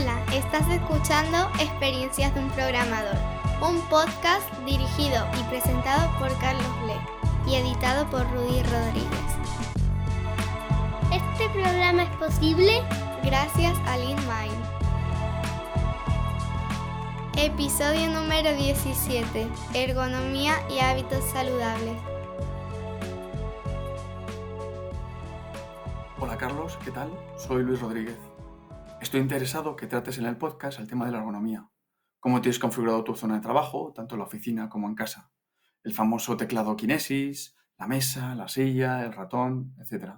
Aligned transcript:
Hola, 0.00 0.22
estás 0.32 0.68
escuchando 0.68 1.50
Experiencias 1.58 2.32
de 2.32 2.40
un 2.40 2.50
Programador, 2.50 3.16
un 3.60 3.80
podcast 3.88 4.48
dirigido 4.64 5.26
y 5.36 5.42
presentado 5.50 6.16
por 6.20 6.28
Carlos 6.38 6.82
Bleck 6.84 7.48
y 7.48 7.56
editado 7.56 8.08
por 8.08 8.22
Rudy 8.30 8.62
Rodríguez. 8.62 9.28
Este 11.12 11.48
programa 11.48 12.04
es 12.04 12.10
posible 12.10 12.80
gracias 13.24 13.76
a 13.88 13.96
LeanMind. 13.96 14.64
Episodio 17.36 18.08
número 18.12 18.52
17. 18.54 19.48
Ergonomía 19.74 20.54
y 20.70 20.78
hábitos 20.78 21.24
saludables. 21.24 21.98
Hola 26.20 26.36
Carlos, 26.36 26.78
¿qué 26.84 26.92
tal? 26.92 27.10
Soy 27.36 27.64
Luis 27.64 27.80
Rodríguez. 27.80 28.37
Estoy 29.08 29.20
interesado 29.22 29.74
que 29.74 29.86
trates 29.86 30.18
en 30.18 30.26
el 30.26 30.36
podcast 30.36 30.78
el 30.78 30.86
tema 30.86 31.06
de 31.06 31.12
la 31.12 31.16
ergonomía. 31.16 31.66
Cómo 32.20 32.42
tienes 32.42 32.58
configurado 32.58 33.04
tu 33.04 33.14
zona 33.14 33.36
de 33.36 33.40
trabajo, 33.40 33.90
tanto 33.96 34.14
en 34.14 34.18
la 34.18 34.26
oficina 34.26 34.68
como 34.68 34.86
en 34.86 34.94
casa. 34.94 35.32
El 35.82 35.94
famoso 35.94 36.36
teclado 36.36 36.76
Kinesis, 36.76 37.56
la 37.78 37.86
mesa, 37.86 38.34
la 38.34 38.48
silla, 38.48 39.02
el 39.06 39.14
ratón, 39.14 39.74
etc. 39.78 40.10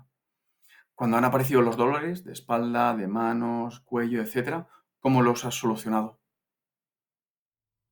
Cuando 0.92 1.16
han 1.16 1.24
aparecido 1.24 1.62
los 1.62 1.76
dolores 1.76 2.24
de 2.24 2.32
espalda, 2.32 2.96
de 2.96 3.06
manos, 3.06 3.78
cuello, 3.78 4.20
etc., 4.20 4.64
¿cómo 4.98 5.22
los 5.22 5.44
has 5.44 5.54
solucionado? 5.54 6.20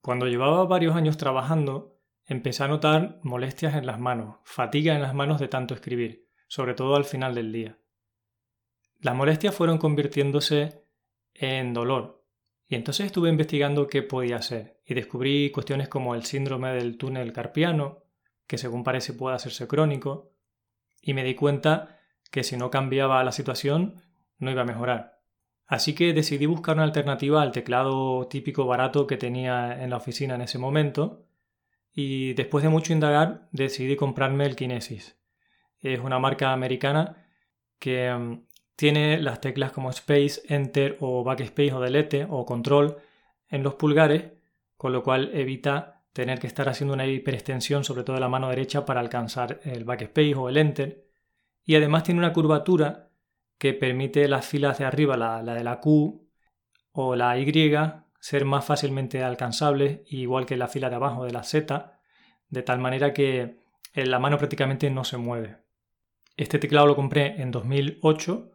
Cuando 0.01 0.27
llevaba 0.27 0.65
varios 0.65 0.97
años 0.97 1.17
trabajando, 1.17 2.01
empecé 2.25 2.65
a 2.65 2.69
notar 2.69 3.21
molestias 3.23 3.77
en 3.77 3.87
las 3.87 4.01
manos, 4.01 4.39
fatiga 4.43 4.97
en 4.97 5.03
las 5.03 5.15
manos 5.15 5.39
de 5.39 5.47
tanto 5.47 5.75
escribir, 5.75 6.27
sobre 6.49 6.75
todo 6.75 6.97
al 6.97 7.05
final 7.05 7.37
del 7.37 7.53
día. 7.53 7.79
Las 8.99 9.15
molestias 9.15 9.55
fueron 9.55 9.79
convirtiéndose 9.79 10.88
en 11.39 11.73
dolor. 11.73 12.25
Y 12.67 12.75
entonces 12.75 13.07
estuve 13.07 13.31
investigando 13.31 13.87
qué 13.87 14.03
podía 14.03 14.43
ser 14.43 14.81
y 14.85 14.95
descubrí 14.95 15.51
cuestiones 15.51 15.89
como 15.89 16.15
el 16.15 16.25
síndrome 16.25 16.73
del 16.75 16.99
túnel 16.99 17.33
carpiano, 17.33 18.05
que 18.47 18.59
según 18.59 18.85
parece 18.85 19.13
puede 19.15 19.37
hacerse 19.37 19.67
crónico, 19.67 20.33
y 21.01 21.15
me 21.15 21.25
di 21.25 21.35
cuenta 21.35 21.99
que 22.31 22.43
si 22.43 22.57
no 22.57 22.71
cambiaba 22.71 23.25
la 23.25 23.33
situación 23.33 24.03
no 24.39 24.51
iba 24.51 24.63
a 24.63 24.67
mejorar. 24.67 25.21
Así 25.67 25.95
que 25.95 26.15
decidí 26.15 26.47
buscar 26.47 26.77
una 26.77 26.85
alternativa 26.85 27.43
al 27.43 27.53
teclado 27.53 28.27
típico 28.29 28.67
barato 28.67 29.07
que 29.07 29.19
tenía 29.19 29.83
en 29.83 29.91
la 29.91 29.99
oficina 29.99 30.35
en 30.35 30.43
ese 30.43 30.59
momento 30.59 31.27
y 31.93 32.33
después 32.35 32.63
de 32.65 32.71
mucho 32.71 32.93
indagar 32.93 33.49
decidí 33.53 33.97
comprarme 33.97 34.47
el 34.47 34.57
Kinesis. 34.57 35.19
Es 35.81 36.01
una 36.01 36.19
marca 36.19 36.53
americana 36.53 37.27
que 37.79 38.11
mm, 38.11 38.47
tiene 38.79 39.21
las 39.21 39.41
teclas 39.41 39.73
como 39.73 39.91
Space, 39.91 40.41
Enter 40.47 40.99
o 41.01 41.25
Backspace 41.25 41.73
o 41.73 41.81
Delete 41.81 42.29
o 42.31 42.47
Control 42.47 42.97
en 43.49 43.65
los 43.65 43.75
pulgares, 43.75 44.35
con 44.77 44.93
lo 44.93 45.03
cual 45.03 45.33
evita 45.35 46.05
tener 46.13 46.39
que 46.39 46.47
estar 46.47 46.69
haciendo 46.69 46.95
una 46.95 47.05
hiperextensión 47.05 47.83
sobre 47.83 48.05
todo 48.05 48.15
de 48.15 48.21
la 48.21 48.29
mano 48.29 48.51
derecha 48.51 48.87
para 48.87 49.01
alcanzar 49.01 49.59
el 49.65 49.83
Backspace 49.83 50.37
o 50.37 50.49
el 50.49 50.59
Enter. 50.59 51.09
Y 51.65 51.75
además 51.75 52.05
tiene 52.05 52.21
una 52.21 52.33
curvatura 52.33 53.11
que 53.59 53.75
permite 53.75 54.29
las 54.29 54.47
filas 54.47 54.79
de 54.79 54.85
arriba, 54.85 55.17
la, 55.17 55.43
de 55.43 55.65
la 55.65 55.81
Q 55.81 56.25
o 56.93 57.17
la 57.17 57.37
Y, 57.37 57.53
ser 58.21 58.45
más 58.45 58.65
fácilmente 58.65 59.25
alcanzables, 59.25 60.03
igual 60.07 60.47
que 60.47 60.57
la 60.57 60.69
fila 60.69 60.89
de 60.89 60.95
abajo 60.95 61.25
de 61.25 61.33
la 61.33 61.43
Z, 61.43 61.99
de 62.49 62.63
tal 62.63 62.79
manera 62.79 63.13
que 63.13 63.59
la 63.93 64.21
mano 64.21 64.39
prácticamente 64.39 64.89
no 64.89 65.03
se 65.03 65.17
mueve. 65.17 65.57
Este 66.37 66.61
teclado 66.61 66.87
lo 66.87 66.95
compré 66.95 67.43
en 67.43 67.51
2008 67.51 68.53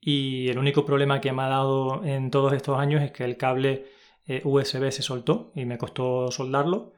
y 0.00 0.48
el 0.48 0.58
único 0.58 0.84
problema 0.84 1.20
que 1.20 1.32
me 1.32 1.42
ha 1.42 1.48
dado 1.48 2.04
en 2.04 2.30
todos 2.30 2.52
estos 2.52 2.78
años 2.78 3.02
es 3.02 3.12
que 3.12 3.24
el 3.24 3.36
cable 3.36 3.86
eh, 4.26 4.42
USB 4.44 4.90
se 4.90 5.02
soltó 5.02 5.52
y 5.54 5.64
me 5.64 5.78
costó 5.78 6.30
soldarlo, 6.30 6.92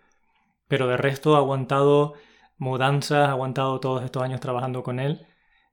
pero 0.69 0.87
de 0.89 0.97
resto 0.97 1.37
ha 1.37 1.39
aguantado 1.39 2.15
mudanzas, 2.59 3.29
ha 3.29 3.33
aguantado 3.33 3.81
todos 3.81 4.05
estos 4.05 4.23
años 4.23 4.41
trabajando 4.41 4.83
con 4.83 5.01
él 5.01 5.27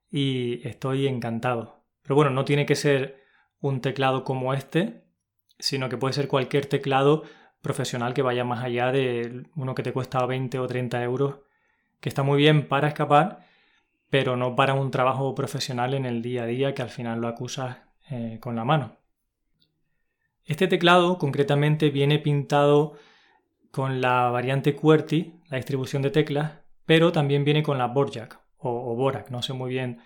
y 0.09 0.67
estoy 0.67 1.07
encantado. 1.07 1.83
Pero 2.03 2.15
bueno, 2.15 2.31
no 2.31 2.45
tiene 2.45 2.65
que 2.65 2.75
ser 2.75 3.23
un 3.59 3.81
teclado 3.81 4.23
como 4.23 4.53
este, 4.53 5.05
sino 5.59 5.89
que 5.89 5.97
puede 5.97 6.13
ser 6.13 6.27
cualquier 6.27 6.67
teclado 6.67 7.23
profesional 7.61 8.13
que 8.13 8.21
vaya 8.21 8.43
más 8.43 8.63
allá 8.63 8.91
de 8.91 9.43
uno 9.55 9.75
que 9.75 9.83
te 9.83 9.93
cuesta 9.93 10.25
20 10.25 10.59
o 10.59 10.67
30 10.67 11.03
euros, 11.03 11.37
que 11.99 12.09
está 12.09 12.23
muy 12.23 12.37
bien 12.37 12.67
para 12.67 12.87
escapar 12.89 13.44
pero 14.17 14.37
no 14.37 14.55
para 14.55 14.75
un 14.75 14.91
trabajo 14.91 15.35
profesional 15.35 15.93
en 15.93 16.05
el 16.05 16.21
día 16.21 16.43
a 16.43 16.45
día 16.45 16.73
que 16.73 16.81
al 16.81 16.89
final 16.89 17.19
lo 17.19 17.27
acusas 17.27 17.79
eh, 18.09 18.37
con 18.39 18.55
la 18.55 18.63
mano. 18.63 18.95
Este 20.45 20.69
teclado 20.69 21.17
concretamente 21.17 21.89
viene 21.89 22.17
pintado 22.19 22.93
con 23.71 23.99
la 23.99 24.29
variante 24.29 24.73
QWERTY, 24.73 25.41
la 25.49 25.57
distribución 25.57 26.01
de 26.01 26.11
teclas, 26.11 26.59
pero 26.85 27.11
también 27.11 27.43
viene 27.43 27.61
con 27.61 27.77
la 27.77 27.87
Borjak 27.87 28.39
o, 28.57 28.93
o 28.93 28.95
Borak, 28.95 29.31
no 29.31 29.41
sé 29.41 29.51
muy 29.51 29.69
bien 29.69 29.99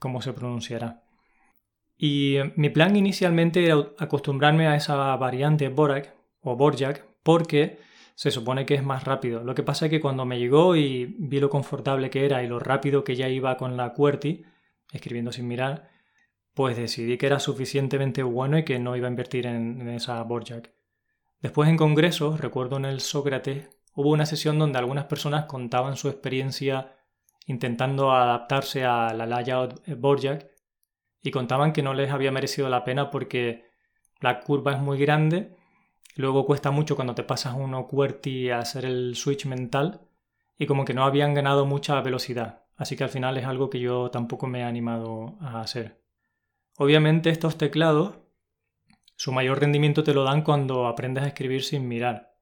cómo 0.00 0.22
se 0.22 0.32
pronunciará. 0.32 1.04
Y 1.96 2.38
eh, 2.38 2.52
mi 2.56 2.68
plan 2.70 2.96
inicialmente 2.96 3.64
era 3.64 3.76
acostumbrarme 4.00 4.66
a 4.66 4.74
esa 4.74 5.14
variante 5.14 5.68
Borak 5.68 6.16
o 6.40 6.56
Borjak 6.56 7.06
porque 7.22 7.78
se 8.16 8.30
supone 8.30 8.64
que 8.64 8.74
es 8.74 8.82
más 8.82 9.04
rápido. 9.04 9.44
Lo 9.44 9.54
que 9.54 9.62
pasa 9.62 9.86
es 9.86 9.90
que 9.90 10.00
cuando 10.00 10.24
me 10.24 10.38
llegó 10.38 10.74
y 10.74 11.04
vi 11.18 11.38
lo 11.38 11.50
confortable 11.50 12.08
que 12.08 12.24
era 12.24 12.42
y 12.42 12.48
lo 12.48 12.58
rápido 12.58 13.04
que 13.04 13.14
ya 13.14 13.28
iba 13.28 13.58
con 13.58 13.76
la 13.76 13.92
QWERTY, 13.92 14.42
escribiendo 14.90 15.32
sin 15.32 15.46
mirar, 15.46 15.90
pues 16.54 16.78
decidí 16.78 17.18
que 17.18 17.26
era 17.26 17.38
suficientemente 17.38 18.22
bueno 18.22 18.56
y 18.56 18.64
que 18.64 18.78
no 18.78 18.96
iba 18.96 19.06
a 19.06 19.10
invertir 19.10 19.46
en, 19.46 19.86
esa 19.90 20.22
Borjak. 20.22 20.72
Después 21.42 21.68
en 21.68 21.76
congresos, 21.76 22.40
recuerdo 22.40 22.78
en 22.78 22.86
el 22.86 23.00
Sócrates, 23.00 23.68
hubo 23.94 24.10
una 24.10 24.24
sesión 24.24 24.58
donde 24.58 24.78
algunas 24.78 25.04
personas 25.04 25.44
contaban 25.44 25.98
su 25.98 26.08
experiencia 26.08 26.96
intentando 27.46 28.12
adaptarse 28.12 28.86
a 28.86 29.12
la 29.12 29.26
layout 29.26 29.86
Borjak 29.98 30.48
y 31.20 31.30
contaban 31.30 31.74
que 31.74 31.82
no 31.82 31.92
les 31.92 32.10
había 32.10 32.32
merecido 32.32 32.70
la 32.70 32.82
pena 32.82 33.10
porque 33.10 33.66
la 34.20 34.40
curva 34.40 34.72
es 34.72 34.78
muy 34.78 34.96
grande 34.98 35.55
Luego 36.16 36.46
cuesta 36.46 36.70
mucho 36.70 36.96
cuando 36.96 37.14
te 37.14 37.24
pasas 37.24 37.54
uno 37.54 37.86
QWERTY 37.86 38.48
a 38.48 38.60
hacer 38.60 38.86
el 38.86 39.16
switch 39.16 39.44
mental 39.44 40.00
y 40.56 40.64
como 40.64 40.86
que 40.86 40.94
no 40.94 41.04
habían 41.04 41.34
ganado 41.34 41.66
mucha 41.66 42.00
velocidad. 42.00 42.64
Así 42.74 42.96
que 42.96 43.04
al 43.04 43.10
final 43.10 43.36
es 43.36 43.44
algo 43.44 43.68
que 43.68 43.80
yo 43.80 44.10
tampoco 44.10 44.46
me 44.46 44.60
he 44.60 44.64
animado 44.64 45.36
a 45.40 45.60
hacer. 45.60 46.02
Obviamente 46.78 47.28
estos 47.28 47.58
teclados, 47.58 48.16
su 49.14 49.30
mayor 49.30 49.60
rendimiento 49.60 50.04
te 50.04 50.14
lo 50.14 50.24
dan 50.24 50.40
cuando 50.40 50.86
aprendes 50.86 51.22
a 51.22 51.28
escribir 51.28 51.62
sin 51.62 51.86
mirar, 51.86 52.34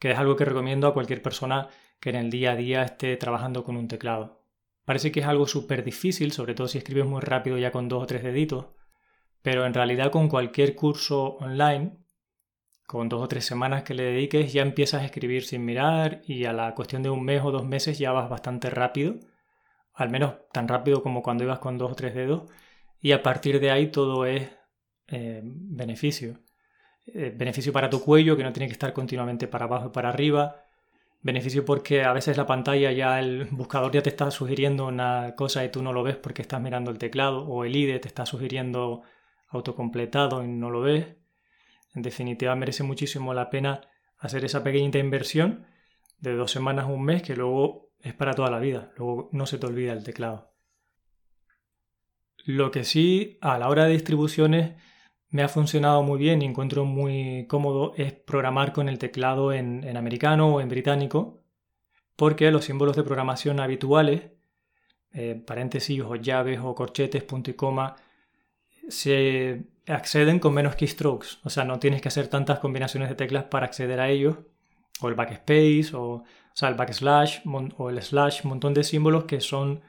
que 0.00 0.10
es 0.10 0.18
algo 0.18 0.34
que 0.34 0.44
recomiendo 0.44 0.88
a 0.88 0.94
cualquier 0.94 1.22
persona 1.22 1.68
que 2.00 2.10
en 2.10 2.16
el 2.16 2.30
día 2.30 2.52
a 2.52 2.56
día 2.56 2.82
esté 2.82 3.16
trabajando 3.16 3.62
con 3.62 3.76
un 3.76 3.86
teclado. 3.86 4.42
Parece 4.84 5.12
que 5.12 5.20
es 5.20 5.26
algo 5.26 5.46
súper 5.46 5.84
difícil, 5.84 6.32
sobre 6.32 6.54
todo 6.54 6.66
si 6.66 6.78
escribes 6.78 7.06
muy 7.06 7.20
rápido 7.20 7.56
ya 7.56 7.70
con 7.70 7.88
dos 7.88 8.02
o 8.02 8.06
tres 8.06 8.24
deditos, 8.24 8.66
pero 9.42 9.64
en 9.64 9.74
realidad 9.74 10.10
con 10.10 10.28
cualquier 10.28 10.74
curso 10.74 11.36
online 11.36 11.99
con 12.90 13.08
dos 13.08 13.22
o 13.22 13.28
tres 13.28 13.44
semanas 13.44 13.84
que 13.84 13.94
le 13.94 14.02
dediques 14.02 14.52
ya 14.52 14.62
empiezas 14.62 15.02
a 15.02 15.04
escribir 15.04 15.44
sin 15.44 15.64
mirar 15.64 16.22
y 16.26 16.44
a 16.46 16.52
la 16.52 16.74
cuestión 16.74 17.04
de 17.04 17.10
un 17.10 17.24
mes 17.24 17.40
o 17.44 17.52
dos 17.52 17.64
meses 17.64 18.00
ya 18.00 18.10
vas 18.10 18.28
bastante 18.28 18.68
rápido, 18.68 19.14
al 19.94 20.10
menos 20.10 20.34
tan 20.52 20.66
rápido 20.66 21.00
como 21.00 21.22
cuando 21.22 21.44
ibas 21.44 21.60
con 21.60 21.78
dos 21.78 21.92
o 21.92 21.94
tres 21.94 22.16
dedos, 22.16 22.50
y 23.00 23.12
a 23.12 23.22
partir 23.22 23.60
de 23.60 23.70
ahí 23.70 23.92
todo 23.92 24.26
es 24.26 24.50
eh, 25.06 25.40
beneficio. 25.44 26.40
Eh, 27.06 27.32
beneficio 27.32 27.72
para 27.72 27.90
tu 27.90 28.02
cuello, 28.02 28.36
que 28.36 28.42
no 28.42 28.52
tiene 28.52 28.66
que 28.66 28.72
estar 28.72 28.92
continuamente 28.92 29.46
para 29.46 29.66
abajo 29.66 29.86
y 29.86 29.90
para 29.90 30.08
arriba. 30.08 30.56
Beneficio 31.22 31.64
porque 31.64 32.02
a 32.02 32.12
veces 32.12 32.36
la 32.36 32.46
pantalla 32.46 32.90
ya 32.90 33.20
el 33.20 33.44
buscador 33.52 33.92
ya 33.92 34.02
te 34.02 34.10
está 34.10 34.32
sugiriendo 34.32 34.88
una 34.88 35.36
cosa 35.36 35.64
y 35.64 35.70
tú 35.70 35.80
no 35.80 35.92
lo 35.92 36.02
ves 36.02 36.16
porque 36.16 36.42
estás 36.42 36.60
mirando 36.60 36.90
el 36.90 36.98
teclado, 36.98 37.46
o 37.46 37.64
el 37.64 37.76
IDE 37.76 38.00
te 38.00 38.08
está 38.08 38.26
sugiriendo 38.26 39.02
autocompletado 39.48 40.42
y 40.42 40.48
no 40.48 40.70
lo 40.70 40.80
ves. 40.80 41.19
En 41.94 42.02
definitiva, 42.02 42.54
merece 42.54 42.82
muchísimo 42.82 43.34
la 43.34 43.50
pena 43.50 43.80
hacer 44.18 44.44
esa 44.44 44.62
pequeñita 44.62 44.98
inversión 44.98 45.66
de 46.18 46.34
dos 46.34 46.50
semanas 46.50 46.86
o 46.86 46.88
un 46.88 47.02
mes 47.02 47.22
que 47.22 47.34
luego 47.34 47.90
es 48.00 48.14
para 48.14 48.34
toda 48.34 48.50
la 48.50 48.58
vida. 48.58 48.92
Luego 48.96 49.28
no 49.32 49.46
se 49.46 49.58
te 49.58 49.66
olvida 49.66 49.92
el 49.92 50.04
teclado. 50.04 50.54
Lo 52.44 52.70
que 52.70 52.84
sí, 52.84 53.38
a 53.40 53.58
la 53.58 53.68
hora 53.68 53.84
de 53.84 53.92
distribuciones, 53.92 54.74
me 55.28 55.42
ha 55.42 55.48
funcionado 55.48 56.02
muy 56.02 56.18
bien 56.18 56.42
y 56.42 56.46
encuentro 56.46 56.84
muy 56.84 57.46
cómodo 57.46 57.94
es 57.96 58.12
programar 58.12 58.72
con 58.72 58.88
el 58.88 58.98
teclado 58.98 59.52
en, 59.52 59.96
americano 59.96 60.54
o 60.54 60.60
en 60.60 60.68
británico, 60.68 61.44
porque 62.16 62.50
los 62.50 62.64
símbolos 62.64 62.96
de 62.96 63.04
programación 63.04 63.60
habituales, 63.60 64.32
eh, 65.12 65.42
paréntesis 65.46 66.00
o 66.00 66.16
llaves 66.16 66.60
o 66.62 66.74
corchetes, 66.74 67.22
punto 67.22 67.50
y 67.50 67.54
coma, 67.54 67.96
se 68.88 69.64
acceden 69.86 70.38
con 70.38 70.54
menos 70.54 70.76
keystrokes. 70.76 71.38
O 71.44 71.50
sea, 71.50 71.64
no 71.64 71.78
tienes 71.78 72.02
que 72.02 72.08
hacer 72.08 72.28
tantas 72.28 72.58
combinaciones 72.60 73.08
de 73.08 73.14
teclas 73.14 73.44
para 73.44 73.66
acceder 73.66 74.00
a 74.00 74.08
ellos. 74.08 74.38
O 75.00 75.08
el 75.08 75.14
backspace, 75.14 75.90
o, 75.94 76.02
o 76.02 76.24
sea, 76.54 76.68
el 76.68 76.74
backslash, 76.74 77.40
o 77.76 77.90
el 77.90 78.02
slash, 78.02 78.40
un 78.44 78.50
montón 78.50 78.74
de 78.74 78.84
símbolos 78.84 79.24
que 79.24 79.40
son 79.40 79.82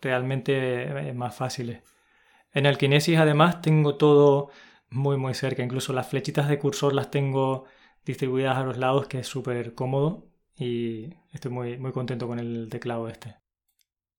realmente 0.00 1.08
eh, 1.08 1.12
más 1.14 1.34
fáciles. 1.34 1.82
En 2.52 2.66
el 2.66 2.78
Kinesis 2.78 3.18
además 3.18 3.60
tengo 3.62 3.96
todo 3.96 4.50
muy 4.90 5.16
muy 5.16 5.34
cerca. 5.34 5.62
Incluso 5.62 5.92
las 5.92 6.08
flechitas 6.08 6.48
de 6.48 6.58
cursor 6.58 6.94
las 6.94 7.10
tengo 7.10 7.64
distribuidas 8.04 8.56
a 8.56 8.64
los 8.64 8.78
lados, 8.78 9.08
que 9.08 9.20
es 9.20 9.26
súper 9.26 9.74
cómodo 9.74 10.26
y 10.56 11.10
estoy 11.32 11.50
muy, 11.50 11.78
muy 11.78 11.92
contento 11.92 12.28
con 12.28 12.38
el 12.38 12.68
teclado 12.70 13.08
este. 13.08 13.43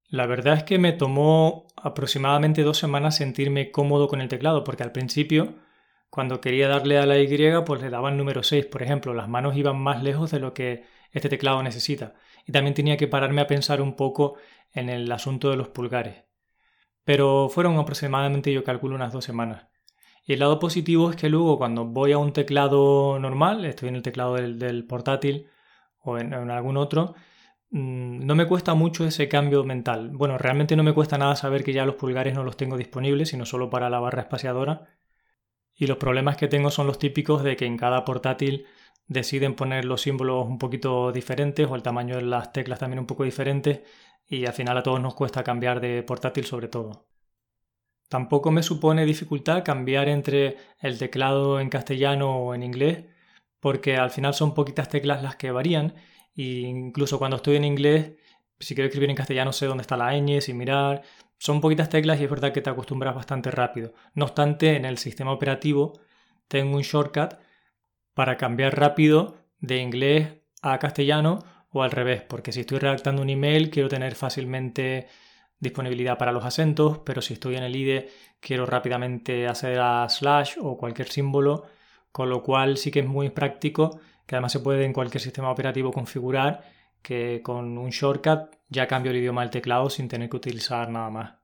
La 0.09 0.25
verdad 0.27 0.55
es 0.55 0.63
que 0.63 0.77
me 0.77 0.93
tomó 0.93 1.67
aproximadamente 1.75 2.63
dos 2.63 2.77
semanas 2.77 3.15
sentirme 3.17 3.71
cómodo 3.71 4.07
con 4.07 4.21
el 4.21 4.29
teclado, 4.29 4.63
porque 4.63 4.83
al 4.83 4.91
principio, 4.91 5.55
cuando 6.09 6.41
quería 6.41 6.67
darle 6.67 6.97
a 6.97 7.05
la 7.05 7.19
Y, 7.19 7.27
pues 7.65 7.81
le 7.81 7.89
daba 7.89 8.09
el 8.09 8.17
número 8.17 8.43
6, 8.43 8.65
por 8.67 8.83
ejemplo, 8.83 9.13
las 9.13 9.29
manos 9.29 9.57
iban 9.57 9.79
más 9.79 10.03
lejos 10.03 10.31
de 10.31 10.39
lo 10.39 10.53
que 10.53 10.83
este 11.11 11.29
teclado 11.29 11.63
necesita. 11.63 12.13
Y 12.45 12.51
también 12.51 12.73
tenía 12.73 12.97
que 12.97 13.07
pararme 13.07 13.41
a 13.41 13.47
pensar 13.47 13.81
un 13.81 13.95
poco 13.95 14.35
en 14.73 14.89
el 14.89 15.11
asunto 15.11 15.49
de 15.49 15.57
los 15.57 15.69
pulgares. 15.69 16.25
Pero 17.03 17.49
fueron 17.49 17.77
aproximadamente, 17.77 18.51
yo 18.53 18.63
calculo, 18.63 18.95
unas 18.95 19.13
dos 19.13 19.25
semanas. 19.25 19.67
Y 20.25 20.33
el 20.33 20.39
lado 20.39 20.59
positivo 20.59 21.11
es 21.11 21.15
que 21.15 21.29
luego 21.29 21.57
cuando 21.57 21.85
voy 21.85 22.11
a 22.11 22.17
un 22.17 22.33
teclado 22.33 23.19
normal, 23.19 23.63
estoy 23.65 23.89
en 23.89 23.95
el 23.95 24.01
teclado 24.01 24.35
del, 24.35 24.85
portátil 24.87 25.47
o 26.01 26.17
en, 26.17 26.33
algún 26.33 26.77
otro, 26.77 27.15
no 27.75 28.35
me 28.35 28.47
cuesta 28.47 28.73
mucho 28.73 29.05
ese 29.05 29.27
cambio 29.27 29.65
mental. 29.65 30.11
Bueno, 30.13 30.37
realmente 30.37 30.77
no 30.77 30.83
me 30.83 30.93
cuesta 30.93 31.17
nada 31.17 31.35
saber 31.35 31.63
que 31.63 31.73
ya 31.73 31.85
los 31.85 31.95
pulgares 31.95 32.33
no 32.33 32.43
los 32.45 32.55
tengo 32.55 32.77
disponibles, 32.77 33.29
sino 33.29 33.45
solo 33.45 33.69
para 33.69 33.89
la 33.89 33.99
barra 33.99 34.21
espaciadora. 34.21 34.87
Y 35.73 35.87
los 35.87 35.97
problemas 35.97 36.37
que 36.37 36.47
tengo 36.47 36.71
son 36.71 36.87
los 36.87 36.99
típicos 36.99 37.43
de 37.43 37.57
que 37.57 37.65
en 37.65 37.75
cada 37.77 38.05
portátil 38.05 38.65
deciden 39.07 39.55
poner 39.55 39.83
los 39.83 40.01
símbolos 40.01 40.47
un 40.47 40.57
poquito 40.57 41.11
diferentes 41.11 41.67
o 41.69 41.75
el 41.75 41.83
tamaño 41.83 42.15
de 42.15 42.21
las 42.21 42.53
teclas 42.53 42.79
también 42.79 42.99
un 42.99 43.07
poco 43.07 43.25
diferentes 43.25 43.81
y 44.25 44.45
al 44.45 44.53
final 44.53 44.77
a 44.77 44.83
todos 44.83 45.01
nos 45.01 45.15
cuesta 45.15 45.43
cambiar 45.43 45.81
de 45.81 46.01
portátil 46.03 46.45
sobre 46.45 46.69
todo. 46.69 47.09
Tampoco 48.07 48.51
me 48.51 48.63
supone 48.63 49.05
dificultad 49.05 49.65
cambiar 49.65 50.07
entre 50.07 50.55
el 50.79 50.97
teclado 50.97 51.59
en 51.59 51.69
castellano 51.69 52.37
o 52.37 52.55
en 52.55 52.63
inglés, 52.63 53.05
porque 53.59 53.97
al 53.97 54.11
final 54.11 54.33
son 54.33 54.53
poquitas 54.53 54.87
teclas 54.87 55.21
las 55.21 55.35
que 55.35 55.51
varían, 55.51 55.95
incluso 56.35 57.17
cuando 57.17 57.37
estoy 57.37 57.55
en 57.55 57.65
inglés, 57.65 58.13
si 58.59 58.75
quiero 58.75 58.87
escribir 58.87 59.09
en 59.09 59.15
castellano 59.15 59.53
sé 59.53 59.65
dónde 59.65 59.81
está 59.81 59.97
la 59.97 60.13
ñ, 60.13 60.41
sin 60.41 60.57
mirar, 60.57 61.01
son 61.37 61.61
poquitas 61.61 61.89
teclas 61.89 62.19
y 62.19 62.23
es 62.23 62.29
verdad 62.29 62.53
que 62.53 62.61
te 62.61 62.69
acostumbras 62.69 63.15
bastante 63.15 63.51
rápido. 63.51 63.93
No 64.13 64.25
obstante, 64.25 64.75
en 64.75 64.85
el 64.85 64.97
sistema 64.97 65.31
operativo 65.31 65.99
tengo 66.47 66.75
un 66.75 66.83
shortcut 66.83 67.35
para 68.13 68.37
cambiar 68.37 68.77
rápido 68.77 69.37
de 69.59 69.77
inglés 69.79 70.29
a 70.61 70.79
castellano 70.79 71.39
o 71.69 71.83
al 71.83 71.91
revés, 71.91 72.21
porque 72.21 72.51
si 72.51 72.61
estoy 72.61 72.79
redactando 72.79 73.21
un 73.21 73.29
email 73.29 73.69
quiero 73.69 73.89
tener 73.89 74.15
fácilmente 74.15 75.07
disponibilidad 75.59 76.17
para 76.17 76.31
los 76.31 76.45
acentos, 76.45 76.99
pero 76.99 77.21
si 77.21 77.33
estoy 77.33 77.55
en 77.55 77.63
el 77.63 77.75
IDE 77.75 78.09
quiero 78.39 78.65
rápidamente 78.65 79.47
hacer 79.47 79.79
a 79.79 80.07
slash 80.07 80.55
o 80.61 80.77
cualquier 80.77 81.09
símbolo, 81.09 81.65
con 82.11 82.29
lo 82.29 82.43
cual 82.43 82.77
sí 82.77 82.91
que 82.91 82.99
es 82.99 83.05
muy 83.07 83.29
práctico, 83.29 83.99
que 84.25 84.35
además 84.35 84.51
se 84.51 84.59
puede 84.59 84.85
en 84.85 84.93
cualquier 84.93 85.21
sistema 85.21 85.51
operativo 85.51 85.91
configurar, 85.91 86.63
que 87.01 87.41
con 87.43 87.77
un 87.77 87.89
shortcut 87.91 88.55
ya 88.67 88.87
cambio 88.87 89.11
el 89.11 89.17
idioma 89.17 89.41
del 89.41 89.51
teclado 89.51 89.89
sin 89.89 90.07
tener 90.07 90.29
que 90.29 90.37
utilizar 90.37 90.89
nada 90.89 91.09
más. 91.09 91.35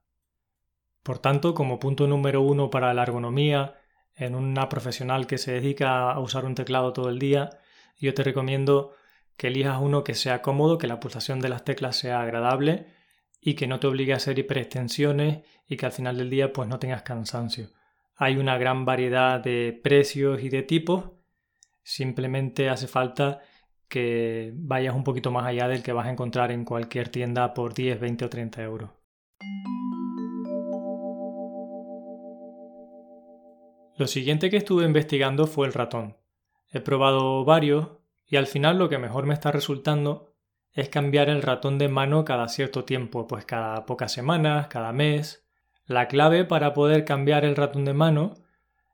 Por 1.02 1.18
tanto, 1.18 1.54
como 1.54 1.78
punto 1.78 2.06
número 2.06 2.42
uno 2.42 2.70
para 2.70 2.92
la 2.94 3.02
ergonomía, 3.02 3.74
en 4.14 4.34
una 4.34 4.68
profesional 4.68 5.26
que 5.26 5.38
se 5.38 5.52
dedica 5.52 6.10
a 6.10 6.18
usar 6.20 6.44
un 6.44 6.54
teclado 6.54 6.92
todo 6.92 7.08
el 7.08 7.18
día, 7.18 7.50
yo 7.98 8.14
te 8.14 8.22
recomiendo 8.22 8.94
que 9.36 9.48
elijas 9.48 9.78
uno 9.80 10.04
que 10.04 10.14
sea 10.14 10.42
cómodo, 10.42 10.78
que 10.78 10.86
la 10.86 11.00
pulsación 11.00 11.40
de 11.40 11.48
las 11.48 11.64
teclas 11.64 11.96
sea 11.96 12.20
agradable 12.20 12.86
y 13.40 13.54
que 13.54 13.66
no 13.66 13.80
te 13.80 13.86
obligue 13.86 14.12
a 14.12 14.16
hacer 14.16 14.38
hiperextensiones 14.38 15.44
y 15.66 15.76
que 15.76 15.86
al 15.86 15.92
final 15.92 16.18
del 16.18 16.30
día 16.30 16.52
pues 16.52 16.68
no 16.68 16.78
tengas 16.78 17.02
cansancio. 17.02 17.70
Hay 18.16 18.36
una 18.36 18.58
gran 18.58 18.84
variedad 18.84 19.40
de 19.40 19.78
precios 19.82 20.42
y 20.42 20.48
de 20.48 20.62
tipos, 20.62 21.10
simplemente 21.82 22.68
hace 22.68 22.86
falta 22.86 23.40
que 23.88 24.52
vayas 24.54 24.94
un 24.94 25.04
poquito 25.04 25.30
más 25.30 25.46
allá 25.46 25.68
del 25.68 25.82
que 25.82 25.92
vas 25.92 26.06
a 26.06 26.10
encontrar 26.10 26.50
en 26.50 26.64
cualquier 26.64 27.08
tienda 27.08 27.52
por 27.52 27.74
10, 27.74 28.00
20 28.00 28.24
o 28.24 28.30
30 28.30 28.62
euros. 28.62 28.90
Lo 33.98 34.06
siguiente 34.06 34.48
que 34.48 34.56
estuve 34.56 34.84
investigando 34.84 35.46
fue 35.46 35.66
el 35.66 35.74
ratón. 35.74 36.16
He 36.70 36.80
probado 36.80 37.44
varios 37.44 37.88
y 38.26 38.36
al 38.36 38.46
final 38.46 38.78
lo 38.78 38.88
que 38.88 38.96
mejor 38.96 39.26
me 39.26 39.34
está 39.34 39.52
resultando 39.52 40.32
es 40.72 40.88
cambiar 40.88 41.28
el 41.28 41.42
ratón 41.42 41.76
de 41.78 41.88
mano 41.88 42.24
cada 42.24 42.48
cierto 42.48 42.84
tiempo, 42.84 43.26
pues 43.26 43.44
cada 43.44 43.84
pocas 43.84 44.10
semanas, 44.10 44.68
cada 44.68 44.92
mes. 44.92 45.46
La 45.84 46.08
clave 46.08 46.46
para 46.46 46.72
poder 46.72 47.04
cambiar 47.04 47.44
el 47.44 47.56
ratón 47.56 47.84
de 47.84 47.92
mano 47.92 48.34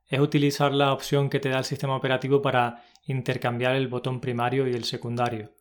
es 0.09 0.19
utilizar 0.19 0.73
la 0.73 0.91
opción 0.91 1.29
que 1.29 1.39
te 1.39 1.49
da 1.49 1.59
el 1.59 1.65
sistema 1.65 1.95
operativo 1.95 2.41
para 2.41 2.83
intercambiar 3.05 3.75
el 3.75 3.87
botón 3.87 4.19
primario 4.19 4.67
y 4.67 4.73
el 4.73 4.83
secundario. 4.83 5.53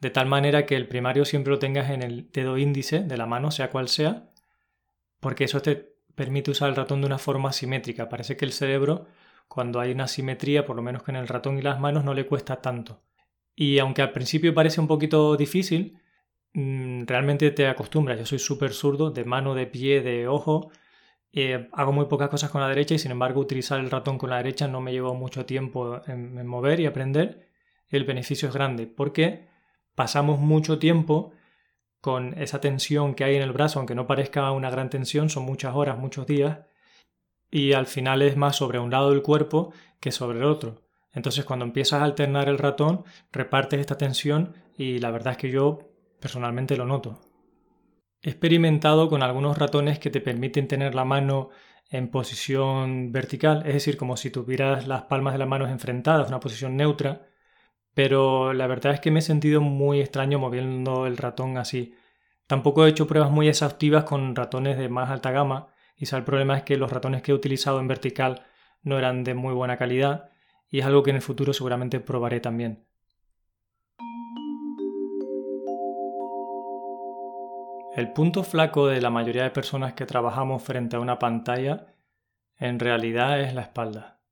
De 0.00 0.10
tal 0.10 0.26
manera 0.26 0.66
que 0.66 0.74
el 0.74 0.88
primario 0.88 1.24
siempre 1.24 1.52
lo 1.52 1.58
tengas 1.58 1.90
en 1.90 2.02
el 2.02 2.30
dedo 2.32 2.58
índice 2.58 3.00
de 3.00 3.16
la 3.16 3.26
mano, 3.26 3.50
sea 3.50 3.70
cual 3.70 3.88
sea, 3.88 4.30
porque 5.20 5.44
eso 5.44 5.62
te 5.62 5.94
permite 6.14 6.50
usar 6.50 6.68
el 6.70 6.76
ratón 6.76 7.00
de 7.00 7.06
una 7.06 7.18
forma 7.18 7.52
simétrica. 7.52 8.08
Parece 8.08 8.36
que 8.36 8.44
el 8.44 8.52
cerebro, 8.52 9.06
cuando 9.46 9.78
hay 9.78 9.92
una 9.92 10.08
simetría, 10.08 10.66
por 10.66 10.74
lo 10.76 10.82
menos 10.82 11.02
que 11.02 11.12
en 11.12 11.18
el 11.18 11.28
ratón 11.28 11.58
y 11.58 11.62
las 11.62 11.78
manos, 11.78 12.04
no 12.04 12.14
le 12.14 12.26
cuesta 12.26 12.60
tanto. 12.60 13.02
Y 13.54 13.78
aunque 13.78 14.02
al 14.02 14.12
principio 14.12 14.54
parece 14.54 14.80
un 14.80 14.88
poquito 14.88 15.36
difícil, 15.36 15.98
mm, 16.54 17.04
realmente 17.06 17.50
te 17.52 17.68
acostumbras. 17.68 18.18
Yo 18.18 18.26
soy 18.26 18.38
súper 18.38 18.72
zurdo, 18.72 19.10
de 19.10 19.24
mano, 19.24 19.54
de 19.54 19.66
pie, 19.66 20.02
de 20.02 20.26
ojo. 20.28 20.70
Eh, 21.34 21.68
hago 21.72 21.92
muy 21.92 22.06
pocas 22.06 22.28
cosas 22.28 22.50
con 22.50 22.60
la 22.60 22.68
derecha 22.68 22.94
y 22.94 22.98
sin 22.98 23.10
embargo 23.10 23.40
utilizar 23.40 23.80
el 23.80 23.90
ratón 23.90 24.18
con 24.18 24.30
la 24.30 24.36
derecha 24.36 24.68
no 24.68 24.82
me 24.82 24.92
llevó 24.92 25.14
mucho 25.14 25.46
tiempo 25.46 26.00
en, 26.06 26.46
mover 26.46 26.80
y 26.80 26.86
aprender. 26.86 27.48
El 27.88 28.04
beneficio 28.04 28.48
es 28.48 28.54
grande 28.54 28.86
porque 28.86 29.48
pasamos 29.94 30.38
mucho 30.38 30.78
tiempo 30.78 31.32
con 32.00 32.34
esa 32.40 32.60
tensión 32.60 33.14
que 33.14 33.24
hay 33.24 33.36
en 33.36 33.42
el 33.42 33.52
brazo, 33.52 33.78
aunque 33.78 33.94
no 33.94 34.06
parezca 34.06 34.50
una 34.52 34.70
gran 34.70 34.90
tensión, 34.90 35.30
son 35.30 35.44
muchas 35.44 35.74
horas, 35.74 35.98
muchos 35.98 36.26
días, 36.26 36.60
y 37.50 37.74
al 37.74 37.86
final 37.86 38.22
es 38.22 38.36
más 38.36 38.56
sobre 38.56 38.78
un 38.78 38.90
lado 38.90 39.10
del 39.10 39.22
cuerpo 39.22 39.72
que 40.00 40.10
sobre 40.10 40.38
el 40.38 40.44
otro. 40.44 40.82
Entonces 41.12 41.44
cuando 41.44 41.64
empiezas 41.64 42.00
a 42.00 42.04
alternar 42.04 42.48
el 42.48 42.58
ratón, 42.58 43.04
repartes 43.30 43.80
esta 43.80 43.98
tensión 43.98 44.54
y 44.76 44.98
la 44.98 45.10
verdad 45.10 45.32
es 45.32 45.38
que 45.38 45.50
yo 45.50 45.90
personalmente 46.20 46.76
lo 46.76 46.86
noto. 46.86 47.31
He 48.22 48.30
experimentado 48.30 49.08
con 49.08 49.22
algunos 49.22 49.58
ratones 49.58 49.98
que 49.98 50.10
te 50.10 50.20
permiten 50.20 50.68
tener 50.68 50.94
la 50.94 51.04
mano 51.04 51.50
en 51.90 52.08
posición 52.08 53.12
vertical, 53.12 53.64
es 53.66 53.74
decir, 53.74 53.96
como 53.96 54.16
si 54.16 54.30
tuvieras 54.30 54.86
las 54.88 55.02
palmas 55.02 55.34
de 55.34 55.38
las 55.38 55.48
manos 55.48 55.70
enfrentadas, 55.70 56.28
una 56.28 56.40
posición 56.40 56.76
neutra, 56.76 57.28
pero 57.94 58.52
la 58.54 58.66
verdad 58.68 58.94
es 58.94 59.00
que 59.00 59.10
me 59.10 59.20
he 59.20 59.22
sentido 59.22 59.60
muy 59.60 60.00
extraño 60.00 60.38
moviendo 60.38 61.06
el 61.06 61.16
ratón 61.18 61.58
así. 61.58 61.94
Tampoco 62.46 62.86
he 62.86 62.90
hecho 62.90 63.06
pruebas 63.06 63.30
muy 63.32 63.48
exhaustivas 63.48 64.04
con 64.04 64.36
ratones 64.36 64.78
de 64.78 64.88
más 64.88 65.10
alta 65.10 65.32
gama, 65.32 65.68
quizá 65.96 66.16
el 66.16 66.24
problema 66.24 66.56
es 66.56 66.62
que 66.64 66.76
los 66.76 66.92
ratones 66.92 67.22
que 67.22 67.32
he 67.32 67.34
utilizado 67.34 67.80
en 67.80 67.88
vertical 67.88 68.46
no 68.82 68.98
eran 68.98 69.24
de 69.24 69.34
muy 69.34 69.54
buena 69.54 69.76
calidad, 69.78 70.30
y 70.70 70.80
es 70.80 70.86
algo 70.86 71.02
que 71.02 71.10
en 71.10 71.16
el 71.16 71.22
futuro 71.22 71.52
seguramente 71.52 72.00
probaré 72.00 72.40
también. 72.40 72.84
El 77.94 78.10
punto 78.14 78.42
flaco 78.42 78.86
de 78.86 79.02
la 79.02 79.10
mayoría 79.10 79.42
de 79.42 79.50
personas 79.50 79.92
que 79.92 80.06
trabajamos 80.06 80.62
frente 80.62 80.96
a 80.96 81.00
una 81.00 81.18
pantalla 81.18 81.94
en 82.56 82.78
realidad 82.78 83.38
es 83.38 83.52
la 83.52 83.60
espalda. 83.60 84.22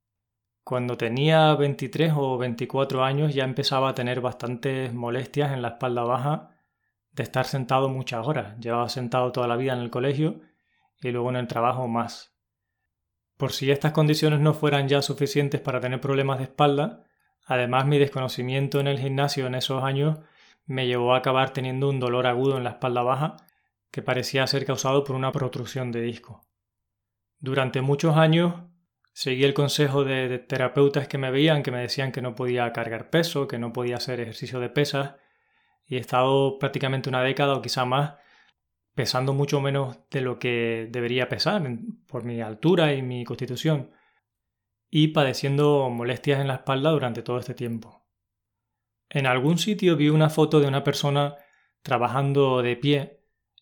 Cuando 0.64 0.96
tenía 0.96 1.54
23 1.56 2.14
o 2.16 2.38
24 2.38 3.04
años 3.04 3.34
ya 3.34 3.44
empezaba 3.44 3.90
a 3.90 3.94
tener 3.94 4.22
bastantes 4.22 4.94
molestias 4.94 5.52
en 5.52 5.60
la 5.60 5.68
espalda 5.68 6.04
baja 6.04 6.56
de 7.12 7.22
estar 7.22 7.44
sentado 7.44 7.90
muchas 7.90 8.26
horas. 8.26 8.58
Llevaba 8.58 8.88
sentado 8.88 9.30
toda 9.30 9.46
la 9.46 9.56
vida 9.56 9.74
en 9.74 9.80
el 9.80 9.90
colegio 9.90 10.40
y 11.02 11.10
luego 11.10 11.28
en 11.28 11.36
el 11.36 11.46
trabajo 11.46 11.86
más. 11.86 12.34
Por 13.36 13.52
si 13.52 13.70
estas 13.70 13.92
condiciones 13.92 14.40
no 14.40 14.54
fueran 14.54 14.88
ya 14.88 15.02
suficientes 15.02 15.60
para 15.60 15.80
tener 15.80 16.00
problemas 16.00 16.38
de 16.38 16.44
espalda, 16.44 17.04
además 17.44 17.84
mi 17.84 17.98
desconocimiento 17.98 18.80
en 18.80 18.86
el 18.86 18.98
gimnasio 18.98 19.46
en 19.46 19.54
esos 19.54 19.84
años 19.84 20.18
me 20.64 20.86
llevó 20.86 21.12
a 21.12 21.18
acabar 21.18 21.50
teniendo 21.50 21.90
un 21.90 22.00
dolor 22.00 22.26
agudo 22.26 22.56
en 22.56 22.64
la 22.64 22.70
espalda 22.70 23.02
baja 23.02 23.36
que 23.90 24.02
parecía 24.02 24.46
ser 24.46 24.64
causado 24.64 25.04
por 25.04 25.16
una 25.16 25.32
protrusión 25.32 25.92
de 25.92 26.02
disco. 26.02 26.46
Durante 27.38 27.80
muchos 27.80 28.16
años 28.16 28.54
seguí 29.12 29.44
el 29.44 29.54
consejo 29.54 30.04
de, 30.04 30.38
terapeutas 30.38 31.08
que 31.08 31.18
me 31.18 31.30
veían 31.30 31.62
que 31.62 31.70
me 31.70 31.80
decían 31.80 32.12
que 32.12 32.22
no 32.22 32.34
podía 32.34 32.72
cargar 32.72 33.10
peso, 33.10 33.48
que 33.48 33.58
no 33.58 33.72
podía 33.72 33.96
hacer 33.96 34.20
ejercicio 34.20 34.60
de 34.60 34.70
pesas 34.70 35.16
y 35.86 35.96
he 35.96 35.98
estado 35.98 36.58
prácticamente 36.58 37.08
una 37.08 37.22
década 37.22 37.54
o 37.54 37.62
quizá 37.62 37.84
más 37.84 38.14
pesando 38.94 39.32
mucho 39.32 39.60
menos 39.60 39.98
de 40.10 40.20
lo 40.20 40.38
que 40.38 40.88
debería 40.90 41.28
pesar 41.28 41.62
por 42.06 42.24
mi 42.24 42.40
altura 42.40 42.92
y 42.92 43.02
mi 43.02 43.24
constitución, 43.24 43.92
y 44.90 45.08
padeciendo 45.08 45.88
molestias 45.88 46.40
en 46.40 46.48
la 46.48 46.56
espalda 46.56 46.90
durante 46.90 47.22
todo 47.22 47.38
este 47.38 47.54
tiempo. 47.54 48.04
En 49.08 49.26
algún 49.26 49.58
sitio 49.58 49.96
vi 49.96 50.08
una 50.08 50.28
foto 50.28 50.60
de 50.60 50.68
una 50.68 50.84
persona 50.84 51.36
trabajando 51.82 52.62
de 52.62 52.76
pie 52.76 53.19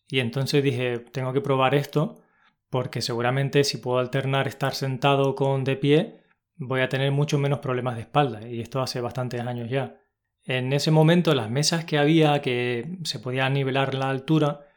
y 0.09 0.19
entonces 0.19 0.63
dije, 0.63 0.99
tengo 0.99 1.33
que 1.33 1.41
probar 1.41 1.75
esto 1.75 2.21
porque 2.69 3.01
seguramente 3.01 3.63
si 3.63 3.77
puedo 3.77 3.99
alternar 3.99 4.47
estar 4.47 4.75
sentado 4.75 5.35
con 5.35 5.63
de 5.63 5.75
pie, 5.75 6.19
voy 6.55 6.81
a 6.81 6.89
tener 6.89 7.11
mucho 7.11 7.39
menos 7.39 7.59
problemas 7.59 7.95
de 7.95 8.01
espalda, 8.01 8.47
y 8.47 8.61
esto 8.61 8.81
hace 8.81 9.01
bastantes 9.01 9.41
años 9.41 9.69
ya. 9.69 9.97
En 10.43 10.73
ese 10.73 10.91
momento 10.91 11.33
las 11.33 11.49
mesas 11.49 11.85
que 11.85 11.97
había 11.97 12.41
que 12.41 12.97
se 13.03 13.19
podía 13.19 13.49
nivelar 13.49 13.93
la 13.93 14.09
altura 14.09 14.67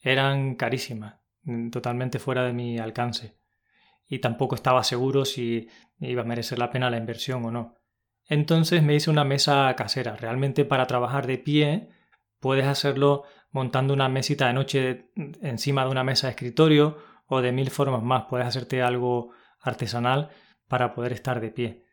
eran 0.00 0.54
carísimas, 0.56 1.16
totalmente 1.70 2.18
fuera 2.18 2.44
de 2.44 2.52
mi 2.52 2.78
alcance. 2.78 3.36
Y 4.08 4.20
tampoco 4.20 4.54
estaba 4.54 4.84
seguro 4.84 5.24
si 5.24 5.68
iba 5.98 6.22
a 6.22 6.26
merecer 6.26 6.58
la 6.58 6.70
pena 6.70 6.90
la 6.90 6.96
inversión 6.96 7.44
o 7.44 7.50
no. 7.50 7.74
Entonces 8.28 8.82
me 8.82 8.94
hice 8.94 9.10
una 9.10 9.24
mesa 9.24 9.72
casera. 9.76 10.16
Realmente 10.16 10.64
para 10.64 10.86
trabajar 10.86 11.26
de 11.26 11.38
pie 11.38 11.88
puedes 12.38 12.66
hacerlo 12.66 13.24
montando 13.56 13.94
una 13.94 14.10
mesita 14.10 14.48
de 14.48 14.52
noche 14.52 15.10
encima 15.40 15.82
de 15.82 15.90
una 15.90 16.04
mesa 16.04 16.26
de 16.26 16.32
escritorio 16.32 16.98
o 17.26 17.40
de 17.40 17.52
mil 17.52 17.70
formas 17.70 18.02
más. 18.02 18.24
Puedes 18.28 18.46
hacerte 18.46 18.82
algo 18.82 19.30
artesanal 19.62 20.28
para 20.68 20.92
poder 20.92 21.14
estar 21.14 21.40
de 21.40 21.50
pie. 21.50 21.86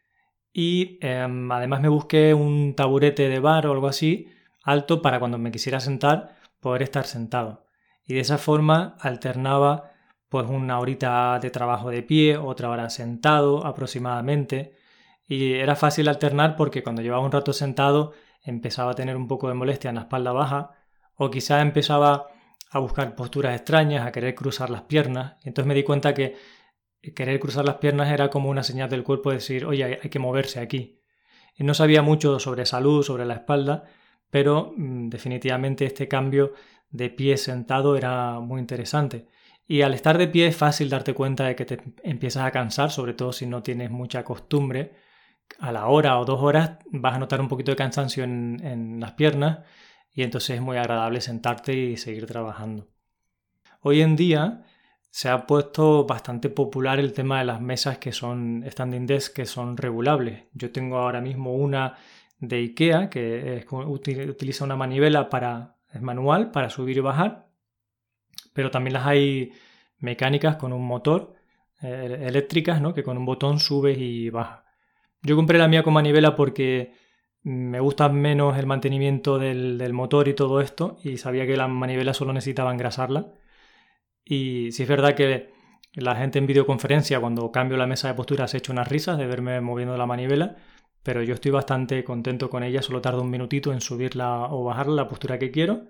Y 0.52 1.00
em, 1.00 1.50
además 1.50 1.80
me 1.80 1.88
busqué 1.88 2.34
un 2.34 2.76
taburete 2.76 3.30
de 3.30 3.40
bar 3.40 3.66
o 3.66 3.72
algo 3.72 3.88
así 3.88 4.28
alto 4.62 5.02
para 5.02 5.20
cuando 5.20 5.38
me 5.38 5.52
quisiera 5.52 5.80
sentar 5.80 6.36
poder 6.60 6.84
estar 6.84 7.06
sentado. 7.06 7.66
Y 8.06 8.14
de 8.16 8.20
esa 8.20 8.38
forma 8.38 8.98
alternaba 9.00 9.92
pues 10.28 10.50
una 10.50 10.80
horita 10.80 11.40
de 11.40 11.50
trabajo 11.50 11.92
de 11.92 12.04
pie, 12.04 12.38
otra 12.38 12.70
hora 12.70 12.90
sentado 12.90 13.66
aproximadamente. 13.66 14.74
Y 15.26 15.54
era 15.54 15.78
fácil 15.78 16.10
alternar 16.10 16.58
porque 16.58 16.84
cuando 16.84 17.02
llevaba 17.02 17.24
un 17.24 17.32
rato 17.32 17.54
sentado 17.54 18.12
empezaba 18.44 18.92
a 18.92 18.96
tener 18.96 19.16
un 19.16 19.30
poco 19.30 19.48
de 19.48 19.54
molestia 19.54 19.90
en 19.90 19.96
la 19.96 20.02
espalda 20.02 20.34
baja 20.34 20.83
o 21.24 21.32
quizás 21.32 21.62
empezaba 21.62 22.28
a 22.74 22.80
buscar 22.80 23.16
posturas 23.16 23.56
extrañas, 23.56 24.06
a 24.06 24.12
querer 24.12 24.34
cruzar 24.34 24.70
las 24.70 24.82
piernas. 24.84 25.36
Entonces 25.44 25.68
me 25.68 25.76
di 25.76 25.84
cuenta 25.84 26.14
que 26.14 26.36
querer 27.16 27.40
cruzar 27.40 27.66
las 27.66 27.76
piernas 27.76 28.12
era 28.12 28.30
como 28.30 28.50
una 28.50 28.64
señal 28.64 28.90
del 28.90 29.04
cuerpo 29.04 29.30
de 29.30 29.38
decir, 29.38 29.66
oye, 29.66 30.00
hay 30.02 30.10
que 30.10 30.20
moverse 30.20 30.60
aquí. 30.60 31.00
Y 31.56 31.64
no 31.64 31.76
sabía 31.76 32.02
mucho 32.02 32.40
sobre 32.40 32.66
salud, 32.66 33.04
sobre 33.04 33.26
la 33.26 33.36
espalda, 33.36 33.84
pero 34.32 34.74
mm, 34.76 35.10
definitivamente 35.10 35.86
este 35.86 36.08
cambio 36.08 36.54
de 36.90 37.10
pie 37.10 37.38
sentado 37.38 37.96
era 37.96 38.40
muy 38.40 38.60
interesante. 38.60 39.28
Y 39.68 39.82
al 39.82 39.94
estar 39.94 40.18
de 40.18 40.28
pie 40.28 40.48
es 40.48 40.58
fácil 40.58 40.90
darte 40.90 41.14
cuenta 41.14 41.46
de 41.46 41.56
que 41.56 41.66
te 41.66 41.80
empiezas 42.04 42.44
a 42.44 42.52
cansar, 42.52 42.92
sobre 42.92 43.14
todo 43.14 43.34
si 43.34 43.46
no 43.46 43.62
tienes 43.62 43.92
mucha 43.92 44.24
costumbre. 44.24 44.94
A 45.60 45.72
la 45.72 45.88
hora 45.88 46.20
o 46.20 46.26
dos 46.26 46.42
horas 46.42 46.80
vas 46.92 47.16
a 47.16 47.20
notar 47.20 47.40
un 47.40 47.48
poquito 47.48 47.72
de 47.72 47.78
cansancio 47.78 48.24
en 48.24 49.00
las 49.00 49.12
piernas 49.12 49.60
y 50.14 50.24
entonces 50.24 50.58
es 50.58 50.62
muy 50.62 50.78
agradable 50.78 51.22
sentarte 51.22 51.74
y 51.74 51.98
seguir 51.98 52.26
trabajando. 52.26 52.88
Hoy 53.82 54.02
en 54.02 54.16
día 54.16 54.64
se 55.10 55.30
ha 55.30 55.46
puesto 55.46 56.06
bastante 56.06 56.50
popular 56.50 57.00
el 57.00 57.14
tema 57.14 57.40
de 57.40 57.46
las 57.46 57.62
mesas 57.62 57.98
que 57.98 58.12
son 58.12 58.64
standing 58.68 59.06
desk, 59.06 59.36
que 59.36 59.46
son 59.46 59.78
regulables. 59.78 60.46
Yo 60.54 60.72
tengo 60.72 60.98
ahora 60.98 61.22
mismo 61.22 61.54
una 61.54 61.98
de 62.40 62.58
IKEA 62.58 63.10
que 63.10 63.66
utiliza 63.72 64.66
una 64.66 64.76
manivela 64.76 65.30
para 65.30 65.74
es 65.94 66.02
manual 66.02 66.52
para 66.52 66.70
subir 66.70 66.98
y 66.98 67.02
bajar, 67.02 67.48
pero 68.54 68.72
también 68.72 68.94
las 68.94 69.06
hay 69.06 69.52
mecánicas 70.00 70.56
con 70.56 70.74
un 70.74 70.86
motor, 70.86 71.36
eh, 71.82 72.26
eléctricas, 72.28 72.82
¿no? 72.82 72.94
que 72.94 73.04
con 73.04 73.18
un 73.18 73.26
botón 73.26 73.60
subes 73.60 73.98
y 74.00 74.30
bajas. 74.30 74.64
Yo 75.22 75.36
compré 75.36 75.60
la 75.60 75.68
mía 75.68 75.84
con 75.84 75.94
manivela 75.94 76.36
porque 76.36 76.94
me 77.44 77.80
gusta 77.80 78.10
menos 78.10 78.58
el 78.58 78.66
mantenimiento 78.66 79.38
del, 79.38 79.94
motor 79.94 80.28
y 80.28 80.34
todo 80.34 80.62
esto, 80.62 80.98
y 81.04 81.18
sabía 81.18 81.46
que 81.46 81.58
la 81.58 81.68
manivela 81.68 82.14
solo 82.14 82.34
necesitaba 82.34 82.72
engrasarla. 82.72 83.34
Y 84.26 84.72
si 84.72 84.84
es 84.84 84.90
verdad 84.90 85.16
que 85.16 85.52
la 85.94 86.16
gente 86.16 86.40
en 86.40 86.48
videoconferencia, 86.48 87.20
cuando 87.20 87.52
cambio 87.52 87.78
la 87.78 87.88
mesa 87.88 88.08
de 88.08 88.14
postura, 88.16 88.48
se 88.48 88.58
ha 88.58 88.60
hecho 88.60 88.72
unas 88.72 88.88
risas 88.88 89.18
de 89.18 89.28
verme 89.28 89.60
moviendo 89.62 89.98
la 89.98 90.06
manivela, 90.06 90.56
pero 91.04 91.22
yo 91.24 91.34
estoy 91.36 91.52
bastante 91.52 92.04
contento 92.04 92.50
con 92.50 92.64
ella, 92.64 92.82
solo 92.82 93.02
tardo 93.02 93.22
un 93.22 93.30
minutito 93.30 93.74
en 93.74 93.82
subirla 93.82 94.48
o 94.52 94.64
bajarla 94.64 94.96
la 94.96 95.08
postura 95.10 95.40
que 95.40 95.52
quiero. 95.52 95.86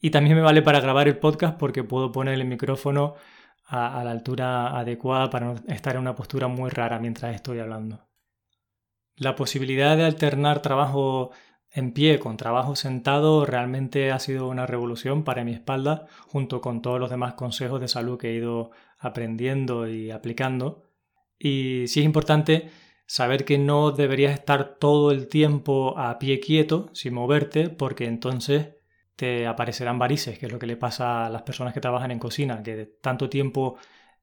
Y 0.00 0.10
también 0.10 0.36
me 0.36 0.42
vale 0.42 0.62
para 0.62 0.80
grabar 0.80 1.08
el 1.08 1.18
podcast 1.18 1.58
porque 1.58 1.84
puedo 1.84 2.12
poner 2.12 2.34
el 2.34 2.44
micrófono 2.46 3.14
a, 3.66 4.00
a 4.00 4.04
la 4.04 4.10
altura 4.12 4.78
adecuada 4.78 5.30
para 5.30 5.46
no 5.46 5.54
estar 5.68 5.94
en 5.96 6.02
una 6.02 6.14
postura 6.14 6.48
muy 6.48 6.70
rara 6.70 6.98
mientras 6.98 7.34
estoy 7.34 7.60
hablando. 7.60 8.13
La 9.16 9.36
posibilidad 9.36 9.96
de 9.96 10.04
alternar 10.04 10.60
trabajo 10.60 11.30
en 11.70 11.92
pie 11.92 12.18
con 12.18 12.36
trabajo 12.36 12.76
sentado 12.76 13.44
realmente 13.46 14.12
ha 14.12 14.18
sido 14.18 14.48
una 14.48 14.66
revolución 14.66 15.24
para 15.24 15.44
mi 15.44 15.52
espalda, 15.52 16.06
junto 16.26 16.60
con 16.60 16.82
todos 16.82 17.00
los 17.00 17.10
demás 17.10 17.34
consejos 17.34 17.80
de 17.80 17.88
salud 17.88 18.18
que 18.18 18.30
he 18.30 18.34
ido 18.34 18.70
aprendiendo 18.98 19.88
y 19.88 20.10
aplicando. 20.10 20.84
Y 21.38 21.84
sí 21.88 22.00
es 22.00 22.06
importante 22.06 22.70
saber 23.06 23.44
que 23.44 23.58
no 23.58 23.90
deberías 23.90 24.34
estar 24.34 24.76
todo 24.78 25.10
el 25.10 25.28
tiempo 25.28 25.98
a 25.98 26.18
pie 26.18 26.40
quieto, 26.40 26.90
sin 26.92 27.14
moverte, 27.14 27.68
porque 27.68 28.06
entonces 28.06 28.76
te 29.16 29.46
aparecerán 29.46 29.98
varices, 29.98 30.38
que 30.38 30.46
es 30.46 30.52
lo 30.52 30.58
que 30.58 30.66
le 30.66 30.76
pasa 30.76 31.26
a 31.26 31.30
las 31.30 31.42
personas 31.42 31.74
que 31.74 31.80
trabajan 31.80 32.10
en 32.10 32.18
cocina, 32.18 32.62
que 32.62 32.76
de 32.76 32.86
tanto 32.86 33.28
tiempo 33.28 33.76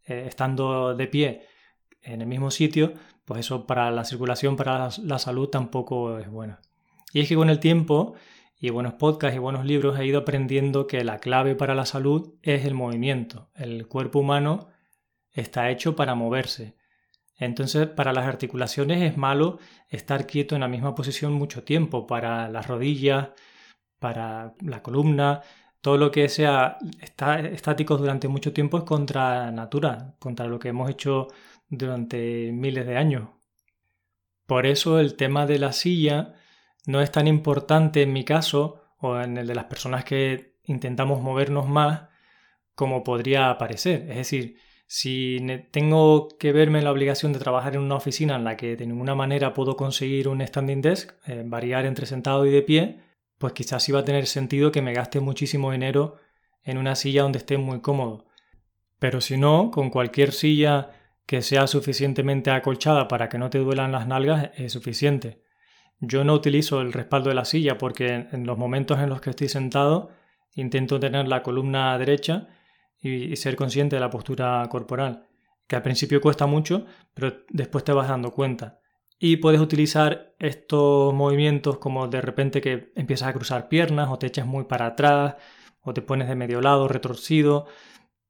eh, 0.06 0.26
estando 0.28 0.96
de 0.96 1.08
pie 1.08 1.48
en 2.02 2.22
el 2.22 2.28
mismo 2.28 2.50
sitio, 2.50 2.94
pues 3.32 3.46
eso 3.46 3.66
para 3.66 3.92
la 3.92 4.04
circulación, 4.04 4.58
para 4.58 4.90
la 5.02 5.18
salud 5.18 5.48
tampoco 5.48 6.20
es 6.20 6.30
bueno. 6.30 6.58
Y 7.14 7.22
es 7.22 7.30
que 7.30 7.38
con 7.38 7.50
el 7.50 7.62
tiempo 7.62 8.16
y 8.60 8.72
buenos 8.72 8.96
podcasts 8.96 9.38
y 9.38 9.40
buenos 9.40 9.64
libros 9.64 9.98
he 9.98 10.06
ido 10.06 10.20
aprendiendo 10.20 10.86
que 10.86 11.06
la 11.06 11.20
clave 11.20 11.56
para 11.56 11.74
la 11.74 11.86
salud 11.86 12.34
es 12.42 12.66
el 12.66 12.74
movimiento. 12.74 13.50
El 13.56 13.88
cuerpo 13.88 14.20
humano 14.20 14.68
está 15.32 15.70
hecho 15.70 15.96
para 15.96 16.14
moverse. 16.14 16.76
Entonces, 17.38 17.88
para 17.88 18.12
las 18.12 18.26
articulaciones 18.28 19.02
es 19.02 19.16
malo 19.16 19.60
estar 19.88 20.28
quieto 20.28 20.56
en 20.56 20.62
la 20.62 20.68
misma 20.68 20.94
posición 20.94 21.32
mucho 21.32 21.64
tiempo. 21.64 22.08
Para 22.08 22.50
las 22.50 22.68
rodillas, 22.68 23.30
para 23.98 24.56
la 24.60 24.84
columna, 24.84 25.42
todo 25.80 25.96
lo 25.96 26.12
que 26.12 26.28
sea 26.28 26.80
estático 27.00 27.96
durante 27.96 28.28
mucho 28.28 28.52
tiempo 28.52 28.80
es 28.80 28.84
contra 28.84 29.52
natura, 29.52 30.16
contra 30.20 30.48
lo 30.48 30.60
que 30.60 30.68
hemos 30.68 30.90
hecho 30.90 31.30
durante 31.72 32.52
miles 32.52 32.86
de 32.86 32.98
años. 32.98 33.30
Por 34.46 34.68
eso 34.68 35.00
el 35.00 35.16
tema 35.16 35.48
de 35.48 35.58
la 35.58 35.72
silla 35.72 36.36
no 36.86 37.02
es 37.02 37.12
tan 37.12 37.28
importante 37.28 38.04
en 38.04 38.14
mi 38.14 38.26
caso 38.26 38.84
o 39.00 39.20
en 39.20 39.38
el 39.38 39.48
de 39.48 39.56
las 39.56 39.66
personas 39.66 40.04
que 40.04 40.60
intentamos 40.66 41.22
movernos 41.22 41.68
más 41.68 42.10
como 42.76 43.04
podría 43.04 43.58
parecer. 43.58 44.08
Es 44.10 44.18
decir, 44.18 44.58
si 44.86 45.40
tengo 45.72 46.28
que 46.38 46.52
verme 46.52 46.80
en 46.80 46.84
la 46.84 46.92
obligación 46.92 47.32
de 47.32 47.40
trabajar 47.40 47.76
en 47.76 47.82
una 47.82 47.96
oficina 47.96 48.36
en 48.36 48.44
la 48.44 48.58
que 48.58 48.76
de 48.76 48.86
ninguna 48.86 49.16
manera 49.16 49.54
puedo 49.54 49.78
conseguir 49.78 50.28
un 50.28 50.46
standing 50.46 50.82
desk, 50.82 51.14
eh, 51.28 51.44
variar 51.46 51.86
entre 51.86 52.06
sentado 52.06 52.46
y 52.46 52.52
de 52.52 52.62
pie, 52.62 53.00
pues 53.38 53.54
quizás 53.54 53.84
sí 53.84 53.92
va 53.94 54.00
a 54.00 54.06
tener 54.06 54.28
sentido 54.28 54.72
que 54.72 54.82
me 54.82 54.94
gaste 54.94 55.22
muchísimo 55.22 55.72
dinero 55.72 56.18
en 56.64 56.78
una 56.78 56.96
silla 56.96 57.24
donde 57.24 57.40
esté 57.40 57.58
muy 57.58 57.80
cómodo. 57.80 58.26
Pero 59.00 59.22
si 59.22 59.38
no, 59.38 59.72
con 59.72 59.90
cualquier 59.90 60.34
silla 60.34 60.92
que 61.26 61.42
sea 61.42 61.68
suficientemente 61.68 62.52
acolchada 62.52 63.08
para 63.08 63.30
que 63.30 63.38
no 63.38 63.50
te 63.50 63.60
duelan 63.60 63.92
las 63.92 64.08
nalgas 64.08 64.52
es 64.56 64.74
suficiente. 64.74 65.44
Yo 66.00 66.24
no 66.24 66.34
utilizo 66.34 66.82
el 66.82 66.94
respaldo 66.94 67.30
de 67.30 67.36
la 67.36 67.46
silla 67.46 67.78
porque 67.78 68.28
en 68.32 68.46
los 68.46 68.58
momentos 68.58 69.00
en 69.00 69.10
los 69.10 69.22
que 69.22 69.30
estoy 69.30 69.50
sentado 69.50 70.10
intento 70.54 71.00
tener 71.00 71.28
la 71.28 71.44
columna 71.44 71.98
derecha 71.98 72.48
y 73.00 73.36
ser 73.36 73.56
consciente 73.56 73.96
de 73.96 74.00
la 74.00 74.10
postura 74.10 74.68
corporal, 74.70 75.28
que 75.68 75.76
al 75.76 75.82
principio 75.82 76.22
cuesta 76.22 76.46
mucho, 76.46 76.86
pero 77.14 77.46
después 77.50 77.84
te 77.84 77.94
vas 77.94 78.10
dando 78.10 78.32
cuenta. 78.32 78.80
Y 79.18 79.38
puedes 79.38 79.62
utilizar 79.62 80.34
estos 80.40 81.14
movimientos 81.14 81.78
como 81.78 82.08
de 82.08 82.22
repente 82.22 82.62
que 82.62 82.92
empiezas 82.96 83.30
a 83.30 83.34
cruzar 83.34 83.70
piernas 83.70 84.10
o 84.10 84.18
te 84.18 84.28
echas 84.28 84.46
muy 84.46 84.66
para 84.66 84.88
atrás 84.88 85.36
o 85.82 85.94
te 85.94 86.02
pones 86.02 86.28
de 86.28 86.36
medio 86.36 86.62
lado 86.62 86.88
retorcido 86.88 87.68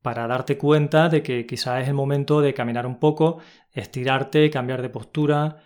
para 0.02 0.28
darte 0.28 0.58
cuenta 0.58 1.10
de 1.10 1.22
que 1.22 1.46
quizás 1.46 1.84
es 1.84 1.88
el 1.88 1.94
momento 1.94 2.42
de 2.42 2.54
caminar 2.54 2.86
un 2.86 3.00
poco, 3.00 3.40
estirarte, 3.72 4.50
cambiar 4.50 4.82
de 4.82 4.90
postura, 4.90 5.58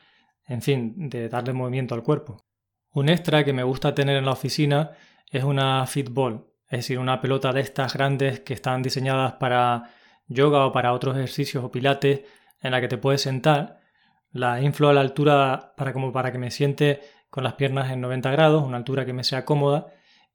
en 0.47 0.61
fin, 0.61 1.09
de 1.09 1.29
darle 1.29 1.53
movimiento 1.53 1.95
al 1.95 2.03
cuerpo. 2.03 2.45
Un 2.91 3.09
extra 3.09 3.43
que 3.43 3.53
me 3.53 3.63
gusta 3.63 3.95
tener 3.95 4.17
en 4.17 4.25
la 4.25 4.31
oficina 4.31 4.91
es 5.31 5.43
una 5.43 5.85
fitball, 5.87 6.47
es 6.69 6.79
decir, 6.79 6.99
una 6.99 7.21
pelota 7.21 7.51
de 7.51 7.61
estas 7.61 7.93
grandes 7.93 8.39
que 8.41 8.53
están 8.53 8.81
diseñadas 8.81 9.33
para 9.33 9.91
yoga 10.27 10.65
o 10.65 10.71
para 10.71 10.93
otros 10.93 11.15
ejercicios 11.15 11.63
o 11.63 11.71
pilates 11.71 12.21
en 12.61 12.71
la 12.71 12.81
que 12.81 12.87
te 12.87 12.97
puedes 12.97 13.21
sentar. 13.21 13.79
La 14.31 14.61
inflo 14.61 14.89
a 14.89 14.93
la 14.93 15.01
altura 15.01 15.73
para 15.77 15.93
como 15.93 16.11
para 16.11 16.31
que 16.31 16.37
me 16.37 16.51
siente 16.51 17.01
con 17.29 17.43
las 17.43 17.53
piernas 17.53 17.91
en 17.91 18.01
90 18.01 18.31
grados, 18.31 18.63
una 18.63 18.77
altura 18.77 19.05
que 19.05 19.13
me 19.13 19.23
sea 19.23 19.45
cómoda. 19.45 19.87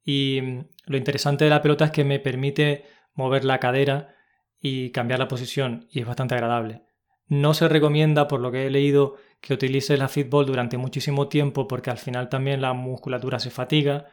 Y 0.03 0.41
lo 0.85 0.97
interesante 0.97 1.45
de 1.45 1.49
la 1.49 1.61
pelota 1.61 1.85
es 1.85 1.91
que 1.91 2.03
me 2.03 2.19
permite 2.19 2.85
mover 3.13 3.45
la 3.45 3.59
cadera 3.59 4.15
y 4.59 4.91
cambiar 4.91 5.19
la 5.19 5.27
posición 5.27 5.87
y 5.91 5.99
es 5.99 6.05
bastante 6.05 6.35
agradable. 6.35 6.83
No 7.27 7.53
se 7.53 7.67
recomienda, 7.67 8.27
por 8.27 8.41
lo 8.41 8.51
que 8.51 8.67
he 8.67 8.69
leído, 8.69 9.15
que 9.39 9.53
utilices 9.53 9.97
la 9.97 10.07
fitball 10.07 10.45
durante 10.45 10.77
muchísimo 10.77 11.29
tiempo 11.29 11.67
porque 11.67 11.89
al 11.89 11.97
final 11.97 12.29
también 12.29 12.61
la 12.61 12.73
musculatura 12.73 13.39
se 13.39 13.49
fatiga, 13.49 14.07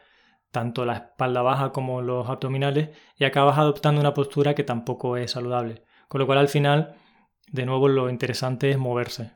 tanto 0.50 0.84
la 0.84 0.94
espalda 0.94 1.42
baja 1.42 1.72
como 1.72 2.00
los 2.00 2.28
abdominales, 2.28 2.90
y 3.16 3.24
acabas 3.24 3.58
adoptando 3.58 4.00
una 4.00 4.14
postura 4.14 4.54
que 4.54 4.64
tampoco 4.64 5.16
es 5.16 5.32
saludable. 5.32 5.82
Con 6.08 6.20
lo 6.20 6.26
cual 6.26 6.38
al 6.38 6.48
final, 6.48 6.94
de 7.50 7.66
nuevo, 7.66 7.88
lo 7.88 8.08
interesante 8.08 8.70
es 8.70 8.78
moverse. 8.78 9.32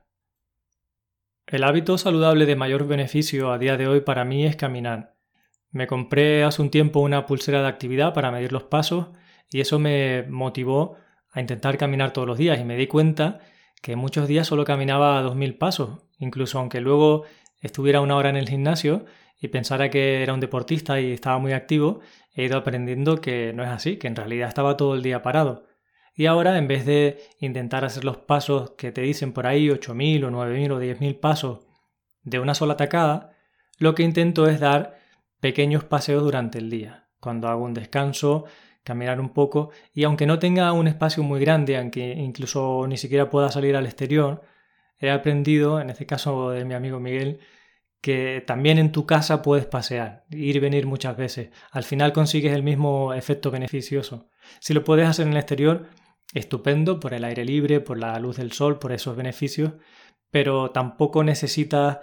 El 1.47 1.65
hábito 1.65 1.99
saludable 1.99 2.47
de 2.47 2.57
mayor 2.57 2.87
beneficio 2.87 3.53
a 3.53 3.59
día 3.59 3.77
de 3.77 3.89
hoy 3.89 4.01
para 4.01 4.25
mí 4.25 4.47
es 4.47 4.57
caminar. 4.57 5.17
Me 5.71 5.87
compré 5.87 6.45
hace 6.45 6.63
un 6.63 6.71
tiempo 6.71 7.01
una 7.01 7.27
pulsera 7.27 7.63
de 7.63 7.69
actividad 7.69 8.15
para 8.15 8.31
medir 8.31 8.53
los 8.53 8.63
pasos 8.63 9.09
y 9.53 9.61
eso 9.61 9.79
me 9.79 10.25
motivó 10.25 10.97
a 11.31 11.41
intentar 11.41 11.79
caminar 11.79 12.13
todos 12.13 12.27
los 12.27 12.39
días 12.39 12.59
y 12.59 12.65
me 12.65 12.77
di 12.77 12.87
cuenta 12.87 13.41
que 13.81 13.97
muchos 13.97 14.29
días 14.29 14.47
solo 14.47 14.65
caminaba 14.65 15.19
a 15.19 15.23
2.000 15.23 15.59
pasos, 15.59 16.01
incluso 16.19 16.59
aunque 16.59 16.81
luego 16.81 17.25
estuviera 17.61 18.01
una 18.01 18.17
hora 18.17 18.31
en 18.31 18.37
el 18.37 18.49
gimnasio 18.49 19.05
y 19.41 19.49
pensara 19.49 19.91
que 19.91 20.23
era 20.23 20.35
un 20.35 20.41
deportista 20.41 21.01
y 21.01 21.13
estaba 21.13 21.39
muy 21.39 21.53
activo, 21.53 22.01
he 22.35 22.45
ido 22.45 22.57
aprendiendo 22.57 23.21
que 23.21 23.53
no 23.53 23.63
es 23.65 23.71
así, 23.71 23.97
que 23.97 24.07
en 24.07 24.17
realidad 24.17 24.49
estaba 24.49 24.77
todo 24.77 24.95
el 24.95 25.03
día 25.03 25.23
parado. 25.23 25.67
Y 26.15 26.27
ahora, 26.27 26.59
en 26.59 26.69
vez 26.69 26.85
de 26.87 27.19
intentar 27.41 27.85
hacer 27.85 28.05
los 28.05 28.19
pasos 28.19 28.73
que 28.73 28.93
te 28.93 29.01
dicen 29.01 29.33
por 29.33 29.47
ahí, 29.47 29.69
8.000 29.69 30.25
o 30.25 30.31
9.000 30.31 30.73
o 30.73 30.81
10.000 30.81 31.21
pasos 31.21 31.67
de 32.23 32.39
una 32.39 32.55
sola 32.55 32.77
tacada, 32.77 33.33
lo 33.79 33.95
que 33.95 34.03
intento 34.03 34.47
es 34.47 34.61
dar 34.61 34.99
pequeños 35.41 35.85
paseos 35.85 36.23
durante 36.23 36.59
el 36.59 36.71
día. 36.71 37.09
Cuando 37.19 37.49
hago 37.49 37.65
un 37.65 37.75
descanso, 37.75 38.45
caminar 38.85 39.21
un 39.21 39.33
poco 39.33 39.71
y 39.95 40.05
aunque 40.05 40.27
no 40.27 40.39
tenga 40.39 40.73
un 40.73 40.89
espacio 40.89 41.23
muy 41.23 41.41
grande, 41.41 41.77
aunque 41.77 42.13
incluso 42.13 42.87
ni 42.89 42.97
siquiera 42.97 43.31
pueda 43.31 43.51
salir 43.51 43.77
al 43.77 43.87
exterior, 43.87 44.43
he 44.99 45.11
aprendido, 45.11 45.81
en 45.81 45.91
este 45.91 46.07
caso 46.07 46.51
de 46.51 46.65
mi 46.65 46.75
amigo 46.75 47.01
Miguel, 47.01 47.41
que 48.01 48.43
también 48.47 48.79
en 48.79 48.93
tu 48.93 49.07
casa 49.07 49.43
puedes 49.43 49.67
pasear, 49.67 50.25
ir 50.31 50.57
y 50.57 50.59
venir 50.59 50.87
muchas 50.87 51.17
veces. 51.17 51.51
Al 51.71 51.85
final 51.85 52.13
consigues 52.13 52.53
el 52.53 52.63
mismo 52.65 53.15
efecto 53.15 53.51
beneficioso. 53.51 54.29
Si 54.61 54.75
lo 54.75 54.85
puedes 54.85 55.09
hacer 55.09 55.27
en 55.27 55.33
el 55.33 55.39
exterior, 55.39 55.89
estupendo, 56.35 56.99
por 56.99 57.15
el 57.15 57.25
aire 57.25 57.45
libre, 57.45 57.81
por 57.81 57.99
la 57.99 58.19
luz 58.19 58.37
del 58.37 58.53
sol, 58.53 58.79
por 58.79 58.93
esos 58.93 59.17
beneficios, 59.17 59.75
pero 60.31 60.71
tampoco 60.73 61.23
necesitas 61.23 61.99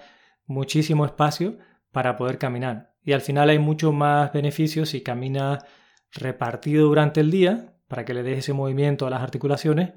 muchísimo 0.45 1.05
espacio 1.05 1.57
para 1.91 2.15
poder 2.15 2.38
caminar. 2.38 2.93
Y 3.03 3.13
al 3.13 3.21
final 3.21 3.50
hay 3.50 3.59
mucho 3.59 3.91
más 3.91 4.31
beneficios 4.31 4.89
si 4.89 5.01
caminas 5.01 5.63
repartido 6.11 6.87
durante 6.87 7.21
el 7.21 7.31
día, 7.31 7.75
para 7.87 8.05
que 8.05 8.13
le 8.13 8.23
des 8.23 8.39
ese 8.39 8.53
movimiento 8.53 9.07
a 9.07 9.09
las 9.09 9.21
articulaciones, 9.21 9.93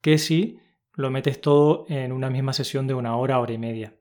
que 0.00 0.18
si 0.18 0.58
lo 0.94 1.10
metes 1.10 1.40
todo 1.40 1.86
en 1.88 2.12
una 2.12 2.30
misma 2.30 2.52
sesión 2.52 2.86
de 2.86 2.94
una 2.94 3.16
hora, 3.16 3.38
hora 3.38 3.52
y 3.52 3.58
media. 3.58 3.94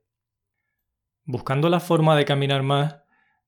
Buscando 1.23 1.69
la 1.69 1.79
forma 1.79 2.15
de 2.15 2.25
caminar 2.25 2.63
más, 2.63 2.97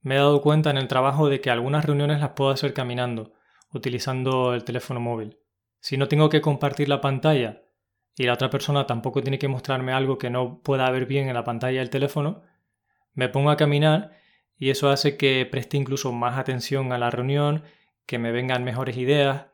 me 0.01 0.15
he 0.15 0.17
dado 0.17 0.41
cuenta 0.41 0.69
en 0.69 0.77
el 0.77 0.87
trabajo 0.87 1.29
de 1.29 1.41
que 1.41 1.49
algunas 1.49 1.85
reuniones 1.85 2.19
las 2.19 2.31
puedo 2.31 2.49
hacer 2.49 2.73
caminando, 2.73 3.33
utilizando 3.73 4.53
el 4.53 4.63
teléfono 4.63 4.99
móvil. 4.99 5.37
Si 5.79 5.97
no 5.97 6.07
tengo 6.07 6.29
que 6.29 6.41
compartir 6.41 6.89
la 6.89 7.01
pantalla 7.01 7.63
y 8.15 8.23
la 8.23 8.33
otra 8.33 8.49
persona 8.49 8.87
tampoco 8.87 9.21
tiene 9.21 9.39
que 9.39 9.47
mostrarme 9.47 9.93
algo 9.93 10.17
que 10.17 10.29
no 10.29 10.61
pueda 10.61 10.89
ver 10.89 11.05
bien 11.05 11.27
en 11.27 11.35
la 11.35 11.43
pantalla 11.43 11.79
del 11.79 11.89
teléfono, 11.89 12.41
me 13.13 13.29
pongo 13.29 13.51
a 13.51 13.57
caminar 13.57 14.17
y 14.57 14.71
eso 14.71 14.89
hace 14.89 15.17
que 15.17 15.45
preste 15.45 15.77
incluso 15.77 16.11
más 16.11 16.37
atención 16.37 16.91
a 16.91 16.97
la 16.97 17.11
reunión 17.11 17.63
que 18.07 18.17
me 18.17 18.31
vengan 18.31 18.63
mejores 18.63 18.97
ideas. 18.97 19.45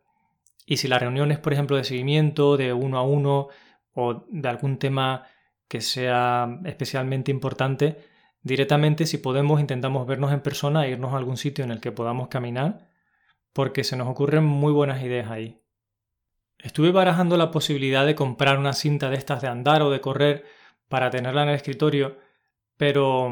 Y 0.65 0.77
si 0.77 0.87
la 0.87 0.99
reunión 0.99 1.31
es, 1.31 1.39
por 1.39 1.51
ejemplo, 1.51 1.75
de 1.75 1.83
seguimiento, 1.83 2.55
de 2.55 2.71
uno 2.71 2.97
a 2.97 3.03
uno 3.03 3.49
o 3.93 4.25
de 4.29 4.47
algún 4.47 4.77
tema 4.77 5.25
que 5.67 5.81
sea 5.81 6.59
especialmente 6.63 7.31
importante, 7.31 7.97
directamente 8.43 9.05
si 9.05 9.17
podemos 9.17 9.59
intentamos 9.59 10.07
vernos 10.07 10.31
en 10.31 10.41
persona 10.41 10.85
e 10.85 10.91
irnos 10.91 11.13
a 11.13 11.17
algún 11.17 11.35
sitio 11.35 11.65
en 11.65 11.71
el 11.71 11.81
que 11.81 11.91
podamos 11.91 12.29
caminar, 12.29 12.89
porque 13.51 13.83
se 13.83 13.97
nos 13.97 14.07
ocurren 14.07 14.45
muy 14.45 14.71
buenas 14.71 15.03
ideas 15.03 15.29
ahí. 15.31 15.59
Estuve 16.59 16.91
barajando 16.91 17.35
la 17.37 17.51
posibilidad 17.51 18.05
de 18.05 18.15
comprar 18.15 18.57
una 18.57 18.73
cinta 18.73 19.09
de 19.09 19.17
estas 19.17 19.41
de 19.41 19.47
andar 19.47 19.81
o 19.81 19.89
de 19.89 19.99
correr 19.99 20.45
para 20.87 21.09
tenerla 21.09 21.43
en 21.43 21.49
el 21.49 21.55
escritorio, 21.55 22.17
pero 22.77 23.31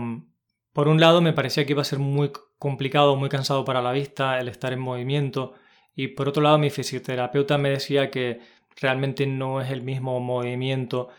por 0.74 0.88
un 0.88 1.00
lado 1.00 1.22
me 1.22 1.34
parecía 1.34 1.66
que 1.66 1.74
iba 1.74 1.82
a 1.84 1.86
ser 1.86 2.00
muy 2.00 2.32
complicado, 2.62 3.16
muy 3.16 3.28
cansado 3.28 3.66
para 3.66 3.82
la 3.82 3.92
vista 3.92 4.40
el 4.40 4.48
estar 4.48 4.72
en 4.72 4.80
movimiento 4.80 5.56
y 5.96 6.10
por 6.10 6.30
otro 6.30 6.44
lado 6.44 6.60
mi 6.60 6.70
fisioterapeuta 6.70 7.58
me 7.58 7.72
decía 7.72 8.12
que 8.12 8.40
realmente 8.80 9.26
no 9.26 9.62
es 9.62 9.72
el 9.72 9.82
mismo 9.82 10.20
movimiento 10.20 11.10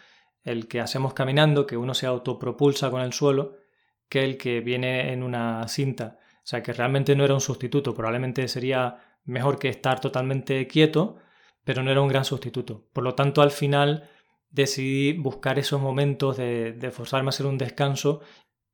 el 0.44 0.68
que 0.68 0.78
hacemos 0.78 1.14
caminando, 1.14 1.66
que 1.66 1.76
uno 1.76 1.94
se 1.94 2.06
autopropulsa 2.06 2.92
con 2.92 3.00
el 3.02 3.12
suelo, 3.12 3.56
que 4.08 4.22
el 4.22 4.38
que 4.38 4.60
viene 4.60 5.12
en 5.12 5.24
una 5.24 5.66
cinta. 5.66 6.20
O 6.44 6.46
sea 6.46 6.62
que 6.62 6.72
realmente 6.72 7.16
no 7.16 7.24
era 7.24 7.34
un 7.34 7.40
sustituto, 7.40 7.92
probablemente 7.92 8.46
sería 8.46 8.98
mejor 9.24 9.58
que 9.58 9.68
estar 9.68 9.98
totalmente 10.00 10.68
quieto, 10.68 11.16
pero 11.64 11.82
no 11.82 11.90
era 11.90 12.02
un 12.02 12.08
gran 12.08 12.24
sustituto. 12.24 12.86
Por 12.92 13.02
lo 13.02 13.16
tanto, 13.16 13.42
al 13.42 13.50
final 13.50 14.08
decidí 14.50 15.12
buscar 15.14 15.58
esos 15.58 15.80
momentos 15.80 16.36
de, 16.36 16.72
de 16.72 16.90
forzarme 16.92 17.28
a 17.28 17.30
hacer 17.30 17.46
un 17.46 17.58
descanso 17.58 18.20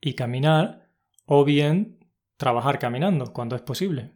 y 0.03 0.13
caminar, 0.15 0.91
o 1.25 1.45
bien 1.45 1.98
trabajar 2.39 2.79
caminando 2.79 3.33
cuando 3.35 3.55
es 3.57 3.63
posible. 3.63 4.15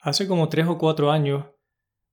Hace 0.00 0.26
como 0.26 0.48
tres 0.48 0.66
o 0.66 0.78
cuatro 0.78 1.12
años 1.12 1.44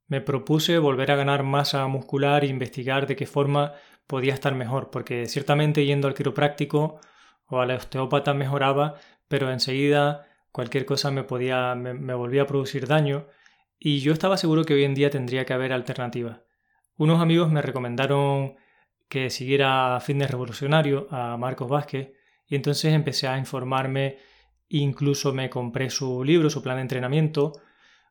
me 0.08 0.21
propuse 0.21 0.78
volver 0.78 1.10
a 1.12 1.15
ganar 1.15 1.41
masa 1.41 1.88
muscular 1.88 2.43
e 2.43 2.47
investigar 2.47 3.08
de 3.08 3.15
qué 3.15 3.25
forma 3.25 3.73
podía 4.06 4.34
estar 4.36 4.54
mejor, 4.54 4.91
porque 4.91 5.25
ciertamente 5.25 5.86
yendo 5.86 6.08
al 6.08 6.13
quiropráctico 6.13 6.99
o 7.47 7.60
al 7.60 7.71
osteópata 7.71 8.34
mejoraba, 8.34 8.95
pero 9.28 9.51
enseguida 9.51 10.28
cualquier 10.51 10.86
cosa 10.86 11.10
me 11.12 11.23
podía 11.23 11.73
me, 11.75 12.13
volvía 12.13 12.43
a 12.43 12.47
producir 12.47 12.88
daño 12.88 13.28
y 13.80 13.99
yo 13.99 14.13
estaba 14.13 14.38
seguro 14.38 14.63
que 14.63 14.73
hoy 14.73 14.84
en 14.84 14.93
día 14.93 15.10
tendría 15.10 15.45
que 15.45 15.54
haber 15.54 15.73
alternativas. 15.73 16.41
Unos 16.97 17.21
amigos 17.21 17.51
me 17.51 17.62
recomendaron 17.62 18.56
que 19.10 19.30
siguiera 19.30 19.99
Fitness 20.01 20.32
Revolucionario, 20.32 21.08
a 21.12 21.38
Marcos 21.38 21.69
Vázquez, 21.69 22.12
y 22.47 22.56
entonces 22.56 22.93
empecé 22.93 23.28
a 23.28 23.38
informarme, 23.38 24.17
incluso 24.69 25.34
me 25.34 25.49
compré 25.49 25.89
su 25.89 26.23
libro, 26.23 26.49
su 26.49 26.62
plan 26.62 26.78
de 26.78 26.84
entrenamiento, 26.84 27.54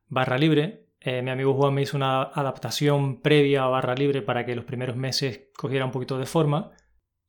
barra 0.09 0.39
libre. 0.39 0.89
Eh, 1.01 1.23
mi 1.23 1.31
amigo 1.31 1.55
Juan 1.55 1.75
me 1.75 1.83
hizo 1.83 1.97
una 1.97 2.23
adaptación 2.23 3.21
previa 3.21 3.65
a 3.65 3.69
barra 3.69 3.95
libre 3.95 4.23
para 4.23 4.47
que 4.47 4.57
los 4.57 4.65
primeros 4.65 4.97
meses 4.97 5.49
cogiera 5.57 5.85
un 5.85 5.91
poquito 5.91 6.19
de 6.19 6.27
forma. 6.27 6.73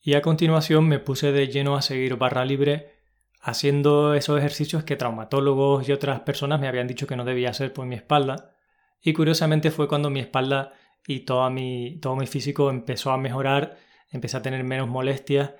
Y 0.01 0.13
a 0.13 0.21
continuación 0.21 0.87
me 0.87 0.99
puse 0.99 1.31
de 1.31 1.47
lleno 1.47 1.75
a 1.75 1.81
seguir 1.81 2.15
barra 2.15 2.45
libre 2.45 2.93
haciendo 3.41 4.15
esos 4.15 4.39
ejercicios 4.39 4.83
que 4.83 4.95
traumatólogos 4.95 5.87
y 5.87 5.91
otras 5.91 6.21
personas 6.21 6.59
me 6.59 6.67
habían 6.67 6.87
dicho 6.87 7.05
que 7.05 7.15
no 7.15 7.25
debía 7.25 7.49
hacer 7.49 7.73
por 7.73 7.85
mi 7.85 7.95
espalda. 7.95 8.55
Y 9.01 9.13
curiosamente 9.13 9.71
fue 9.71 9.87
cuando 9.87 10.09
mi 10.09 10.19
espalda 10.19 10.73
y 11.05 11.21
todo 11.21 11.47
mi, 11.51 11.99
todo 11.99 12.15
mi 12.15 12.25
físico 12.25 12.69
empezó 12.71 13.11
a 13.11 13.17
mejorar, 13.17 13.77
empecé 14.11 14.37
a 14.37 14.41
tener 14.41 14.63
menos 14.63 14.87
molestias 14.87 15.53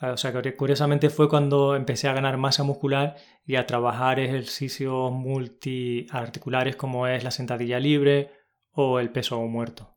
o 0.00 0.16
sea, 0.16 0.32
curiosamente 0.56 1.08
fue 1.10 1.28
cuando 1.28 1.74
empecé 1.74 2.08
a 2.08 2.12
ganar 2.12 2.36
masa 2.36 2.62
muscular 2.62 3.16
y 3.46 3.56
a 3.56 3.66
trabajar 3.66 4.20
ejercicios 4.20 5.10
multiarticulares 5.12 6.76
como 6.76 7.06
es 7.06 7.24
la 7.24 7.30
sentadilla 7.30 7.80
libre 7.80 8.30
o 8.72 9.00
el 9.00 9.10
peso 9.10 9.40
muerto. 9.42 9.94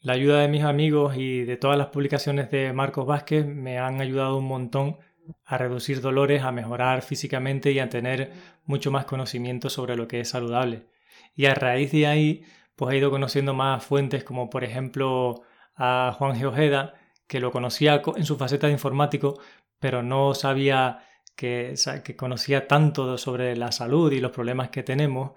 La 0.00 0.12
ayuda 0.12 0.40
de 0.40 0.48
mis 0.48 0.62
amigos 0.62 1.16
y 1.16 1.42
de 1.42 1.56
todas 1.56 1.76
las 1.76 1.88
publicaciones 1.88 2.50
de 2.52 2.72
Marcos 2.72 3.06
Vázquez 3.06 3.44
me 3.44 3.78
han 3.78 4.00
ayudado 4.00 4.38
un 4.38 4.46
montón 4.46 4.98
a 5.44 5.58
reducir 5.58 6.00
dolores, 6.00 6.42
a 6.42 6.52
mejorar 6.52 7.02
físicamente 7.02 7.72
y 7.72 7.80
a 7.80 7.88
tener 7.88 8.32
mucho 8.64 8.92
más 8.92 9.04
conocimiento 9.04 9.68
sobre 9.68 9.96
lo 9.96 10.06
que 10.06 10.20
es 10.20 10.28
saludable. 10.28 10.86
Y 11.34 11.46
a 11.46 11.54
raíz 11.54 11.90
de 11.90 12.06
ahí, 12.06 12.44
pues 12.76 12.94
he 12.94 12.98
ido 12.98 13.10
conociendo 13.10 13.54
más 13.54 13.84
fuentes 13.84 14.22
como 14.22 14.48
por 14.48 14.62
ejemplo 14.62 15.42
a 15.74 16.14
Juan 16.16 16.36
Geojeda, 16.36 16.94
que 17.28 17.40
lo 17.40 17.52
conocía 17.52 18.02
en 18.16 18.24
su 18.24 18.36
faceta 18.36 18.66
de 18.66 18.72
informático, 18.72 19.38
pero 19.78 20.02
no 20.02 20.34
sabía 20.34 21.04
que, 21.36 21.74
que 22.04 22.16
conocía 22.16 22.66
tanto 22.66 23.16
sobre 23.18 23.54
la 23.56 23.70
salud 23.70 24.10
y 24.12 24.20
los 24.20 24.32
problemas 24.32 24.70
que 24.70 24.82
tenemos. 24.82 25.32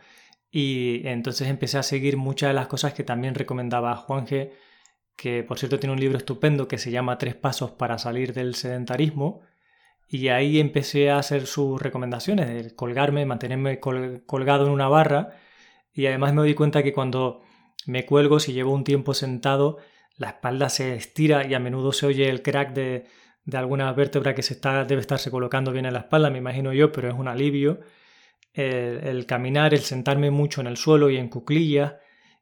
Y 0.49 1.07
entonces 1.07 1.47
empecé 1.47 1.77
a 1.77 1.83
seguir 1.83 2.17
muchas 2.17 2.49
de 2.49 2.53
las 2.55 2.67
cosas 2.67 2.93
que 2.93 3.03
también 3.03 3.35
recomendaba 3.35 3.95
Juan 3.95 4.25
G., 4.25 4.51
que 5.15 5.43
por 5.43 5.59
cierto 5.59 5.79
tiene 5.79 5.93
un 5.93 5.99
libro 5.99 6.17
estupendo 6.17 6.67
que 6.67 6.79
se 6.79 6.91
llama 6.91 7.17
Tres 7.17 7.35
Pasos 7.35 7.71
para 7.71 7.99
salir 7.99 8.33
del 8.33 8.55
sedentarismo. 8.55 9.41
Y 10.07 10.29
ahí 10.29 10.59
empecé 10.59 11.11
a 11.11 11.19
hacer 11.19 11.45
sus 11.45 11.81
recomendaciones, 11.81 12.47
de 12.49 12.75
colgarme, 12.75 13.25
mantenerme 13.25 13.79
colgado 13.79 14.65
en 14.65 14.71
una 14.71 14.89
barra. 14.89 15.37
Y 15.93 16.07
además 16.07 16.33
me 16.33 16.43
di 16.43 16.53
cuenta 16.55 16.83
que 16.83 16.93
cuando 16.93 17.41
me 17.85 18.05
cuelgo, 18.05 18.39
si 18.39 18.53
llevo 18.53 18.73
un 18.73 18.83
tiempo 18.83 19.13
sentado, 19.13 19.77
la 20.21 20.27
espalda 20.27 20.69
se 20.69 20.93
estira 20.93 21.47
y 21.47 21.55
a 21.55 21.59
menudo 21.59 21.91
se 21.91 22.05
oye 22.05 22.29
el 22.29 22.43
crack 22.43 22.73
de, 22.73 23.07
alguna 23.53 23.91
vértebra 23.91 24.35
que 24.35 24.43
se 24.43 24.53
está, 24.53 24.85
debe 24.85 25.01
estarse 25.01 25.31
colocando 25.31 25.71
bien 25.71 25.87
en 25.87 25.93
la 25.93 26.01
espalda, 26.01 26.29
me 26.29 26.37
imagino 26.37 26.73
yo, 26.73 26.91
pero 26.91 27.09
es 27.09 27.15
un 27.15 27.27
alivio. 27.27 27.79
El, 28.53 29.25
caminar, 29.25 29.73
el 29.73 29.79
sentarme 29.79 30.29
mucho 30.29 30.61
en 30.61 30.67
el 30.67 30.77
suelo 30.77 31.09
y 31.09 31.17
en 31.17 31.27
cuclillas, 31.27 31.95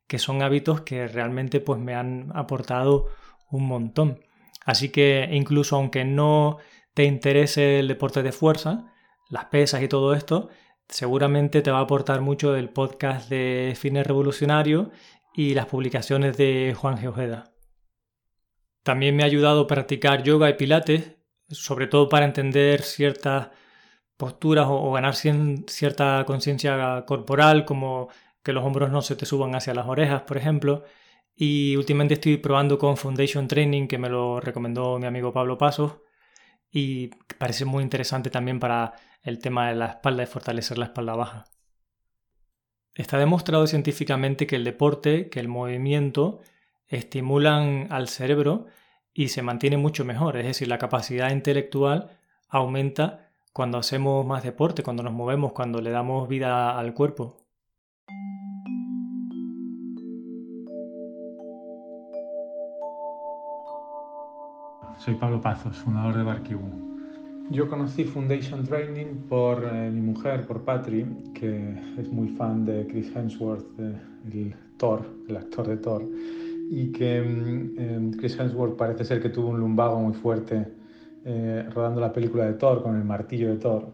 que 0.07 0.19
son 0.19 0.41
hábitos 0.41 0.81
que 0.81 1.07
realmente 1.07 1.61
pues, 1.61 1.79
me 1.79 1.95
han 1.95 2.31
aportado 2.35 3.11
un 3.49 3.65
montón. 3.65 4.19
Así 4.65 4.89
que 4.89 5.29
incluso 5.31 5.77
aunque 5.77 6.03
no 6.03 6.57
te 6.93 7.05
interese 7.05 7.79
el 7.79 7.87
deporte 7.87 8.23
de 8.23 8.33
fuerza, 8.33 8.91
las 9.29 9.45
pesas 9.45 9.81
y 9.83 9.87
todo 9.87 10.13
esto, 10.13 10.49
seguramente 10.89 11.61
te 11.61 11.71
va 11.71 11.77
a 11.79 11.83
aportar 11.83 12.19
mucho 12.19 12.57
el 12.57 12.69
podcast 12.71 13.29
de 13.29 13.73
Fitness 13.77 14.05
Revolucionario 14.05 14.91
y 15.33 15.53
las 15.53 15.67
publicaciones 15.67 16.35
de 16.35 16.75
Juan 16.77 16.97
Geojeda. 16.97 17.53
También 18.83 19.15
me 19.15 19.23
ha 19.23 19.25
ayudado 19.27 19.61
a 19.61 19.67
practicar 19.67 20.23
yoga 20.23 20.49
y 20.49 20.53
pilates, 20.53 21.15
sobre 21.49 21.87
todo 21.87 22.09
para 22.09 22.25
entender 22.25 22.81
ciertas 22.81 23.49
posturas 24.17 24.67
o, 24.69 24.91
ganar 24.91 25.15
cierta 25.15 26.25
conciencia 26.25 27.05
corporal, 27.07 27.65
como 27.65 28.09
que 28.43 28.53
los 28.53 28.63
hombros 28.65 28.91
no 28.91 29.01
se 29.01 29.15
te 29.15 29.25
suban 29.25 29.55
hacia 29.55 29.73
las 29.73 29.87
orejas, 29.87 30.23
por 30.23 30.37
ejemplo. 30.37 30.83
Y 31.35 31.75
últimamente 31.77 32.15
estoy 32.15 32.37
probando 32.37 32.77
con 32.77 32.97
Foundation 32.97 33.47
Training, 33.47 33.87
que 33.87 33.97
me 33.97 34.09
lo 34.09 34.41
recomendó 34.41 34.99
mi 34.99 35.05
amigo 35.07 35.31
Pablo 35.31 35.57
Pasos, 35.57 35.99
y 36.71 37.07
parece 37.37 37.65
muy 37.65 37.83
interesante 37.83 38.29
también 38.29 38.59
para 38.59 38.93
el 39.23 39.39
tema 39.39 39.69
de 39.69 39.75
la 39.75 39.85
espalda, 39.87 40.23
y 40.23 40.25
fortalecer 40.25 40.77
la 40.77 40.85
espalda 40.85 41.15
baja. 41.15 41.45
Está 42.95 43.17
demostrado 43.17 43.67
científicamente 43.67 44.47
que 44.47 44.57
el 44.57 44.65
deporte, 44.65 45.29
que 45.29 45.39
el 45.39 45.47
movimiento, 45.47 46.41
estimulan 46.89 47.87
al 47.91 48.07
cerebro 48.09 48.65
y 49.13 49.29
se 49.29 49.41
mantiene 49.41 49.77
mucho 49.77 50.05
mejor, 50.05 50.37
es 50.37 50.45
decir, 50.45 50.67
la 50.67 50.77
capacidad 50.77 51.31
intelectual 51.31 52.17
aumenta 52.49 53.29
cuando 53.53 53.77
hacemos 53.77 54.25
más 54.25 54.43
deporte, 54.43 54.83
cuando 54.83 55.03
nos 55.03 55.13
movemos, 55.13 55.53
cuando 55.53 55.81
le 55.81 55.91
damos 55.91 56.27
vida 56.27 56.77
al 56.77 56.93
cuerpo. 56.93 57.37
Soy 64.97 65.15
Pablo 65.15 65.39
Pazos, 65.39 65.77
fundador 65.77 66.17
de 66.17 66.23
Barkibu. 66.23 66.89
Yo 67.51 67.67
conocí 67.67 68.03
Foundation 68.03 68.63
Training 68.63 69.27
por 69.27 69.63
eh, 69.63 69.89
mi 69.89 70.01
mujer, 70.01 70.45
por 70.45 70.63
Patri, 70.63 71.05
que 71.33 71.73
es 71.97 72.07
muy 72.09 72.27
fan 72.29 72.65
de 72.65 72.85
Chris 72.85 73.15
Hemsworth, 73.15 73.65
el 73.79 74.55
Thor, 74.77 75.03
el 75.27 75.37
actor 75.37 75.67
de 75.67 75.77
Thor, 75.77 76.05
y 76.71 76.91
que 76.91 77.17
em, 77.17 78.11
Chris 78.11 78.39
Hemsworth 78.39 78.77
parece 78.77 79.03
ser 79.03 79.21
que 79.21 79.29
tuvo 79.29 79.49
un 79.49 79.59
lumbago 79.59 79.99
muy 79.99 80.13
fuerte 80.13 80.67
eh, 81.25 81.67
rodando 81.73 81.99
la 81.99 82.13
película 82.13 82.45
de 82.45 82.53
Thor 82.53 82.83
con 82.83 82.95
el 82.95 83.03
martillo 83.03 83.49
de 83.49 83.57
Thor, 83.57 83.91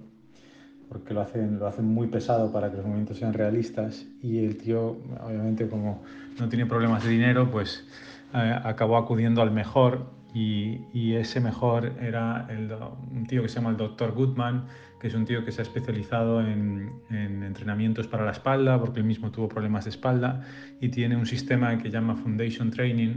porque 0.90 1.14
lo 1.14 1.22
hacen, 1.22 1.58
lo 1.58 1.68
hacen 1.68 1.86
muy 1.86 2.08
pesado 2.08 2.52
para 2.52 2.70
que 2.70 2.78
los 2.78 2.86
movimientos 2.86 3.18
sean 3.18 3.34
realistas 3.34 4.06
y 4.22 4.44
el 4.44 4.58
tío, 4.58 4.98
obviamente 5.26 5.68
como 5.68 6.04
no 6.40 6.50
tiene 6.50 6.66
problemas 6.66 7.04
de 7.04 7.10
dinero, 7.10 7.50
pues 7.50 7.86
eh, 8.34 8.60
acabó 8.64 8.98
acudiendo 8.98 9.42
al 9.42 9.52
mejor 9.52 10.08
y, 10.34 10.82
y, 10.94 11.16
ese 11.16 11.40
mejor 11.40 11.94
era 12.02 12.46
el, 12.50 12.70
un 13.10 13.26
tío 13.26 13.42
que 13.42 13.48
se 13.48 13.56
llama 13.56 13.70
el 13.70 13.78
Dr. 13.78 14.12
Goodman, 14.12 14.66
que 15.06 15.10
es 15.10 15.14
un 15.14 15.26
tío 15.26 15.46
que 15.46 15.52
se 15.52 15.62
ha 15.62 15.66
especializado 15.66 16.42
en, 16.42 16.92
en, 17.12 17.44
entrenamientos 17.44 18.08
para 18.08 18.26
la 18.26 18.32
espalda, 18.32 18.80
porque 18.80 19.02
él 19.02 19.06
mismo 19.06 19.30
tuvo 19.30 19.48
problemas 19.48 19.84
de 19.86 19.92
espalda, 19.92 20.42
y 20.82 20.90
tiene 20.90 21.16
un 21.16 21.28
sistema 21.28 21.78
que 21.78 21.92
llama 21.92 22.16
Foundation 22.16 22.72
Training, 22.72 23.12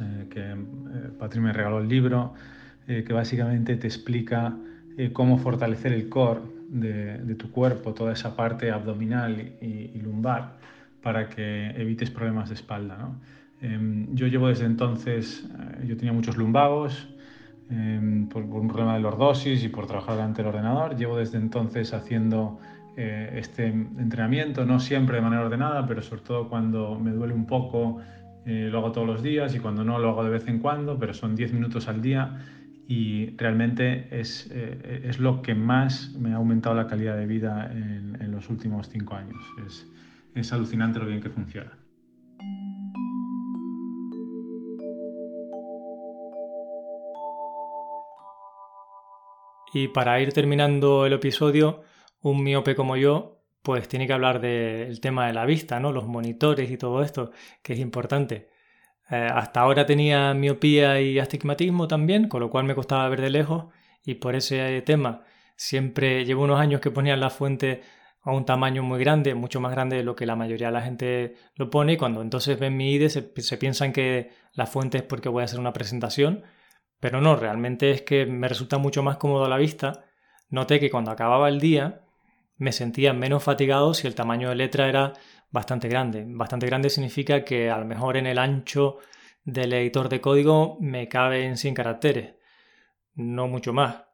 eh, 0.00 0.26
que 0.30 0.52
eh, 0.52 0.54
Patri 1.18 1.40
me 1.40 1.52
regaló 1.52 1.80
el 1.80 1.88
libro, 1.88 2.34
eh, 2.86 3.02
que 3.04 3.12
básicamente 3.12 3.74
te 3.74 3.88
explica 3.88 4.56
eh, 4.96 5.10
cómo 5.12 5.36
fortalecer 5.36 5.92
el 5.92 6.08
core 6.08 6.42
de, 6.68 7.34
tu 7.34 7.50
cuerpo, 7.50 7.92
toda 7.92 8.12
esa 8.12 8.36
parte 8.36 8.70
abdominal 8.70 9.56
y, 9.60 10.00
lumbar, 10.00 10.58
para 11.02 11.28
que 11.28 11.70
evites 11.70 12.08
problemas 12.12 12.50
de 12.50 12.54
espalda. 12.54 13.08
Em, 13.60 14.14
yo 14.14 14.28
llevo 14.28 14.46
desde 14.46 14.66
entonces, 14.66 15.44
yo 15.84 15.96
tenía 15.96 16.12
muchos 16.12 16.36
lumbagos, 16.36 17.08
em, 17.70 18.28
por, 18.28 18.42
un 18.42 18.68
problema 18.68 18.94
de 18.94 19.00
lordosis 19.00 19.64
y 19.64 19.68
por 19.68 19.86
trabajar 19.86 20.16
delante 20.16 20.42
del 20.42 20.48
ordenador. 20.48 20.96
Llevo 20.96 21.16
desde 21.16 21.38
entonces 21.38 21.92
haciendo 21.92 22.58
este 22.96 23.66
entrenamiento, 23.66 24.64
no 24.64 24.78
siempre 24.78 25.16
de 25.16 25.22
manera 25.22 25.42
ordenada, 25.42 25.84
pero 25.84 26.00
sobre 26.00 26.22
todo 26.22 26.48
cuando 26.48 26.96
me 26.96 27.10
duele 27.10 27.34
un 27.34 27.44
poco, 27.44 27.98
lo 28.46 28.78
hago 28.78 28.92
todos 28.92 29.04
los 29.04 29.20
días 29.20 29.52
y 29.56 29.58
cuando 29.58 29.82
no 29.82 29.98
lo 29.98 30.10
hago 30.10 30.22
de 30.22 30.30
vez 30.30 30.46
en 30.46 30.60
cuando, 30.60 30.96
pero 30.96 31.12
son 31.12 31.34
10 31.34 31.54
minutos 31.54 31.88
al 31.88 32.00
día 32.00 32.38
y 32.86 33.36
realmente 33.36 34.08
es, 34.10 34.48
eh, 34.52 35.02
es, 35.04 35.18
lo 35.18 35.42
que 35.42 35.54
más 35.54 36.14
me 36.18 36.32
ha 36.32 36.36
aumentado 36.36 36.74
la 36.74 36.86
calidad 36.86 37.16
de 37.16 37.26
vida 37.26 37.70
en, 37.72 38.18
en 38.20 38.30
los 38.30 38.50
últimos 38.50 38.88
cinco 38.88 39.14
años. 39.14 39.42
Es, 39.66 39.86
es 40.34 40.52
alucinante 40.52 40.98
lo 40.98 41.06
bien 41.06 41.20
que 41.20 41.30
funciona. 41.30 41.72
Y 49.74 49.88
para 49.88 50.20
ir 50.20 50.32
terminando 50.32 51.04
el 51.04 51.14
episodio, 51.14 51.82
un 52.22 52.44
miope 52.44 52.76
como 52.76 52.96
yo, 52.96 53.42
pues 53.60 53.88
tiene 53.88 54.06
que 54.06 54.12
hablar 54.12 54.40
del 54.40 55.00
tema 55.00 55.26
de 55.26 55.32
la 55.32 55.44
vista, 55.46 55.80
¿no? 55.80 55.90
Los 55.92 56.06
monitores 56.06 56.70
y 56.70 56.76
todo 56.78 57.02
esto, 57.02 57.32
que 57.60 57.72
es 57.72 57.80
importante. 57.80 58.48
Eh, 59.10 59.28
hasta 59.32 59.60
ahora 59.60 59.84
tenía 59.84 60.32
miopía 60.32 61.00
y 61.00 61.18
astigmatismo 61.18 61.88
también, 61.88 62.28
con 62.28 62.40
lo 62.40 62.50
cual 62.50 62.64
me 62.66 62.76
costaba 62.76 63.08
ver 63.08 63.20
de 63.20 63.30
lejos 63.30 63.66
y 64.04 64.14
por 64.14 64.36
ese 64.36 64.80
tema 64.82 65.24
siempre 65.56 66.24
llevo 66.24 66.44
unos 66.44 66.60
años 66.60 66.80
que 66.80 66.92
ponía 66.92 67.16
la 67.16 67.30
fuente 67.30 67.82
a 68.22 68.32
un 68.32 68.44
tamaño 68.44 68.82
muy 68.84 69.00
grande, 69.00 69.34
mucho 69.34 69.60
más 69.60 69.72
grande 69.72 69.96
de 69.96 70.04
lo 70.04 70.14
que 70.14 70.24
la 70.24 70.36
mayoría 70.36 70.68
de 70.68 70.72
la 70.72 70.82
gente 70.82 71.34
lo 71.56 71.68
pone 71.70 71.94
y 71.94 71.96
cuando 71.96 72.22
entonces 72.22 72.58
ven 72.60 72.76
mi 72.76 73.08
se, 73.08 73.32
se 73.36 73.58
piensan 73.58 73.92
que 73.92 74.30
la 74.52 74.66
fuente 74.66 74.98
es 74.98 75.04
porque 75.04 75.28
voy 75.28 75.42
a 75.42 75.44
hacer 75.46 75.60
una 75.60 75.72
presentación, 75.72 76.44
pero 77.00 77.20
no, 77.20 77.36
realmente 77.36 77.90
es 77.90 78.02
que 78.02 78.26
me 78.26 78.48
resulta 78.48 78.78
mucho 78.78 79.02
más 79.02 79.16
cómodo 79.16 79.44
a 79.44 79.48
la 79.48 79.58
vista. 79.58 80.04
Noté 80.48 80.80
que 80.80 80.90
cuando 80.90 81.10
acababa 81.10 81.48
el 81.48 81.60
día 81.60 82.02
me 82.56 82.72
sentía 82.72 83.12
menos 83.12 83.42
fatigado 83.42 83.94
si 83.94 84.06
el 84.06 84.14
tamaño 84.14 84.48
de 84.48 84.54
letra 84.54 84.88
era 84.88 85.12
bastante 85.50 85.88
grande. 85.88 86.24
Bastante 86.26 86.66
grande 86.66 86.90
significa 86.90 87.44
que 87.44 87.70
a 87.70 87.78
lo 87.78 87.84
mejor 87.84 88.16
en 88.16 88.26
el 88.26 88.38
ancho 88.38 88.98
del 89.44 89.72
editor 89.72 90.08
de 90.08 90.20
código 90.20 90.78
me 90.80 91.08
caben 91.08 91.56
100 91.56 91.74
caracteres, 91.74 92.34
no 93.14 93.48
mucho 93.48 93.72
más. 93.72 94.04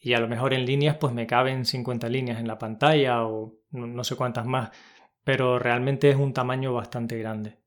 Y 0.00 0.14
a 0.14 0.20
lo 0.20 0.28
mejor 0.28 0.54
en 0.54 0.64
líneas 0.64 0.96
pues 0.96 1.12
me 1.12 1.26
caben 1.26 1.64
50 1.64 2.08
líneas 2.08 2.38
en 2.38 2.48
la 2.48 2.58
pantalla 2.58 3.24
o 3.24 3.58
no 3.70 4.04
sé 4.04 4.16
cuántas 4.16 4.46
más, 4.46 4.70
pero 5.24 5.58
realmente 5.58 6.08
es 6.10 6.16
un 6.16 6.32
tamaño 6.32 6.72
bastante 6.72 7.18
grande. 7.18 7.58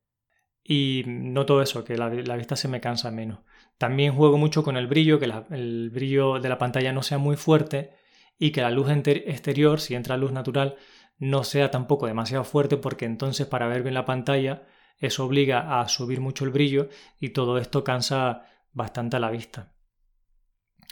Y 0.63 1.03
noto 1.05 1.61
eso, 1.61 1.83
que 1.83 1.97
la, 1.97 2.09
vista 2.09 2.55
se 2.55 2.67
me 2.67 2.81
cansa 2.81 3.11
menos. 3.11 3.39
También 3.81 4.13
juego 4.13 4.37
mucho 4.37 4.61
con 4.61 4.77
el 4.77 4.85
brillo, 4.85 5.17
que 5.19 5.25
el 5.49 5.89
brillo 5.89 6.39
de 6.39 6.49
la 6.49 6.59
pantalla 6.59 6.93
no 6.93 7.01
sea 7.01 7.17
muy 7.17 7.35
fuerte 7.35 7.89
y 8.37 8.51
que 8.51 8.61
la 8.61 8.69
luz 8.69 8.87
exterior, 8.91 9.79
si 9.79 9.95
entra 9.95 10.17
luz 10.17 10.31
natural, 10.31 10.75
no 11.17 11.43
sea 11.43 11.71
tampoco 11.71 12.05
demasiado 12.05 12.43
fuerte 12.43 12.77
porque 12.77 13.05
entonces 13.05 13.47
para 13.47 13.65
ver 13.67 13.81
bien 13.81 13.95
la 13.95 14.05
pantalla 14.05 14.67
eso 14.99 15.25
obliga 15.25 15.81
a 15.81 15.87
subir 15.89 16.21
mucho 16.21 16.45
el 16.45 16.51
brillo 16.51 16.89
y 17.19 17.29
todo 17.29 17.57
esto 17.57 17.83
cansa 17.83 18.45
bastante 18.71 19.17
a 19.17 19.19
la 19.19 19.31
vista. 19.31 19.73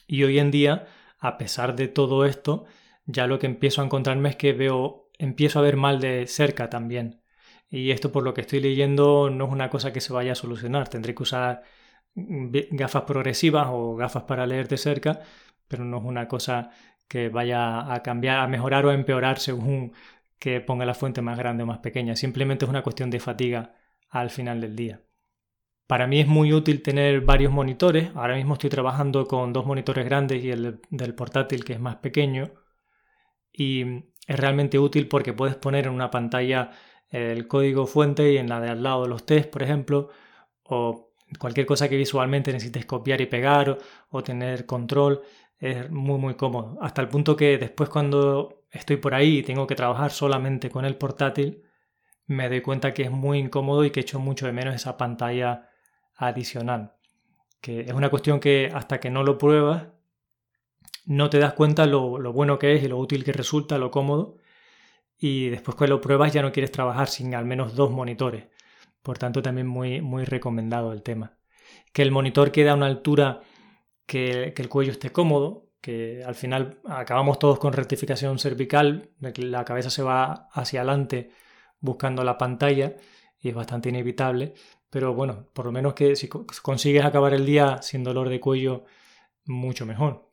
Y 0.08 0.24
hoy 0.24 0.40
en 0.40 0.50
día, 0.50 0.88
a 1.20 1.38
pesar 1.38 1.76
de 1.76 1.90
todo 1.90 2.26
esto, 2.26 2.66
ya 3.06 3.28
lo 3.28 3.38
que 3.38 3.46
empiezo 3.46 3.84
a 3.84 3.86
encontrarme 3.86 4.30
es 4.30 4.36
que 4.36 4.54
veo, 4.54 5.12
empiezo 5.20 5.60
a 5.60 5.62
ver 5.62 5.78
mal 5.78 6.00
de 6.00 6.26
cerca 6.26 6.72
también. 6.72 7.22
Y 7.70 7.92
esto 7.92 8.12
por 8.12 8.24
lo 8.24 8.34
que 8.34 8.42
estoy 8.42 8.62
leyendo 8.62 9.30
no 9.30 9.46
es 9.46 9.52
una 9.52 9.70
cosa 9.70 9.94
que 9.94 10.02
se 10.02 10.12
vaya 10.12 10.32
a 10.32 10.36
solucionar. 10.36 10.90
Tendré 10.90 11.14
que 11.14 11.22
usar 11.22 11.62
gafas 12.16 13.04
progresivas 13.04 13.68
o 13.70 13.96
gafas 13.96 14.24
para 14.24 14.46
leer 14.46 14.68
de 14.68 14.78
cerca, 14.78 15.22
pero 15.68 15.86
no 15.86 15.98
es 15.98 16.04
una 16.04 16.28
cosa 16.28 16.72
que 17.08 17.30
vaya 17.30 17.94
a 17.94 18.04
cambiar, 18.04 18.40
a 18.40 18.48
mejorar 18.48 18.86
o 18.86 18.90
a 18.90 18.94
empeorar 18.94 19.40
según 19.40 19.94
que 20.40 20.62
ponga 20.62 20.86
la 20.86 20.94
fuente 20.94 21.22
más 21.22 21.38
grande 21.38 21.64
o 21.64 21.66
más 21.66 21.80
pequeña, 21.80 22.16
simplemente 22.16 22.66
es 22.66 22.70
una 22.70 22.84
cuestión 22.84 23.10
de 23.10 23.20
fatiga 23.20 23.76
al 24.10 24.30
final 24.30 24.62
del 24.62 24.76
día. 24.76 25.02
Para 25.88 26.06
mí 26.08 26.20
es 26.20 26.28
muy 26.28 26.54
útil 26.54 26.84
tener 26.84 27.22
varios 27.22 27.52
monitores, 27.52 28.12
ahora 28.16 28.36
mismo 28.36 28.54
estoy 28.54 28.70
trabajando 28.70 29.26
con 29.26 29.54
dos 29.54 29.66
monitores 29.66 30.06
grandes 30.06 30.44
y 30.44 30.52
el 30.52 30.82
del 30.92 31.16
portátil 31.16 31.66
que 31.66 31.74
es 31.74 31.80
más 31.80 31.96
pequeño. 31.98 32.52
Y 33.52 34.04
es 34.28 34.40
realmente 34.40 34.78
útil 34.78 35.08
porque 35.08 35.34
puedes 35.34 35.56
poner 35.56 35.88
en 35.88 35.94
una 35.94 36.12
pantalla 36.12 36.72
el 37.10 37.48
código 37.48 37.88
fuente 37.88 38.32
y 38.32 38.38
en 38.38 38.50
la 38.50 38.62
de 38.62 38.70
al 38.70 38.84
lado 38.84 39.08
los 39.08 39.26
test, 39.26 39.50
por 39.50 39.64
ejemplo, 39.64 40.10
o 40.64 41.09
cualquier 41.38 41.66
cosa 41.66 41.90
que 41.90 41.98
visualmente 41.98 42.52
necesites 42.52 42.86
copiar 42.86 43.22
y 43.22 43.28
pegar 43.28 43.78
o, 44.10 44.24
tener 44.24 44.66
control, 44.66 45.22
es 45.60 45.90
muy 45.92 46.18
muy 46.18 46.36
cómodo. 46.36 46.78
Hasta 46.82 47.02
el 47.02 47.10
punto 47.10 47.36
que 47.36 47.58
después 47.58 47.90
cuando 47.90 48.64
estoy 48.72 48.98
por 48.98 49.14
ahí 49.14 49.40
y 49.40 49.44
tengo 49.44 49.68
que 49.68 49.76
trabajar 49.76 50.12
solamente 50.12 50.70
con 50.70 50.86
el 50.86 50.96
portátil, 50.96 51.64
me 52.28 52.50
doy 52.50 52.62
cuenta 52.62 52.94
que 52.94 53.04
es 53.04 53.12
muy 53.12 53.40
incómodo 53.40 53.84
y 53.86 53.92
que 53.92 54.02
echo 54.02 54.20
mucho 54.20 54.46
de 54.46 54.54
menos 54.54 54.76
esa 54.76 54.98
pantalla 54.98 55.70
adicional. 56.16 56.94
Que 57.62 57.82
es 57.82 57.94
una 57.94 58.10
cuestión 58.10 58.40
que 58.40 58.72
hasta 58.74 59.00
que 59.00 59.10
no 59.10 59.24
lo 59.24 59.38
pruebas, 59.38 59.88
no 61.06 61.30
te 61.30 61.40
das 61.40 61.54
cuenta 61.54 61.86
lo, 61.86 62.20
lo 62.20 62.34
bueno 62.34 62.60
que 62.60 62.76
es 62.76 62.84
y 62.84 62.88
lo 62.88 62.98
útil 62.98 63.24
que 63.24 63.34
resulta, 63.34 63.78
lo 63.78 63.92
cómodo. 63.92 64.38
Y 65.18 65.50
después 65.50 65.76
que 65.76 65.88
lo 65.88 66.00
pruebas 66.02 66.34
ya 66.34 66.42
no 66.42 66.52
quieres 66.52 66.72
trabajar 66.72 67.10
sin 67.10 67.36
al 67.36 67.46
menos 67.46 67.76
dos 67.76 67.92
monitores. 67.92 68.46
Por 69.02 69.18
tanto, 69.18 69.42
también 69.42 69.68
muy, 69.68 70.02
muy 70.02 70.26
recomendado 70.26 70.94
el 70.94 71.04
tema. 71.04 71.38
Que 71.94 72.02
el 72.02 72.12
monitor 72.12 72.52
quede 72.52 72.70
a 72.70 72.76
una 72.76 72.88
altura 72.88 73.42
que, 74.06 74.54
que 74.56 74.62
el 74.62 74.70
cuello 74.70 74.92
esté 74.92 75.12
cómodo, 75.12 75.70
que 75.82 76.24
al 76.26 76.36
final 76.36 76.80
acabamos 76.86 77.40
todos 77.40 77.60
con 77.60 77.74
rectificación 77.74 78.38
cervical, 78.40 79.12
la 79.20 79.66
cabeza 79.66 79.90
se 79.90 80.04
va 80.04 80.50
hacia 80.52 80.82
adelante 80.82 81.32
buscando 81.80 82.24
la 82.24 82.38
pantalla 82.38 82.98
y 83.40 83.50
es 83.50 83.56
bastante 83.56 83.90
inevitable, 83.90 84.54
pero 84.90 85.14
bueno, 85.14 85.48
por 85.54 85.66
lo 85.66 85.72
menos 85.72 85.94
que 85.94 86.16
si 86.16 86.28
consigues 86.28 87.06
acabar 87.06 87.34
el 87.34 87.46
día 87.46 87.82
sin 87.82 88.04
dolor 88.04 88.30
de 88.30 88.40
cuello, 88.40 88.86
mucho 89.46 89.86
mejor. 89.86 90.30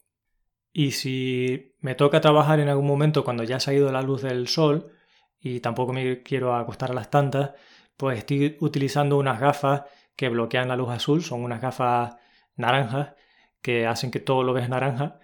Y 0.73 0.93
si 0.93 1.75
me 1.81 1.95
toca 1.95 2.21
trabajar 2.21 2.61
en 2.61 2.69
algún 2.69 2.87
momento 2.87 3.25
cuando 3.25 3.45
ya 3.45 3.61
se 3.61 3.71
ha 3.71 3.75
ido 3.75 3.93
la 3.93 4.03
luz 4.03 4.23
del 4.23 4.49
sol 4.49 4.93
y 5.41 5.61
tampoco 5.61 5.93
me 5.93 6.23
quiero 6.23 6.55
acostar 6.55 6.91
a 6.91 6.95
las 6.95 7.11
tantas, 7.11 7.53
pues 7.97 8.19
estoy 8.19 8.57
utilizando 8.61 9.19
unas 9.19 9.41
gafas 9.41 9.83
que 10.17 10.29
bloquean 10.29 10.69
la 10.69 10.77
luz 10.77 10.91
azul, 10.91 11.23
son 11.23 11.43
unas 11.45 11.61
gafas 11.61 12.17
naranjas 12.57 13.15
que 13.61 13.87
hacen 13.87 14.11
que 14.11 14.21
todo 14.21 14.43
lo 14.43 14.53
veas 14.53 14.69
naranja 14.69 15.19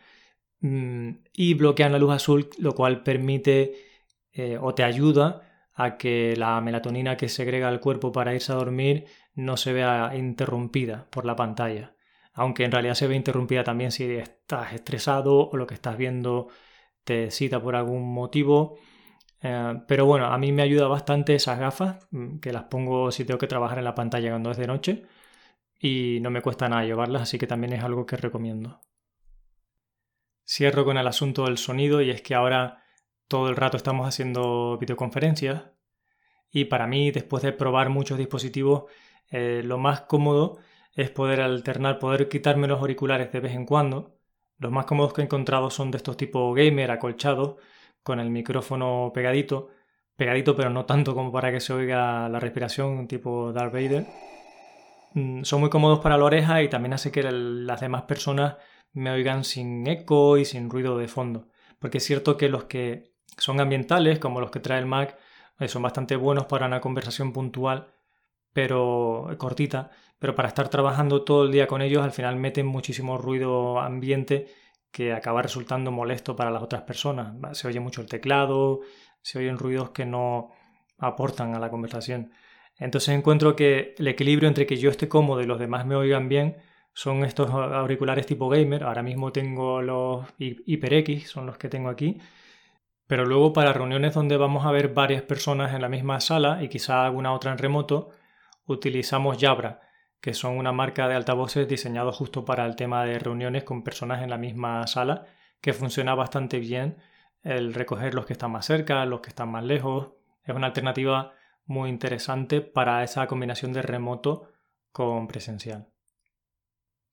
mm, 0.60 1.10
y 1.34 1.54
bloquean 1.54 1.92
la 1.92 1.98
luz 1.98 2.12
azul, 2.12 2.50
lo 2.58 2.74
cual 2.74 3.02
permite 3.02 3.74
eh, 4.32 4.58
o 4.60 4.74
te 4.74 4.84
ayuda 4.84 5.68
a 5.74 5.96
que 5.96 6.34
la 6.36 6.60
melatonina 6.60 7.16
que 7.16 7.28
segrega 7.28 7.68
el 7.68 7.80
cuerpo 7.80 8.12
para 8.12 8.34
irse 8.34 8.52
a 8.52 8.56
dormir 8.56 9.06
no 9.34 9.56
se 9.56 9.72
vea 9.72 10.12
interrumpida 10.16 11.06
por 11.10 11.24
la 11.24 11.36
pantalla. 11.36 11.94
Aunque 12.34 12.64
en 12.64 12.72
realidad 12.72 12.94
se 12.94 13.06
ve 13.06 13.14
interrumpida 13.14 13.64
también 13.64 13.92
si 13.92 14.04
estás 14.04 14.72
estresado 14.72 15.48
o 15.50 15.56
lo 15.56 15.66
que 15.66 15.74
estás 15.74 15.96
viendo 15.96 16.48
te 17.04 17.30
cita 17.30 17.60
por 17.62 17.76
algún 17.76 18.12
motivo. 18.12 18.78
Eh, 19.42 19.82
pero 19.88 20.06
bueno, 20.06 20.26
a 20.26 20.38
mí 20.38 20.52
me 20.52 20.62
ayuda 20.62 20.88
bastante 20.88 21.34
esas 21.34 21.58
gafas, 21.58 22.06
mm, 22.10 22.38
que 22.38 22.52
las 22.52 22.64
pongo 22.64 23.10
si 23.10 23.24
tengo 23.24 23.38
que 23.38 23.46
trabajar 23.46 23.78
en 23.78 23.84
la 23.84 23.94
pantalla 23.94 24.30
cuando 24.30 24.50
es 24.50 24.56
de 24.56 24.66
noche. 24.66 25.02
Y 25.80 26.20
no 26.22 26.30
me 26.30 26.42
cuesta 26.42 26.68
nada 26.68 26.84
llevarlas, 26.84 27.22
así 27.22 27.38
que 27.38 27.46
también 27.46 27.72
es 27.74 27.84
algo 27.84 28.06
que 28.06 28.16
recomiendo. 28.16 28.80
Cierro 30.46 30.84
con 30.84 30.98
el 30.98 31.06
asunto 31.06 31.44
del 31.46 31.58
sonido 31.58 32.02
y 32.02 32.10
es 32.10 32.22
que 32.22 32.34
ahora 32.34 32.84
todo 33.28 33.48
el 33.48 33.56
rato 33.56 33.76
estamos 33.76 34.06
haciendo 34.06 34.78
videoconferencias 34.78 35.72
y 36.52 36.66
para 36.66 36.86
mí, 36.86 37.10
después 37.10 37.42
de 37.42 37.52
probar 37.52 37.88
muchos 37.88 38.18
dispositivos, 38.18 38.84
eh, 39.30 39.62
lo 39.64 39.78
más 39.78 40.02
cómodo 40.02 40.58
es 40.94 41.10
poder 41.10 41.40
alternar, 41.40 41.98
poder 41.98 42.28
quitarme 42.28 42.68
los 42.68 42.80
auriculares 42.80 43.32
de 43.32 43.40
vez 43.40 43.54
en 43.54 43.64
cuando. 43.66 44.18
Los 44.58 44.70
más 44.70 44.84
cómodos 44.84 45.14
que 45.14 45.22
he 45.22 45.24
encontrado 45.24 45.70
son 45.70 45.90
de 45.90 45.96
estos 45.96 46.18
tipo 46.18 46.52
gamer, 46.52 46.90
acolchados, 46.90 47.56
con 48.02 48.20
el 48.20 48.30
micrófono 48.30 49.12
pegadito, 49.14 49.70
pegadito 50.16 50.56
pero 50.56 50.70
no 50.70 50.84
tanto 50.86 51.14
como 51.14 51.32
para 51.32 51.52
que 51.52 51.60
se 51.60 51.72
oiga 51.72 52.28
la 52.28 52.40
respiración 52.40 53.06
tipo 53.08 53.52
Darth 53.52 53.72
Vader. 53.72 54.06
Mm, 55.14 55.42
son 55.44 55.60
muy 55.60 55.70
cómodos 55.70 56.00
para 56.00 56.16
la 56.16 56.24
oreja 56.24 56.62
y 56.62 56.68
también 56.68 56.94
hace 56.94 57.12
que 57.12 57.22
las 57.22 57.80
demás 57.80 58.02
personas 58.02 58.56
me 58.92 59.10
oigan 59.10 59.44
sin 59.44 59.86
eco 59.86 60.38
y 60.38 60.44
sin 60.44 60.70
ruido 60.70 60.98
de 60.98 61.08
fondo. 61.08 61.48
Porque 61.78 61.98
es 61.98 62.04
cierto 62.04 62.36
que 62.36 62.48
los 62.48 62.64
que 62.64 63.12
son 63.38 63.60
ambientales, 63.60 64.18
como 64.18 64.40
los 64.40 64.50
que 64.50 64.60
trae 64.60 64.78
el 64.78 64.86
Mac, 64.86 65.18
eh, 65.58 65.68
son 65.68 65.82
bastante 65.82 66.16
buenos 66.16 66.46
para 66.46 66.66
una 66.66 66.80
conversación 66.80 67.32
puntual, 67.32 67.88
pero 68.52 69.28
cortita, 69.38 69.90
pero 70.18 70.34
para 70.34 70.48
estar 70.48 70.68
trabajando 70.68 71.24
todo 71.24 71.44
el 71.44 71.52
día 71.52 71.66
con 71.66 71.82
ellos 71.82 72.02
al 72.04 72.12
final 72.12 72.36
meten 72.36 72.66
muchísimo 72.66 73.18
ruido 73.18 73.80
ambiente 73.80 74.48
que 74.92 75.12
acaba 75.12 75.42
resultando 75.42 75.90
molesto 75.90 76.36
para 76.36 76.50
las 76.50 76.62
otras 76.62 76.82
personas. 76.82 77.34
Se 77.58 77.66
oye 77.66 77.80
mucho 77.80 78.02
el 78.02 78.08
teclado, 78.08 78.80
se 79.22 79.38
oyen 79.38 79.58
ruidos 79.58 79.90
que 79.90 80.06
no 80.06 80.50
aportan 80.98 81.54
a 81.54 81.58
la 81.58 81.70
conversación. 81.70 82.32
Entonces 82.78 83.14
encuentro 83.14 83.56
que 83.56 83.94
el 83.98 84.08
equilibrio 84.08 84.48
entre 84.48 84.66
que 84.66 84.76
yo 84.76 84.90
esté 84.90 85.08
cómodo 85.08 85.40
y 85.40 85.46
los 85.46 85.58
demás 85.58 85.86
me 85.86 85.96
oigan 85.96 86.28
bien 86.28 86.56
son 86.94 87.24
estos 87.24 87.50
auriculares 87.50 88.26
tipo 88.26 88.48
gamer. 88.48 88.84
Ahora 88.84 89.02
mismo 89.02 89.32
tengo 89.32 89.82
los 89.82 90.26
HyperX, 90.38 91.28
son 91.30 91.46
los 91.46 91.56
que 91.58 91.68
tengo 91.68 91.88
aquí, 91.88 92.20
pero 93.06 93.24
luego 93.24 93.52
para 93.52 93.72
reuniones 93.72 94.14
donde 94.14 94.36
vamos 94.36 94.66
a 94.66 94.72
ver 94.72 94.88
varias 94.92 95.22
personas 95.22 95.74
en 95.74 95.82
la 95.82 95.88
misma 95.88 96.20
sala 96.20 96.62
y 96.62 96.68
quizá 96.68 97.04
alguna 97.04 97.32
otra 97.32 97.52
en 97.52 97.58
remoto, 97.58 98.10
utilizamos 98.66 99.38
Jabra, 99.40 99.80
que 100.22 100.34
son 100.34 100.56
una 100.56 100.70
marca 100.70 101.08
de 101.08 101.16
altavoces 101.16 101.66
diseñados 101.66 102.16
justo 102.16 102.44
para 102.44 102.64
el 102.64 102.76
tema 102.76 103.04
de 103.04 103.18
reuniones 103.18 103.64
con 103.64 103.82
personas 103.82 104.22
en 104.22 104.30
la 104.30 104.38
misma 104.38 104.86
sala, 104.86 105.26
que 105.60 105.72
funciona 105.72 106.14
bastante 106.14 106.60
bien 106.60 106.98
el 107.42 107.74
recoger 107.74 108.14
los 108.14 108.24
que 108.24 108.34
están 108.34 108.52
más 108.52 108.64
cerca, 108.64 109.04
los 109.04 109.20
que 109.20 109.30
están 109.30 109.50
más 109.50 109.64
lejos. 109.64 110.12
Es 110.44 110.54
una 110.54 110.68
alternativa 110.68 111.32
muy 111.66 111.90
interesante 111.90 112.60
para 112.60 113.02
esa 113.02 113.26
combinación 113.26 113.72
de 113.72 113.82
remoto 113.82 114.48
con 114.92 115.26
presencial. 115.26 115.88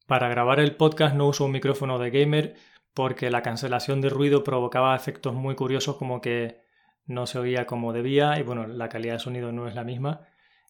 Para 0.06 0.30
grabar 0.30 0.60
el 0.60 0.76
podcast 0.76 1.16
no 1.16 1.28
uso 1.28 1.46
un 1.46 1.52
micrófono 1.52 1.98
de 1.98 2.12
gamer, 2.12 2.56
porque 2.94 3.32
la 3.32 3.42
cancelación 3.42 4.02
de 4.02 4.10
ruido 4.10 4.44
provocaba 4.44 4.96
efectos 4.96 5.34
muy 5.34 5.56
curiosos 5.56 5.96
como 5.96 6.22
que 6.22 6.62
no 7.06 7.26
se 7.26 7.40
oía 7.40 7.66
como 7.66 7.92
debía 7.92 8.40
y 8.40 8.44
bueno, 8.44 8.68
la 8.68 8.88
calidad 8.88 9.14
de 9.14 9.20
sonido 9.20 9.52
no 9.52 9.68
es 9.68 9.74
la 9.74 9.84
misma. 9.84 10.28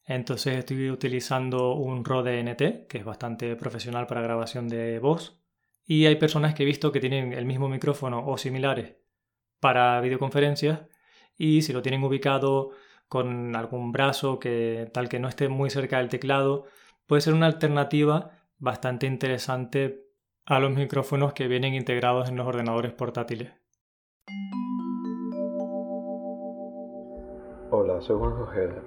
Entonces 0.09 0.57
estoy 0.57 0.89
utilizando 0.89 1.75
un 1.75 2.03
Rode 2.03 2.39
NT, 2.43 2.87
que 2.87 2.97
es 2.97 3.05
bastante 3.05 3.55
profesional 3.55 4.07
para 4.07 4.21
grabación 4.21 4.67
de 4.67 4.97
voz. 4.97 5.39
Y 5.85 6.07
hay 6.07 6.15
personas 6.15 6.55
que 6.55 6.63
he 6.63 6.65
visto 6.65 6.91
que 6.91 6.99
tienen 6.99 7.31
el 7.31 7.45
mismo 7.45 7.69
micrófono 7.69 8.25
o 8.25 8.35
similares 8.35 8.95
para 9.59 10.01
videoconferencias 10.01 10.79
y 11.37 11.61
si 11.61 11.73
lo 11.73 11.83
tienen 11.83 12.03
ubicado 12.03 12.71
con 13.07 13.55
algún 13.55 13.91
brazo 13.91 14.39
que 14.39 14.89
tal 14.91 15.09
que 15.09 15.19
no 15.19 15.27
esté 15.27 15.47
muy 15.47 15.69
cerca 15.69 15.99
del 15.99 16.09
teclado, 16.09 16.65
puede 17.05 17.21
ser 17.21 17.35
una 17.35 17.45
alternativa 17.45 18.31
bastante 18.57 19.05
interesante 19.05 20.07
a 20.43 20.59
los 20.59 20.71
micrófonos 20.71 21.33
que 21.33 21.47
vienen 21.47 21.75
integrados 21.75 22.29
en 22.29 22.35
los 22.35 22.47
ordenadores 22.47 22.93
portátiles. 22.93 23.51
Hola, 27.69 28.01
soy 28.01 28.17
Juan 28.17 28.33
Ojeda, 28.41 28.83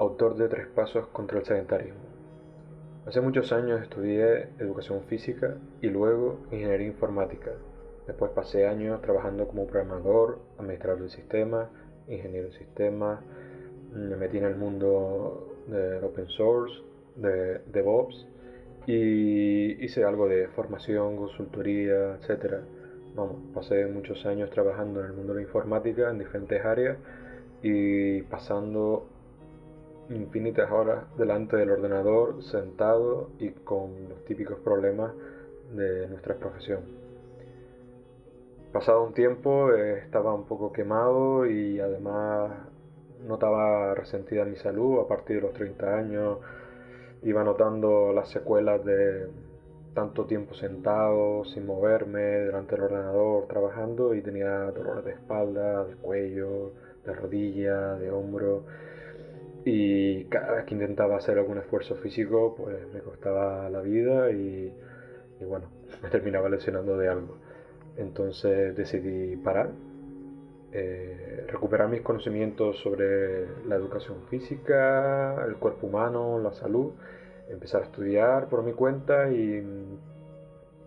autor 0.00 0.34
de 0.36 0.48
Tres 0.48 0.66
Pasos 0.68 1.08
contra 1.08 1.38
el 1.38 1.44
Sedentarismo. 1.44 2.00
Hace 3.06 3.20
muchos 3.20 3.52
años 3.52 3.82
estudié 3.82 4.48
educación 4.58 5.02
física 5.02 5.58
y 5.82 5.88
luego 5.88 6.38
ingeniería 6.50 6.86
informática. 6.86 7.50
Después 8.06 8.30
pasé 8.30 8.66
años 8.66 9.02
trabajando 9.02 9.46
como 9.46 9.66
programador, 9.66 10.38
administrador 10.58 11.02
de 11.02 11.10
sistemas, 11.10 11.68
ingeniero 12.08 12.46
de 12.46 12.54
sistemas. 12.54 13.20
Me 13.92 14.16
metí 14.16 14.38
en 14.38 14.44
el 14.44 14.56
mundo 14.56 15.54
del 15.66 16.02
open 16.02 16.28
source, 16.28 16.80
de 17.16 17.58
DevOps 17.70 18.26
y 18.86 19.84
hice 19.84 20.02
algo 20.04 20.28
de 20.28 20.48
formación, 20.48 21.18
consultoría, 21.18 22.14
etc. 22.14 22.54
Vamos, 23.14 23.36
pasé 23.52 23.84
muchos 23.84 24.24
años 24.24 24.48
trabajando 24.48 25.00
en 25.00 25.06
el 25.08 25.12
mundo 25.12 25.34
de 25.34 25.40
la 25.40 25.46
informática 25.46 26.08
en 26.08 26.18
diferentes 26.18 26.64
áreas 26.64 26.96
y 27.62 28.22
pasando 28.22 29.19
infinitas 30.10 30.70
horas 30.70 31.04
delante 31.16 31.56
del 31.56 31.70
ordenador, 31.70 32.42
sentado 32.42 33.30
y 33.38 33.50
con 33.50 34.08
los 34.08 34.24
típicos 34.24 34.58
problemas 34.60 35.12
de 35.72 36.08
nuestra 36.08 36.34
profesión. 36.34 36.80
Pasado 38.72 39.02
un 39.02 39.14
tiempo 39.14 39.72
eh, 39.72 39.98
estaba 39.98 40.34
un 40.34 40.44
poco 40.44 40.72
quemado 40.72 41.46
y 41.46 41.80
además 41.80 42.52
notaba 43.26 43.94
resentida 43.94 44.44
mi 44.44 44.56
salud 44.56 45.00
a 45.00 45.08
partir 45.08 45.36
de 45.36 45.42
los 45.42 45.52
30 45.52 45.96
años 45.96 46.38
iba 47.22 47.44
notando 47.44 48.12
las 48.12 48.28
secuelas 48.30 48.84
de 48.84 49.28
tanto 49.94 50.24
tiempo 50.24 50.54
sentado, 50.54 51.44
sin 51.44 51.66
moverme, 51.66 52.20
delante 52.20 52.76
del 52.76 52.84
ordenador, 52.84 53.46
trabajando 53.48 54.14
y 54.14 54.22
tenía 54.22 54.70
dolores 54.70 55.04
de 55.04 55.12
espalda, 55.12 55.84
de 55.84 55.94
cuello, 55.96 56.72
de 57.04 57.12
rodilla, 57.12 57.94
de 57.96 58.10
hombro. 58.10 58.64
Y 59.64 60.24
cada 60.24 60.52
vez 60.52 60.64
que 60.64 60.74
intentaba 60.74 61.16
hacer 61.16 61.38
algún 61.38 61.58
esfuerzo 61.58 61.96
físico, 61.96 62.54
pues 62.56 62.76
me 62.92 63.00
costaba 63.00 63.68
la 63.68 63.80
vida 63.80 64.30
y, 64.30 64.72
bueno, 65.46 65.66
me 66.02 66.08
terminaba 66.08 66.48
lesionando 66.48 66.96
de 66.96 67.08
algo. 67.08 67.36
Entonces 67.96 68.74
decidí 68.76 69.36
parar, 69.36 69.70
eh, 70.72 71.44
recuperar 71.48 71.88
mis 71.88 72.00
conocimientos 72.00 72.78
sobre 72.78 73.46
la 73.66 73.76
educación 73.76 74.18
física, 74.28 75.44
el 75.46 75.56
cuerpo 75.56 75.88
humano, 75.88 76.38
la 76.38 76.52
salud, 76.52 76.92
empezar 77.50 77.82
a 77.82 77.84
estudiar 77.84 78.48
por 78.48 78.62
mi 78.62 78.72
cuenta 78.72 79.30
y 79.30 79.62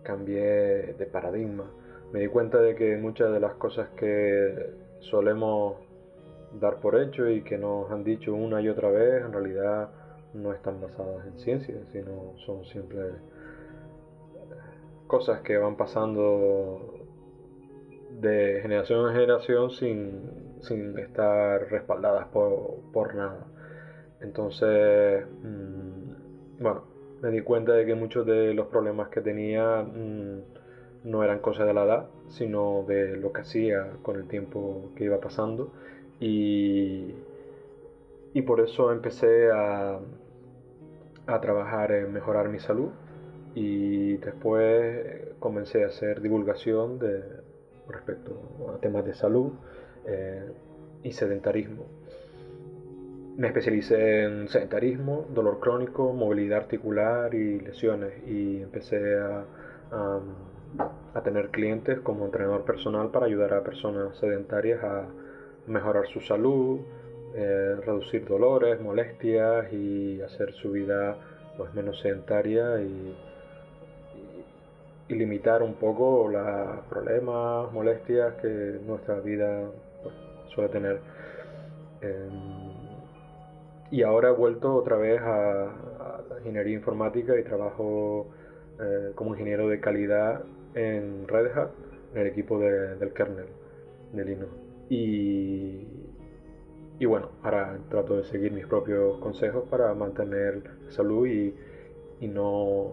cambié 0.02 0.94
de 0.98 1.06
paradigma. 1.06 1.70
Me 2.12 2.20
di 2.20 2.28
cuenta 2.28 2.60
de 2.60 2.74
que 2.74 2.96
muchas 2.96 3.32
de 3.32 3.40
las 3.40 3.54
cosas 3.54 3.88
que 3.90 4.70
solemos 5.00 5.76
dar 6.60 6.80
por 6.80 7.00
hecho 7.00 7.28
y 7.28 7.42
que 7.42 7.58
nos 7.58 7.90
han 7.90 8.04
dicho 8.04 8.34
una 8.34 8.60
y 8.60 8.68
otra 8.68 8.90
vez 8.90 9.24
en 9.24 9.32
realidad 9.32 9.90
no 10.34 10.52
están 10.52 10.80
basadas 10.80 11.26
en 11.26 11.38
ciencia, 11.38 11.76
sino 11.92 12.34
son 12.44 12.64
siempre 12.64 13.00
cosas 15.06 15.40
que 15.42 15.56
van 15.56 15.76
pasando 15.76 17.04
de 18.20 18.60
generación 18.62 19.08
en 19.08 19.14
generación 19.14 19.70
sin, 19.70 20.98
estar 20.98 21.68
respaldadas 21.70 22.26
por, 22.28 23.14
nada. 23.14 23.46
Entonces, 24.20 25.24
mm, 25.42 26.62
bueno, 26.62 26.84
me 27.20 27.30
di 27.30 27.42
cuenta 27.42 27.72
de 27.72 27.84
que 27.86 27.94
muchos 27.94 28.24
de 28.26 28.54
los 28.54 28.68
problemas 28.68 29.08
que 29.08 29.20
tenía 29.20 29.82
mm, 29.82 30.42
no 31.04 31.22
eran 31.22 31.40
cosas 31.40 31.66
de 31.66 31.74
la 31.74 31.84
edad, 31.84 32.08
sino 32.28 32.84
de 32.86 33.16
lo 33.16 33.32
que 33.32 33.42
hacía 33.42 33.90
con 34.02 34.16
el 34.16 34.26
tiempo 34.26 34.90
que 34.96 35.04
iba 35.04 35.20
pasando. 35.20 35.72
Y, 36.20 37.14
y 38.32 38.42
por 38.42 38.60
eso 38.60 38.92
empecé 38.92 39.50
a, 39.50 39.98
a 41.26 41.40
trabajar 41.40 41.92
en 41.92 42.12
mejorar 42.12 42.48
mi 42.48 42.58
salud 42.58 42.90
y 43.54 44.16
después 44.16 45.34
comencé 45.38 45.84
a 45.84 45.88
hacer 45.88 46.20
divulgación 46.20 46.98
de, 46.98 47.22
respecto 47.88 48.32
a 48.74 48.80
temas 48.80 49.04
de 49.04 49.14
salud 49.14 49.52
eh, 50.06 50.50
y 51.02 51.12
sedentarismo. 51.12 51.86
Me 53.36 53.48
especialicé 53.48 54.24
en 54.24 54.48
sedentarismo, 54.48 55.26
dolor 55.34 55.58
crónico, 55.60 56.12
movilidad 56.12 56.60
articular 56.60 57.34
y 57.34 57.60
lesiones 57.60 58.12
y 58.28 58.62
empecé 58.62 59.18
a, 59.18 59.44
a, 61.14 61.22
tener 61.22 61.50
clientes 61.50 62.00
como 62.00 62.26
entrenador 62.26 62.64
personal 62.64 63.10
para 63.10 63.26
ayudar 63.26 63.54
a 63.54 63.64
personas 63.64 64.16
sedentarias 64.18 64.82
a 64.84 65.06
mejorar 65.66 66.06
su 66.08 66.20
salud, 66.20 66.80
eh, 67.34 67.76
reducir 67.84 68.24
dolores, 68.26 68.80
molestias 68.80 69.72
y 69.72 70.20
hacer 70.22 70.52
su 70.52 70.70
vida 70.70 71.16
pues, 71.56 71.72
menos 71.74 71.98
sedentaria 72.00 72.80
y, 72.80 73.16
y, 75.08 75.14
limitar 75.14 75.62
un 75.62 75.74
poco 75.74 76.28
los 76.28 76.84
problemas, 76.88 77.72
molestias 77.72 78.34
que 78.34 78.78
nuestra 78.86 79.20
vida 79.20 79.68
pues, 80.02 80.14
suele 80.54 80.68
tener. 80.70 81.00
Em, 82.02 82.74
y 83.90 84.02
ahora 84.02 84.28
he 84.28 84.32
vuelto 84.32 84.74
otra 84.74 84.96
vez 84.96 85.20
a, 85.20 85.70
la 86.28 86.38
ingeniería 86.38 86.74
informática 86.74 87.38
y 87.38 87.42
trabajo 87.44 88.28
eh, 88.80 89.12
como 89.14 89.32
ingeniero 89.34 89.68
de 89.68 89.80
calidad 89.80 90.42
en 90.74 91.26
Red 91.28 91.56
Hat, 91.56 91.70
en 92.14 92.20
el 92.20 92.26
equipo 92.28 92.58
del 92.58 93.12
kernel 93.12 93.46
de 94.12 94.24
Linux. 94.24 94.63
Y, 94.88 95.86
y 96.98 97.06
bueno, 97.06 97.30
ahora 97.42 97.78
trato 97.88 98.16
de 98.16 98.24
seguir 98.24 98.52
mis 98.52 98.66
propios 98.66 99.18
consejos 99.18 99.64
para 99.68 99.94
mantener 99.94 100.62
salud 100.90 101.26
y, 101.26 101.54
y 102.20 102.28
no, 102.28 102.92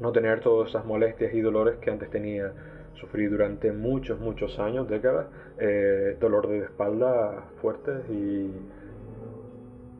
no, 0.00 0.12
tener 0.12 0.40
todas 0.40 0.70
esas 0.70 0.84
molestias 0.84 1.34
y 1.34 1.40
dolores 1.40 1.76
que 1.78 1.90
antes 1.90 2.10
tenía. 2.10 2.52
Sufrí 2.94 3.26
durante 3.26 3.72
muchos, 3.72 4.20
muchos 4.20 4.58
años, 4.58 4.88
décadas, 4.88 5.26
eh, 5.58 6.16
dolor 6.20 6.48
de 6.48 6.58
espalda 6.60 7.48
fuertes 7.60 8.08
y, 8.10 8.50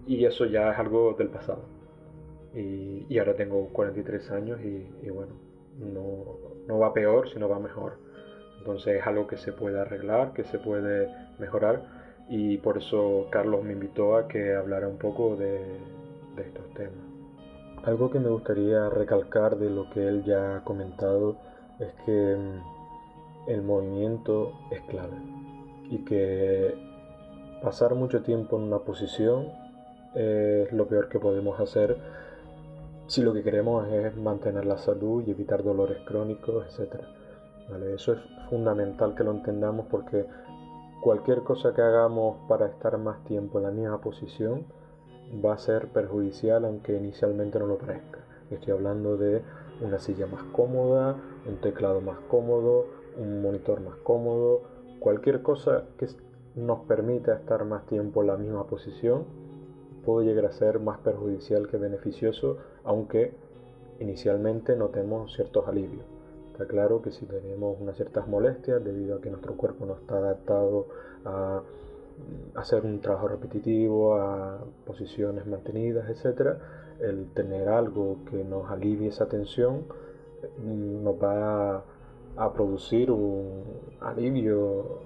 y 0.07 0.24
eso 0.24 0.44
ya 0.46 0.72
es 0.72 0.78
algo 0.78 1.14
del 1.18 1.28
pasado. 1.28 1.64
Y, 2.55 3.07
y 3.09 3.18
ahora 3.18 3.35
tengo 3.35 3.68
43 3.68 4.31
años 4.31 4.61
y, 4.61 4.88
y 5.02 5.11
bueno, 5.11 5.33
no, 5.78 6.38
no 6.68 6.78
va 6.78 6.92
peor, 6.92 7.28
sino 7.31 7.48
va 7.48 7.59
mejor. 7.59 7.98
Entonces 8.62 9.01
es 9.01 9.07
algo 9.09 9.27
que 9.27 9.37
se 9.38 9.53
puede 9.53 9.81
arreglar, 9.81 10.35
que 10.35 10.44
se 10.44 10.57
puede 10.57 11.09
mejorar 11.40 11.83
y 12.29 12.59
por 12.59 12.79
eso 12.79 13.27
Carlos 13.29 13.64
me 13.64 13.72
invitó 13.72 14.16
a 14.16 14.29
que 14.29 14.55
hablara 14.55 14.87
un 14.87 14.98
poco 14.98 15.35
de, 15.35 15.79
estos 16.37 16.72
temas. 16.75 17.05
Algo 17.83 18.09
que 18.12 18.20
me 18.20 18.29
gustaría 18.29 18.88
recalcar 18.88 19.59
de 19.59 19.68
lo 19.68 19.90
que 19.90 20.07
él 20.07 20.22
ya 20.22 20.59
ha 20.59 20.64
comentado 20.64 21.38
es 21.81 21.92
que 22.07 22.37
mm, 22.37 23.51
el 23.51 23.62
movimiento 23.62 24.53
es 24.70 24.81
clave 24.83 25.16
y 25.90 25.98
que 26.05 26.72
pasar 27.64 27.96
mucho 27.96 28.22
tiempo 28.22 28.59
en 28.59 28.62
una 28.62 28.79
posición 28.79 29.48
es 30.14 30.72
lo 30.72 30.87
peor 30.87 31.09
que 31.09 31.18
podemos 31.18 31.59
hacer 31.59 31.96
si 33.09 33.22
lo 33.22 33.33
que 33.33 33.42
queremos 33.42 33.88
es 33.88 34.16
mantener 34.16 34.66
la 34.66 34.79
salud 34.79 35.25
y 35.27 35.33
evitar 35.33 35.64
dolores 35.64 35.98
crónicos, 36.07 36.64
etc. 36.79 37.03
Eso 37.94 38.12
es 38.12 38.18
fundamental 38.50 39.14
que 39.14 39.24
lo 39.24 39.32
entendamos 39.32 39.87
porque 39.90 40.26
cualquier 41.00 41.42
cosa 41.42 41.74
que 41.74 41.82
hagamos 41.82 42.37
para 42.48 42.66
estar 42.66 42.96
más 42.98 43.24
tiempo 43.24 43.58
en 43.58 43.64
la 43.64 43.70
misma 43.70 44.00
posición 44.00 44.66
va 45.44 45.54
a 45.54 45.58
ser 45.58 45.88
perjudicial 45.88 46.64
aunque 46.64 46.96
inicialmente 46.96 47.58
no 47.58 47.66
lo 47.66 47.78
parezca. 47.78 48.18
Estoy 48.50 48.72
hablando 48.72 49.16
de 49.16 49.42
una 49.80 49.98
silla 49.98 50.26
más 50.26 50.42
cómoda, 50.52 51.16
un 51.48 51.56
teclado 51.56 52.00
más 52.00 52.18
cómodo, 52.28 52.87
un 53.16 53.42
monitor 53.42 53.80
más 53.80 53.96
cómodo, 53.96 54.62
cualquier 55.00 55.42
cosa 55.42 55.85
que 55.98 56.06
nos 56.54 56.80
permita 56.80 57.35
estar 57.35 57.64
más 57.64 57.87
tiempo 57.87 58.20
en 58.20 58.26
la 58.28 58.37
misma 58.37 58.66
posición 58.66 59.24
puede 60.04 60.26
llegar 60.26 60.46
a 60.46 60.52
ser 60.52 60.80
más 60.80 60.98
perjudicial 60.98 61.68
que 61.68 61.78
beneficioso, 61.78 62.58
aunque 62.85 63.32
inicialmente 64.00 64.76
notemos 64.76 65.32
ciertos 65.35 65.66
alivios. 65.68 66.04
Claro 66.66 67.03
que 67.03 67.11
si 67.11 67.27
tenemos 67.27 67.77
unas 67.81 67.96
ciertas 67.96 68.27
molestias 68.29 68.83
debido 68.85 69.16
a 69.16 69.20
que 69.20 69.31
nuestro 69.31 69.57
cuerpo 69.57 69.87
no 69.87 69.94
está 69.94 70.16
adaptado 70.16 70.87
a 71.25 71.62
mm, 71.62 72.59
hacer 72.59 72.85
un 72.85 73.01
trabajo 73.01 73.29
repetitivo, 73.29 74.16
a 74.16 74.59
posiciones 74.87 75.46
mantenidas, 75.46 76.09
etc., 76.09 76.57
el 77.01 77.33
tener 77.35 77.68
algo 77.68 78.18
que 78.31 78.44
nos 78.44 78.70
alivie 78.70 79.09
esa 79.09 79.27
tensión 79.27 79.85
mm, 80.59 81.03
nos 81.05 81.14
va 81.22 81.85
a 82.37 82.53
producir 82.53 83.11
un 83.11 83.62
alivio 84.01 85.01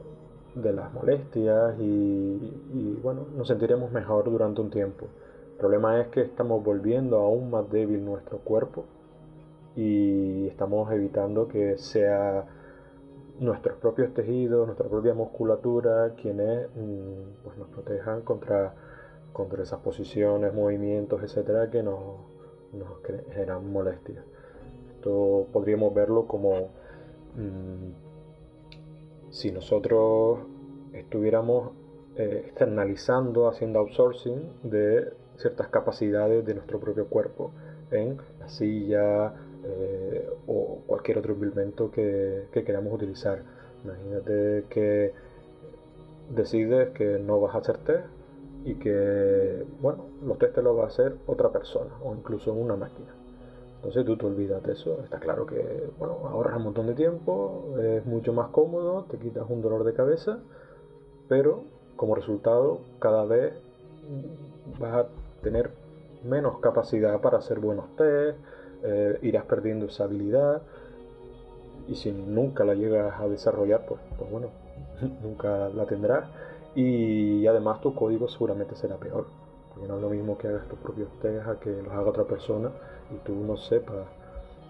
de 0.54 0.72
las 0.72 0.92
molestias 0.92 1.78
y, 1.78 1.82
y, 1.82 3.00
bueno, 3.02 3.26
nos 3.36 3.48
sentiremos 3.48 3.92
mejor 3.92 4.30
durante 4.30 4.60
un 4.60 4.70
tiempo. 4.70 5.06
El 5.52 5.58
problema 5.58 6.00
es 6.00 6.08
que 6.08 6.22
estamos 6.22 6.62
volviendo 6.62 7.18
aún 7.18 7.50
más 7.50 7.68
débil 7.70 8.04
nuestro 8.04 8.38
cuerpo 8.38 8.84
y 9.76 10.46
estamos 10.48 10.90
evitando 10.90 11.46
que 11.48 11.76
sea 11.76 12.46
nuestros 13.38 13.76
propios 13.78 14.14
tejidos, 14.14 14.66
nuestra 14.66 14.88
propia 14.88 15.14
musculatura 15.14 16.14
quienes 16.20 16.68
mm, 16.74 17.44
pues 17.44 17.58
nos 17.58 17.68
protejan 17.68 18.22
contra, 18.22 18.74
contra 19.32 19.62
esas 19.62 19.80
posiciones, 19.80 20.54
movimientos, 20.54 21.22
etcétera, 21.22 21.70
que 21.70 21.82
nos, 21.82 21.98
nos 22.72 22.88
generan 23.30 23.70
molestias. 23.70 24.24
Esto 24.94 25.46
podríamos 25.52 25.92
verlo 25.92 26.26
como 26.26 26.70
mm, 27.36 27.92
si 29.28 29.52
nosotros 29.52 30.38
estuviéramos 30.94 31.72
eh, 32.16 32.44
externalizando, 32.46 33.48
haciendo 33.48 33.80
outsourcing 33.80 34.52
de 34.62 35.12
ciertas 35.36 35.68
capacidades 35.68 36.46
de 36.46 36.54
nuestro 36.54 36.80
propio 36.80 37.08
cuerpo 37.08 37.52
en 37.90 38.16
la 38.40 38.48
silla, 38.48 39.34
eh, 39.68 40.28
o 40.46 40.82
cualquier 40.86 41.18
otro 41.18 41.32
implemento 41.32 41.90
que, 41.90 42.48
queramos 42.52 42.92
utilizar. 42.92 43.42
Imagínate 43.84 44.64
que 44.68 45.12
decides 46.30 46.90
que 46.90 47.18
no 47.18 47.40
vas 47.40 47.54
a 47.54 47.58
hacer 47.58 47.78
test 47.78 48.06
y 48.64 48.74
que, 48.74 49.64
bueno, 49.80 50.06
los 50.24 50.38
test 50.38 50.54
te 50.54 50.62
los 50.62 50.76
va 50.76 50.84
a 50.84 50.86
hacer 50.86 51.14
otra 51.26 51.50
persona 51.50 51.90
o 52.02 52.14
incluso 52.14 52.52
una 52.52 52.76
máquina. 52.76 53.14
Entonces 53.76 54.04
tú 54.04 54.16
te 54.16 54.26
olvidas 54.26 54.62
de 54.62 54.72
eso. 54.72 55.00
Está 55.04 55.18
claro 55.18 55.46
que, 55.46 55.88
bueno, 55.98 56.18
ahorras 56.24 56.56
un 56.56 56.64
montón 56.64 56.86
de 56.86 56.94
tiempo, 56.94 57.76
es 57.80 58.04
mucho 58.06 58.32
más 58.32 58.48
cómodo, 58.48 59.04
te 59.04 59.18
quitas 59.18 59.48
un 59.48 59.62
dolor 59.62 59.84
de 59.84 59.92
cabeza, 59.92 60.38
pero 61.28 61.64
como 61.96 62.14
resultado 62.14 62.80
cada 62.98 63.24
vez 63.24 63.54
vas 64.78 64.94
a 64.94 65.06
tener 65.42 65.70
menos 66.24 66.58
capacidad 66.58 67.20
para 67.20 67.38
hacer 67.38 67.60
buenos 67.60 67.94
test, 67.96 68.38
eh, 68.86 69.18
irás 69.22 69.44
perdiendo 69.44 69.86
esa 69.86 70.04
habilidad 70.04 70.62
y 71.88 71.94
si 71.96 72.12
nunca 72.12 72.64
la 72.64 72.74
llegas 72.74 73.20
a 73.20 73.28
desarrollar, 73.28 73.84
pues, 73.86 74.00
pues 74.16 74.30
bueno, 74.30 74.48
nunca 75.22 75.68
la 75.68 75.86
tendrás 75.86 76.28
y 76.74 77.46
además 77.46 77.80
tu 77.80 77.94
código 77.94 78.28
seguramente 78.28 78.76
será 78.76 78.96
peor, 78.96 79.26
porque 79.74 79.88
no 79.88 79.96
es 79.96 80.02
lo 80.02 80.10
mismo 80.10 80.38
que 80.38 80.48
hagas 80.48 80.68
tus 80.68 80.78
propios 80.78 81.08
test 81.20 81.46
a 81.46 81.58
que 81.58 81.82
los 81.82 81.92
haga 81.92 82.10
otra 82.10 82.24
persona 82.24 82.70
y 83.10 83.16
tú 83.26 83.34
no 83.34 83.56
sepas 83.56 84.06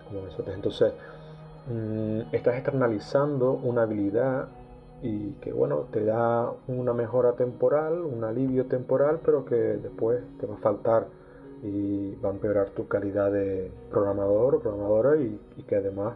cómo 0.08 0.26
eso 0.26 0.44
Entonces, 0.50 0.92
mm, 1.68 2.34
estás 2.34 2.54
externalizando 2.54 3.52
una 3.52 3.82
habilidad 3.82 4.48
y 5.02 5.32
que 5.42 5.52
bueno, 5.52 5.86
te 5.90 6.04
da 6.04 6.50
una 6.68 6.94
mejora 6.94 7.32
temporal, 7.32 8.00
un 8.00 8.24
alivio 8.24 8.66
temporal, 8.66 9.20
pero 9.24 9.44
que 9.44 9.56
después 9.56 10.22
te 10.38 10.46
va 10.46 10.54
a 10.54 10.58
faltar 10.58 11.06
y 11.62 12.14
va 12.16 12.30
a 12.30 12.32
empeorar 12.32 12.70
tu 12.70 12.86
calidad 12.86 13.32
de 13.32 13.70
programador 13.90 14.56
o 14.56 14.60
programadora 14.60 15.16
y, 15.16 15.38
que 15.66 15.76
además 15.76 16.14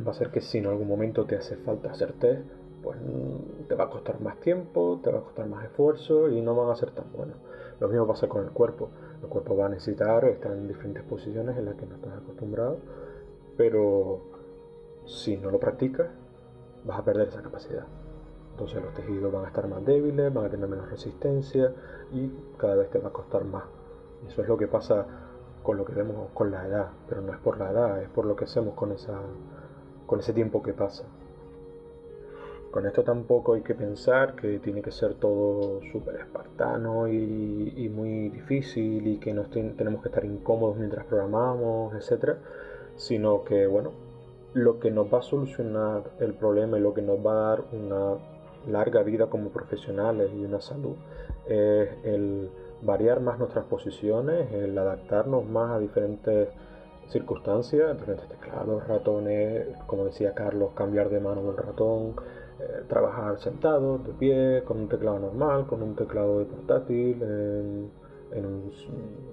va 0.00 0.08
a 0.08 0.10
hacer 0.10 0.30
que 0.30 0.40
si 0.40 0.58
en 0.58 0.66
algún 0.66 0.88
momento 0.88 1.24
te 1.24 1.36
hace 1.36 1.56
falta 1.56 1.90
hacer 1.90 2.12
test, 2.14 2.42
pues 2.82 2.98
mm, 3.00 3.66
te 3.68 3.74
va 3.74 3.84
a 3.84 3.90
costar 3.90 4.20
más 4.20 4.38
tiempo, 4.40 5.00
te 5.02 5.10
va 5.10 5.18
a 5.18 5.22
costar 5.22 5.48
más 5.48 5.64
esfuerzo 5.64 6.28
y 6.28 6.40
no 6.40 6.54
van 6.54 6.70
a 6.70 6.76
ser 6.76 6.92
tan 6.92 7.12
buenos. 7.12 7.36
Lo 7.80 7.88
mismo 7.88 8.06
pasa 8.06 8.28
con 8.28 8.44
el 8.44 8.50
cuerpo. 8.50 8.90
El 9.22 9.28
cuerpo 9.28 9.56
va 9.56 9.66
a 9.66 9.68
necesitar 9.68 10.24
estar 10.24 10.52
en 10.52 10.68
diferentes 10.68 11.02
posiciones 11.02 11.56
en 11.56 11.64
las 11.64 11.74
que 11.74 11.86
no 11.86 11.96
estás 11.96 12.16
acostumbrado, 12.16 12.78
pero 13.56 14.20
si 15.04 15.36
no 15.36 15.50
lo 15.50 15.58
practicas, 15.58 16.08
vas 16.84 17.00
a 17.00 17.04
perder 17.04 17.28
esa 17.28 17.42
capacidad. 17.42 17.86
Entonces 18.52 18.82
los 18.82 18.94
tejidos 18.94 19.32
van 19.32 19.44
a 19.44 19.48
estar 19.48 19.68
más 19.68 19.84
débiles, 19.84 20.32
van 20.32 20.46
a 20.46 20.50
tener 20.50 20.68
menos 20.68 20.90
resistencia 20.90 21.72
y 22.12 22.30
cada 22.56 22.76
vez 22.76 22.90
te 22.90 22.98
va 22.98 23.08
a 23.08 23.12
costar 23.12 23.44
más 23.44 23.64
eso 24.26 24.42
es 24.42 24.48
lo 24.48 24.56
que 24.56 24.66
pasa 24.66 25.06
con 25.62 25.76
lo 25.76 25.84
que 25.84 25.92
vemos 25.92 26.30
con 26.32 26.50
la 26.50 26.66
edad, 26.66 26.88
pero 27.08 27.20
no 27.20 27.32
es 27.32 27.38
por 27.38 27.58
la 27.58 27.70
edad, 27.70 28.02
es 28.02 28.08
por 28.08 28.24
lo 28.24 28.36
que 28.36 28.44
hacemos 28.44 28.74
con, 28.74 28.92
esa, 28.92 29.20
con 30.06 30.20
ese 30.20 30.32
tiempo 30.32 30.62
que 30.62 30.72
pasa. 30.72 31.04
Con 32.70 32.86
esto 32.86 33.02
tampoco 33.02 33.54
hay 33.54 33.62
que 33.62 33.74
pensar 33.74 34.34
que 34.34 34.58
tiene 34.58 34.82
que 34.82 34.90
ser 34.90 35.14
todo 35.14 35.80
súper 35.90 36.16
espartano 36.16 37.08
y, 37.08 37.90
muy 37.94 38.28
difícil 38.28 39.06
y 39.06 39.18
que 39.18 39.32
nos 39.32 39.50
tenemos 39.50 40.02
que 40.02 40.08
estar 40.08 40.24
incómodos 40.24 40.76
mientras 40.76 41.06
programamos, 41.06 41.94
etc. 41.94 42.36
Sino 42.96 43.42
que, 43.44 43.66
bueno, 43.66 43.92
lo 44.52 44.78
que 44.80 44.90
nos 44.90 45.12
va 45.12 45.18
a 45.18 45.22
solucionar 45.22 46.10
el 46.20 46.34
problema 46.34 46.78
y 46.78 46.82
lo 46.82 46.92
que 46.92 47.02
nos 47.02 47.18
va 47.18 47.32
a 47.32 47.48
dar 47.50 47.64
una 47.72 48.18
larga 48.66 49.02
vida 49.02 49.26
como 49.28 49.48
profesionales 49.48 50.30
y 50.34 50.44
una 50.44 50.60
salud 50.60 50.96
es 51.46 51.88
el 52.04 52.50
variar 52.82 53.20
más 53.20 53.38
nuestras 53.38 53.64
posiciones, 53.66 54.52
el 54.52 54.76
adaptarnos 54.78 55.46
más 55.48 55.72
a 55.72 55.78
diferentes 55.78 56.48
circunstancias, 57.08 57.96
diferentes 57.96 58.28
teclados, 58.28 58.86
ratones, 58.86 59.66
como 59.86 60.04
decía 60.04 60.34
Carlos, 60.34 60.72
cambiar 60.74 61.08
de 61.08 61.20
mano 61.20 61.42
del 61.42 61.56
ratón, 61.56 62.14
eh, 62.60 62.82
trabajar 62.88 63.38
sentado, 63.40 63.98
de 63.98 64.12
pie, 64.12 64.62
con 64.64 64.80
un 64.80 64.88
teclado 64.88 65.18
normal, 65.18 65.66
con 65.66 65.82
un 65.82 65.94
teclado 65.94 66.40
de 66.40 66.44
portátil, 66.44 67.22
en, 67.22 68.44
un, 68.44 68.72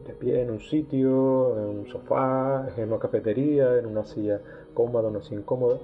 de 0.06 0.14
pie 0.14 0.42
en 0.42 0.52
un 0.52 0.60
sitio, 0.60 1.58
en 1.58 1.80
un 1.80 1.88
sofá, 1.88 2.68
en 2.78 2.90
una 2.90 3.00
cafetería, 3.00 3.78
en 3.78 3.88
una 3.88 4.06
silla 4.06 4.40
cómoda, 4.74 5.10
no 5.10 5.22
silla 5.22 5.42
incómoda. 5.42 5.80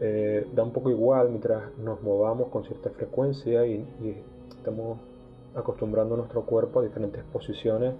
Eh, 0.00 0.46
da 0.54 0.62
un 0.62 0.72
poco 0.72 0.90
igual 0.90 1.30
mientras 1.30 1.76
nos 1.78 2.00
movamos 2.02 2.48
con 2.48 2.62
cierta 2.64 2.90
frecuencia 2.90 3.66
y, 3.66 3.84
estamos 4.56 4.98
acostumbrando 5.58 6.16
nuestro 6.16 6.42
cuerpo 6.42 6.80
a 6.80 6.82
diferentes 6.82 7.22
posiciones 7.24 7.94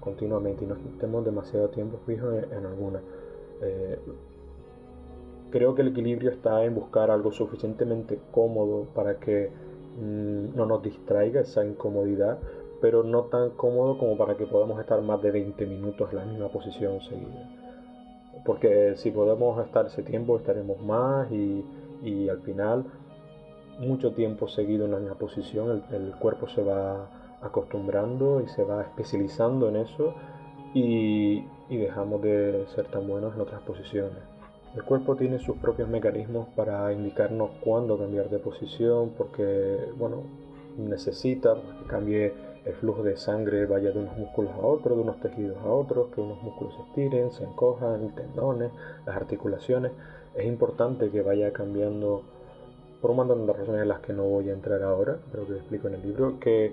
continuamente 0.00 0.64
y 0.64 0.66
no 0.66 0.74
estemos 0.74 1.24
demasiado 1.24 1.68
tiempo 1.68 1.98
fijos 2.06 2.34
en, 2.52 2.66
alguna. 2.66 3.00
Eh, 3.62 3.98
creo 5.50 5.74
que 5.74 5.82
el 5.82 5.88
equilibrio 5.88 6.30
está 6.30 6.64
en 6.64 6.74
buscar 6.74 7.10
algo 7.10 7.32
suficientemente 7.32 8.18
cómodo 8.30 8.86
para 8.94 9.18
que 9.18 9.50
mm, 10.00 10.56
no 10.56 10.66
nos 10.66 10.82
distraiga 10.82 11.40
esa 11.40 11.64
incomodidad, 11.64 12.38
pero 12.80 13.02
no 13.02 13.22
tan 13.24 13.50
cómodo 13.50 13.96
como 13.98 14.18
para 14.18 14.36
que 14.36 14.46
podamos 14.46 14.78
estar 14.80 15.00
más 15.00 15.22
de 15.22 15.30
20 15.30 15.64
minutos 15.66 16.10
en 16.10 16.16
la 16.16 16.24
misma 16.26 16.48
posición 16.48 17.00
seguida. 17.00 17.48
Porque 18.44 18.94
si 18.96 19.10
podemos 19.10 19.64
estar 19.64 19.86
ese 19.86 20.02
tiempo 20.02 20.36
estaremos 20.36 20.78
más 20.82 21.30
y, 21.32 21.64
y 22.02 22.28
al 22.28 22.40
final 22.40 22.84
mucho 23.78 24.12
tiempo 24.12 24.48
seguido 24.48 24.84
en 24.84 24.92
la 24.92 24.98
misma 24.98 25.16
posición 25.16 25.82
el, 25.90 25.96
el, 25.96 26.12
cuerpo 26.12 26.48
se 26.48 26.62
va 26.62 27.08
acostumbrando 27.42 28.40
y 28.40 28.48
se 28.48 28.64
va 28.64 28.82
especializando 28.82 29.68
en 29.68 29.76
eso 29.76 30.14
y, 30.74 31.44
y 31.68 31.76
dejamos 31.76 32.22
de 32.22 32.66
ser 32.74 32.86
tan 32.86 33.06
buenos 33.06 33.34
en 33.34 33.40
otras 33.40 33.60
posiciones. 33.62 34.18
El 34.74 34.82
cuerpo 34.82 35.14
tiene 35.14 35.38
sus 35.38 35.56
propios 35.58 35.88
mecanismos 35.88 36.48
para 36.56 36.92
indicarnos 36.92 37.50
cuándo 37.60 37.96
cambiar 37.96 38.28
de 38.28 38.40
posición, 38.40 39.12
porque, 39.16 39.78
bueno, 39.96 40.24
necesita 40.76 41.54
que 41.54 41.86
cambie 41.86 42.32
el 42.64 42.74
flujo 42.74 43.04
de 43.04 43.16
sangre, 43.16 43.66
vaya 43.66 43.92
de 43.92 44.00
unos 44.00 44.16
músculos 44.16 44.50
a 44.52 44.66
otros, 44.66 44.96
de 44.96 45.02
unos 45.04 45.20
tejidos 45.20 45.58
a 45.58 45.68
otros, 45.68 46.08
que 46.12 46.20
unos 46.20 46.42
músculos 46.42 46.74
se 46.74 46.82
estiren, 46.82 47.30
se 47.30 47.44
encojan, 47.44 48.14
tendones, 48.16 48.72
las 49.06 49.16
articulaciones. 49.16 49.92
Es 50.34 50.46
importante 50.46 51.10
que 51.10 51.22
vaya 51.22 51.52
cambiando, 51.52 52.22
por 53.04 53.10
un 53.10 53.18
montón 53.18 53.46
de 53.46 53.52
razones 53.52 53.82
en 53.82 53.88
las 53.88 54.00
que 54.00 54.14
no 54.14 54.22
voy 54.22 54.48
a 54.48 54.54
entrar 54.54 54.82
ahora, 54.82 55.18
pero 55.30 55.46
que 55.46 55.52
explico 55.52 55.88
en 55.88 55.94
el 55.96 56.02
libro, 56.02 56.40
que, 56.40 56.72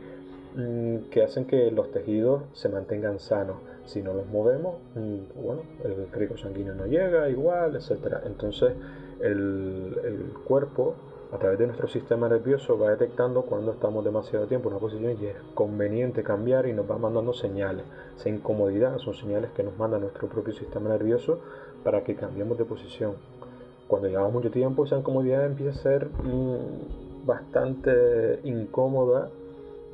mm, 0.55 1.09
que 1.09 1.23
hacen 1.23 1.43
que 1.43 1.69
los 1.71 1.91
tejidos 1.91 2.43
se 2.53 2.69
mantengan 2.69 3.19
sanos 3.19 3.57
si 3.83 4.01
no 4.01 4.13
los 4.13 4.25
movemos, 4.27 4.75
mm, 4.95 5.43
bueno, 5.43 5.63
el 5.83 6.09
rico 6.13 6.37
sanguíneo 6.37 6.73
no 6.73 6.85
llega 6.85 7.27
igual, 7.27 7.75
etc. 7.75 8.19
Entonces 8.25 8.71
el, 9.19 9.93
el, 10.05 10.33
cuerpo, 10.45 10.95
a 11.33 11.37
través 11.37 11.59
de 11.59 11.65
nuestro 11.65 11.89
sistema 11.89 12.29
nervioso, 12.29 12.79
va 12.79 12.91
detectando 12.91 13.41
cuando 13.41 13.73
estamos 13.73 14.05
demasiado 14.05 14.47
tiempo 14.47 14.69
en 14.69 14.75
una 14.75 14.79
posición 14.79 15.17
y 15.21 15.25
es 15.25 15.35
conveniente 15.53 16.23
cambiar 16.23 16.65
y 16.65 16.71
nos 16.71 16.89
va 16.89 16.97
mandando 16.97 17.33
señales. 17.33 17.83
Esa 18.15 18.29
incomodidad 18.29 18.99
son 18.99 19.15
señales 19.15 19.51
que 19.51 19.63
nos 19.63 19.77
manda 19.77 19.99
nuestro 19.99 20.29
propio 20.29 20.53
sistema 20.53 20.87
nervioso 20.91 21.39
para 21.83 22.05
que 22.05 22.15
cambiemos 22.15 22.57
de 22.57 22.63
posición. 22.63 23.15
Cuando 23.91 24.07
llevamos 24.07 24.31
mucho 24.31 24.51
tiempo, 24.51 24.85
esa 24.85 24.97
incomodidad 24.97 25.45
empieza 25.45 25.77
a 25.77 25.83
ser 25.83 26.05
mm, 26.07 27.25
bastante 27.25 28.39
incómoda 28.45 29.29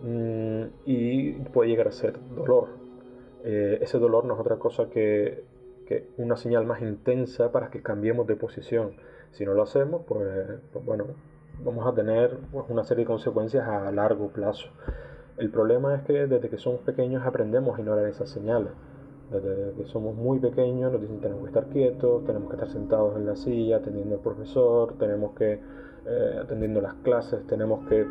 mm, 0.04 0.64
y 0.86 1.32
puede 1.52 1.72
llegar 1.72 1.88
a 1.88 1.92
ser 1.92 2.14
dolor 2.36 2.68
eh, 3.44 3.80
ese 3.82 3.98
dolor 3.98 4.26
no 4.26 4.34
es 4.34 4.40
otra 4.40 4.58
cosa 4.58 4.90
que, 4.90 5.44
una 6.18 6.36
señal 6.36 6.66
más 6.66 6.82
intensa 6.82 7.52
para 7.52 7.70
que 7.70 7.82
cambiemos 7.82 8.28
de 8.28 8.36
posición. 8.36 8.92
Si 9.32 9.46
no 9.46 9.54
lo 9.54 9.64
hacemos, 9.64 10.02
pues, 10.08 10.28
pues 10.74 10.86
bueno, 10.86 11.06
vamos 11.64 11.88
a 11.88 11.96
tener 11.96 12.38
pues, 12.52 12.66
una 12.70 12.84
serie 12.84 13.06
de 13.06 13.08
consecuencias 13.08 13.68
a 13.68 13.92
largo 13.92 14.28
plazo. 14.28 14.68
El 15.38 15.50
problema 15.50 15.96
es 15.96 16.04
que 16.04 16.28
desde 16.28 16.50
que 16.50 16.58
somos 16.58 16.82
pequeños 16.82 17.26
aprendemos 17.26 17.78
a 17.78 17.82
ignorar 17.82 18.06
esas 18.08 18.30
señales. 18.30 18.74
Desde 19.32 19.74
que 19.74 19.86
somos 19.86 20.16
muy 20.16 20.40
pequeños 20.40 20.92
nos 20.92 21.02
dicen 21.02 21.20
tenemos 21.20 21.44
que 21.44 21.50
estar 21.50 21.66
quietos, 21.68 22.24
tenemos 22.26 22.50
que 22.50 22.56
estar 22.56 22.70
sentados 22.70 23.18
en 23.18 23.26
la 23.26 23.36
silla 23.36 23.78
atendiendo 23.78 24.16
al 24.16 24.22
profesor, 24.22 24.94
tenemos 24.98 25.36
que 25.36 25.54
eh, 25.54 26.40
atendiendo 26.42 26.80
las 26.80 26.94
clases, 26.96 27.46
tenemos 27.46 27.86
que 27.88 28.06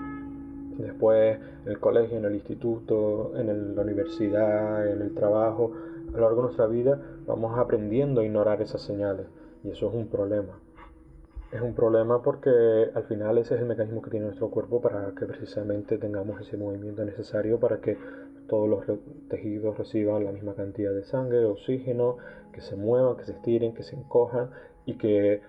después 0.77 1.39
en 1.65 1.73
el 1.73 1.81
colegio, 1.81 2.19
en 2.19 2.27
el 2.27 2.35
instituto, 2.35 3.33
en 3.35 3.75
la 3.75 3.83
universidad, 3.83 4.87
en 4.87 5.01
el 5.01 5.15
trabajo, 5.15 5.73
a 6.09 6.17
lo 6.17 6.21
largo 6.21 6.37
de 6.37 6.43
nuestra 6.43 6.67
vida 6.67 7.01
vamos 7.27 7.59
aprendiendo 7.59 8.21
a 8.21 8.25
ignorar 8.25 8.61
esas 8.61 8.83
señales 8.83 9.27
y 9.65 9.71
eso 9.71 9.89
es 9.89 9.95
un 9.95 10.09
problema. 10.09 10.66
Es 11.57 11.63
un 11.63 11.73
problema 11.73 12.23
porque 12.23 12.51
al 12.95 13.05
final 13.05 13.39
ese 13.39 13.55
es 13.55 13.63
el 13.63 13.67
mecanismo 13.67 14.03
que 14.03 14.11
tiene 14.11 14.27
nuestro 14.27 14.51
cuerpo 14.51 14.83
para 14.83 15.15
que 15.19 15.25
precisamente 15.25 15.97
tengamos 15.97 16.39
ese 16.39 16.59
movimiento 16.59 17.03
necesario 17.03 17.59
para 17.59 17.81
que 17.81 17.97
todos 18.47 18.69
los 18.69 18.85
tejidos 19.31 19.79
reciban 19.79 20.23
la 20.27 20.33
misma 20.33 20.55
cantidad 20.55 20.93
de 20.93 21.03
sangre, 21.05 21.47
oxígeno, 21.47 22.19
que 22.53 22.61
se 22.61 22.77
muevan, 22.77 23.17
que 23.17 23.25
se 23.25 23.33
estiren, 23.33 23.73
que 23.73 23.85
se 23.85 23.97
encojan 23.97 24.51
y 24.85 24.99
que 24.99 25.41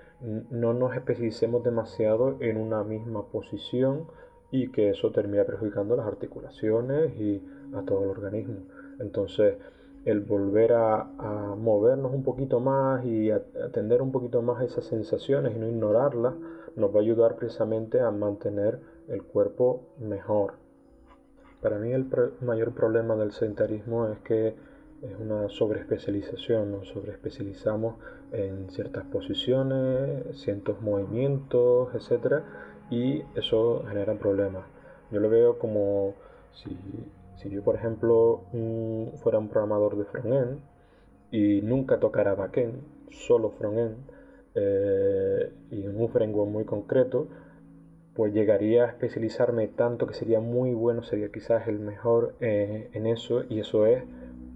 no 0.50 0.74
nos 0.74 0.96
especificemos 0.96 1.62
demasiado 1.66 2.38
en 2.40 2.56
una 2.56 2.86
misma 2.86 3.28
posición 3.28 4.08
y 4.50 4.72
que 4.72 4.92
eso 4.92 5.12
termina 5.12 5.44
perjudicando 5.44 5.98
las 5.98 6.08
articulaciones 6.08 7.20
y 7.20 7.44
a 7.76 7.82
todo 7.82 8.04
el 8.04 8.10
organismo. 8.12 8.62
Entonces, 9.02 9.58
el 10.08 10.22
volver 10.22 10.72
a, 10.72 11.04
movernos 11.58 12.14
un 12.14 12.24
poquito 12.24 12.62
más 12.62 13.04
y 13.04 13.30
atender 13.30 14.02
un 14.02 14.14
poquito 14.14 14.42
más 14.42 14.62
a 14.62 14.64
esas 14.64 14.86
sensaciones 14.86 15.54
y 15.54 15.60
no 15.60 15.68
ignorarlas, 15.68 16.34
nos 16.78 16.96
va 16.96 17.00
a 17.00 17.02
ayudar 17.02 17.36
precisamente 17.36 18.00
a 18.00 18.10
mantener 18.10 18.80
el 19.10 19.24
cuerpo 19.24 19.82
mejor. 20.00 20.54
Para 21.62 21.78
mí 21.78 21.92
el 21.92 22.06
mayor 22.40 22.72
problema 22.72 23.18
del 23.18 23.34
sedentarismo 23.34 24.08
es 24.08 24.20
que 24.20 24.56
es 25.02 25.20
una 25.20 25.50
sobreespecialización, 25.50 26.72
nos 26.72 26.88
sobreespecializamos 26.88 27.96
en 28.32 28.70
ciertas 28.70 29.04
posiciones, 29.08 30.40
ciertos 30.40 30.82
movimientos, 30.82 31.94
etcétera, 31.94 32.46
y 32.90 33.24
eso 33.36 33.84
genera 33.90 34.18
problemas. 34.18 34.64
Yo 35.12 35.20
lo 35.20 35.30
veo 35.30 35.60
como 35.60 36.14
si, 36.54 36.78
si 37.38 37.50
yo, 37.50 37.64
por 37.64 37.76
ejemplo, 37.76 38.44
mm, 38.54 39.18
fuera 39.18 39.40
un 39.40 39.50
programador 39.50 39.98
de 39.98 40.06
frontend 40.06 40.60
y 41.32 41.62
nunca 41.62 42.00
tocara 42.00 42.36
backend, 42.36 42.82
solo 43.12 43.52
frontend, 43.52 43.96
eh, 44.56 45.52
y 45.72 45.84
en 45.84 46.02
un 46.02 46.10
framework 46.10 46.50
muy 46.50 46.66
concreto, 46.66 47.28
pues 48.16 48.34
llegaría 48.34 48.86
a 48.86 48.88
especializarme 48.88 49.68
tanto 49.68 50.08
que 50.08 50.16
sería 50.16 50.40
muy 50.40 50.74
bueno, 50.74 51.04
sería 51.04 51.32
quizás 51.32 51.68
el 51.68 51.80
mejor 51.80 52.34
eh, 52.42 52.90
en 52.94 53.06
eso, 53.06 53.44
y 53.48 53.60
eso 53.60 53.86
es 53.86 54.04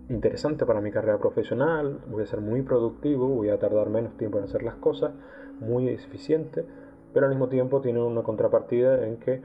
interesante 0.10 0.66
para 0.66 0.82
mi 0.82 0.92
carrera 0.92 1.20
profesional, 1.20 2.00
voy 2.10 2.24
a 2.24 2.26
ser 2.26 2.42
muy 2.42 2.64
productivo, 2.64 3.28
voy 3.28 3.50
a 3.50 3.60
tardar 3.60 3.90
menos 3.90 4.18
tiempo 4.18 4.40
en 4.40 4.46
hacer 4.46 4.64
las 4.64 4.76
cosas, 4.76 5.12
muy 5.60 5.88
eficiente, 5.90 6.66
pero 7.14 7.28
al 7.28 7.32
mismo 7.32 7.50
tiempo 7.50 7.82
tiene 7.82 8.02
una 8.02 8.24
contrapartida 8.24 9.06
en 9.06 9.18
que 9.18 9.42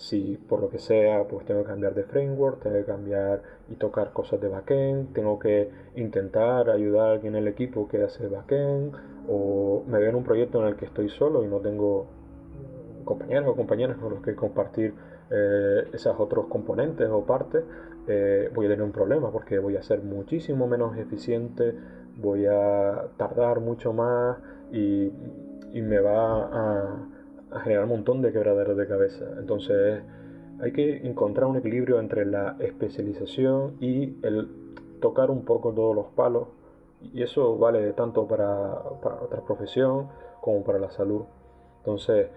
si 0.00 0.38
por 0.48 0.60
lo 0.60 0.70
que 0.70 0.78
sea 0.78 1.24
pues 1.24 1.44
tengo 1.44 1.60
que 1.62 1.68
cambiar 1.68 1.94
de 1.94 2.04
framework, 2.04 2.62
tengo 2.62 2.76
que 2.76 2.84
cambiar 2.84 3.42
y 3.68 3.74
tocar 3.74 4.12
cosas 4.12 4.40
de 4.40 4.48
backend, 4.48 5.12
tengo 5.12 5.38
que 5.38 5.70
intentar 5.94 6.70
ayudar 6.70 7.08
a 7.08 7.12
alguien 7.12 7.36
en 7.36 7.42
el 7.42 7.48
equipo 7.48 7.86
que 7.86 8.02
hace 8.02 8.26
backend 8.26 8.94
o 9.28 9.84
me 9.86 9.98
veo 9.98 10.08
en 10.08 10.16
un 10.16 10.24
proyecto 10.24 10.62
en 10.62 10.68
el 10.68 10.76
que 10.76 10.86
estoy 10.86 11.10
solo 11.10 11.44
y 11.44 11.48
no 11.48 11.58
tengo 11.58 12.06
compañeros 13.04 13.50
o 13.50 13.56
compañeras 13.56 13.98
con 13.98 14.14
los 14.14 14.22
que 14.22 14.34
compartir 14.34 14.94
eh, 15.30 15.84
esos 15.92 16.18
otros 16.18 16.46
componentes 16.46 17.06
o 17.10 17.26
partes, 17.26 17.62
eh, 18.08 18.50
voy 18.54 18.66
a 18.66 18.68
tener 18.70 18.82
un 18.82 18.92
problema 18.92 19.30
porque 19.30 19.58
voy 19.58 19.76
a 19.76 19.82
ser 19.82 20.02
muchísimo 20.02 20.66
menos 20.66 20.96
eficiente, 20.96 21.74
voy 22.16 22.46
a 22.46 23.04
tardar 23.18 23.60
mucho 23.60 23.92
más 23.92 24.38
y 24.72 25.12
y 25.72 25.82
me 25.82 26.00
va 26.00 26.48
a, 26.52 26.96
generar 27.62 27.84
un 27.84 27.90
montón 27.90 28.22
de 28.22 28.32
quebraderos 28.32 28.76
de 28.76 28.86
cabeza. 28.86 29.24
Entonces 29.38 30.02
hay 30.60 30.72
que 30.72 31.06
encontrar 31.06 31.48
un 31.48 31.56
equilibrio 31.56 31.98
entre 32.00 32.24
la 32.26 32.56
especialización 32.60 33.76
y 33.80 34.18
el 34.22 34.48
tocar 35.00 35.30
un 35.30 35.44
poco 35.44 35.72
todos 35.72 35.94
los 35.94 36.06
palos. 36.08 36.48
Y 37.14 37.22
eso 37.22 37.56
vale 37.56 37.92
tanto 37.94 38.26
para, 38.26 38.78
para 39.02 39.22
otra 39.22 39.40
profesión 39.40 40.08
como 40.40 40.62
para 40.62 40.78
la 40.78 40.90
salud. 40.90 41.22
Entonces, 41.78 42.28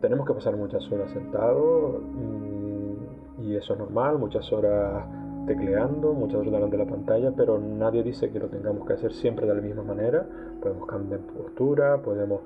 tenemos 0.00 0.26
que 0.26 0.34
pasar 0.34 0.56
muchas 0.56 0.90
horas 0.92 1.10
sentados 1.10 2.00
mm, 2.02 3.42
y 3.42 3.56
eso 3.56 3.72
es 3.72 3.78
normal, 3.78 4.18
muchas 4.18 4.52
horas 4.52 5.04
tecleando, 5.46 6.12
muchas 6.12 6.40
horas 6.40 6.52
delante 6.52 6.76
de 6.76 6.84
la 6.84 6.90
pantalla, 6.90 7.32
pero 7.36 7.58
nadie 7.58 8.02
dice 8.02 8.30
que 8.30 8.38
lo 8.38 8.48
tengamos 8.48 8.86
que 8.86 8.94
hacer 8.94 9.12
siempre 9.12 9.46
de 9.46 9.54
la 9.54 9.60
misma 9.60 9.82
manera. 9.82 10.26
Podemos 10.60 10.86
cambiar 10.86 11.20
postura, 11.20 11.98
podemos 11.98 12.40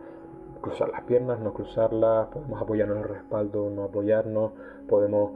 cruzar 0.61 0.91
las 0.91 1.03
piernas, 1.05 1.41
no 1.41 1.53
cruzarlas, 1.53 2.29
podemos 2.29 2.61
apoyarnos 2.61 2.99
en 2.99 3.03
el 3.03 3.09
respaldo, 3.09 3.71
no 3.71 3.85
apoyarnos, 3.85 4.53
podemos 4.89 5.33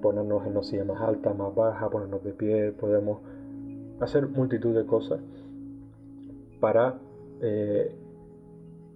ponernos 0.00 0.44
en 0.44 0.52
una 0.52 0.62
silla 0.62 0.84
más 0.84 1.00
alta, 1.00 1.34
más 1.34 1.54
baja, 1.54 1.90
ponernos 1.90 2.22
de 2.22 2.32
pie, 2.32 2.72
podemos 2.72 3.20
hacer 4.00 4.28
multitud 4.28 4.74
de 4.74 4.86
cosas 4.86 5.20
para 6.60 6.94
eh, 7.40 7.94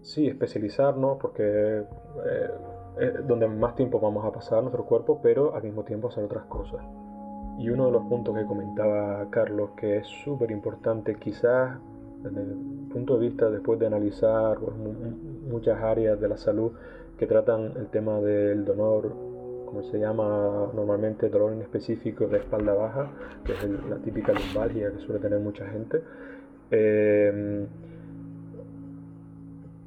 sí 0.02 0.26
especializarnos 0.26 1.18
porque 1.20 1.42
eh, 1.42 2.50
es 3.00 3.26
donde 3.26 3.46
más 3.46 3.74
tiempo 3.76 4.00
vamos 4.00 4.24
a 4.24 4.32
pasar 4.32 4.62
nuestro 4.62 4.84
cuerpo 4.84 5.20
pero 5.22 5.54
al 5.54 5.62
mismo 5.62 5.84
tiempo 5.84 6.08
hacer 6.08 6.24
otras 6.24 6.44
cosas. 6.44 6.80
Y 7.58 7.70
uno 7.70 7.86
de 7.86 7.92
los 7.92 8.06
puntos 8.06 8.36
que 8.36 8.44
comentaba 8.44 9.26
Carlos 9.30 9.70
que 9.76 9.98
es 9.98 10.06
súper 10.24 10.50
importante 10.50 11.16
quizás 11.16 11.78
desde 12.22 12.40
el 12.40 12.88
punto 12.92 13.18
de 13.18 13.28
vista 13.28 13.50
después 13.50 13.78
de 13.78 13.86
analizar 13.86 14.58
pues, 14.58 14.74
muchas 15.48 15.82
áreas 15.82 16.20
de 16.20 16.28
la 16.28 16.36
salud 16.36 16.72
que 17.18 17.26
tratan 17.26 17.72
el 17.76 17.88
tema 17.88 18.20
del 18.20 18.64
dolor 18.64 19.12
como 19.68 19.82
se 19.82 19.98
llama 19.98 20.70
normalmente 20.74 21.28
dolor 21.28 21.52
en 21.52 21.60
específico 21.60 22.26
de 22.26 22.38
espalda 22.38 22.72
baja, 22.72 23.10
que 23.44 23.52
es 23.52 23.64
la 23.90 23.96
típica 23.96 24.32
lumbalgia 24.32 24.90
que 24.90 24.98
suele 25.00 25.20
tener 25.20 25.40
mucha 25.40 25.66
gente. 25.68 26.00
Eh, 26.70 27.66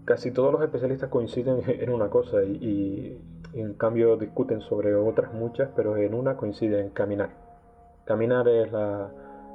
casi 0.06 0.32
todos 0.32 0.52
los 0.52 0.62
especialistas 0.62 1.10
coinciden 1.10 1.64
en 1.68 1.92
una 1.92 2.10
cosa 2.10 2.44
y, 2.44 3.18
en 3.54 3.74
cambio 3.74 4.18
discuten 4.18 4.62
sobre 4.62 4.94
otras 4.94 5.34
muchas, 5.34 5.70
pero 5.76 5.98
en 5.98 6.14
una 6.14 6.38
coinciden 6.38 6.90
caminar. 6.90 7.32
Caminar 8.06 8.48
es 8.50 8.72
la, 8.72 9.10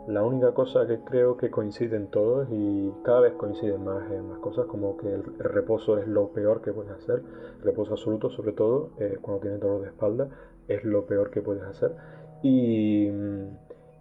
la 0.08 0.22
única 0.22 0.52
cosa 0.54 0.86
que 0.86 1.00
creo 1.00 1.36
que 1.36 1.50
coinciden 1.50 2.08
todos 2.08 2.48
y 2.50 2.92
cada 3.02 3.20
vez 3.20 3.34
coinciden 3.34 3.84
más 3.84 4.10
en 4.10 4.28
más 4.28 4.38
cosas, 4.38 4.66
como 4.66 4.96
que 4.96 5.12
el, 5.12 5.24
reposo 5.38 5.98
es 5.98 6.06
lo 6.06 6.28
peor 6.28 6.62
que 6.62 6.72
puedes 6.72 6.92
hacer, 6.92 7.22
el 7.58 7.62
reposo 7.62 7.92
absoluto 7.92 8.30
sobre 8.30 8.52
todo 8.52 8.90
eh, 8.98 9.18
cuando 9.20 9.42
tienes 9.42 9.60
dolor 9.60 9.82
de 9.82 9.88
espalda 9.88 10.28
es 10.68 10.84
lo 10.84 11.06
peor 11.06 11.30
que 11.30 11.42
puedes 11.42 11.64
hacer 11.64 11.94
y, 12.42 13.08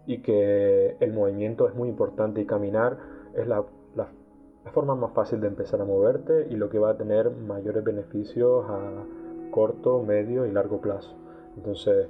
y, 0.05 0.21
que 0.21 0.97
el 0.99 1.13
movimiento 1.13 1.67
es 1.67 1.75
muy 1.75 1.89
importante 1.89 2.41
y 2.41 2.45
caminar 2.45 2.97
es 3.33 3.47
la, 3.47 3.63
la, 3.95 4.07
la 4.63 4.71
forma 4.71 4.95
más 4.95 5.13
fácil 5.13 5.41
de 5.41 5.47
empezar 5.47 5.81
a 5.81 5.85
moverte 5.85 6.47
y 6.49 6.55
lo 6.55 6.69
que 6.69 6.77
va 6.77 6.91
a 6.91 6.97
tener 6.97 7.31
mayores 7.31 7.83
beneficios 7.83 8.65
a 8.67 9.05
corto, 9.51 10.03
medio 10.03 10.45
y 10.45 10.51
largo 10.51 10.81
plazo. 10.81 11.15
Entonces, 11.55 12.07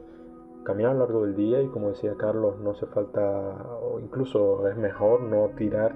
caminar 0.66 0.92
a 0.92 0.94
lo 0.96 1.00
largo 1.02 1.26
del 1.26 1.36
día 1.36 1.62
y 1.62 1.68
como 1.68 1.90
decía 1.90 2.16
Carlos, 2.18 2.60
no 2.60 2.72
hace 2.72 2.88
falta, 2.88 3.22
o 3.82 4.00
incluso 4.00 4.68
es 4.68 4.76
mejor 4.76 5.22
no 5.22 5.52
tirar 5.56 5.96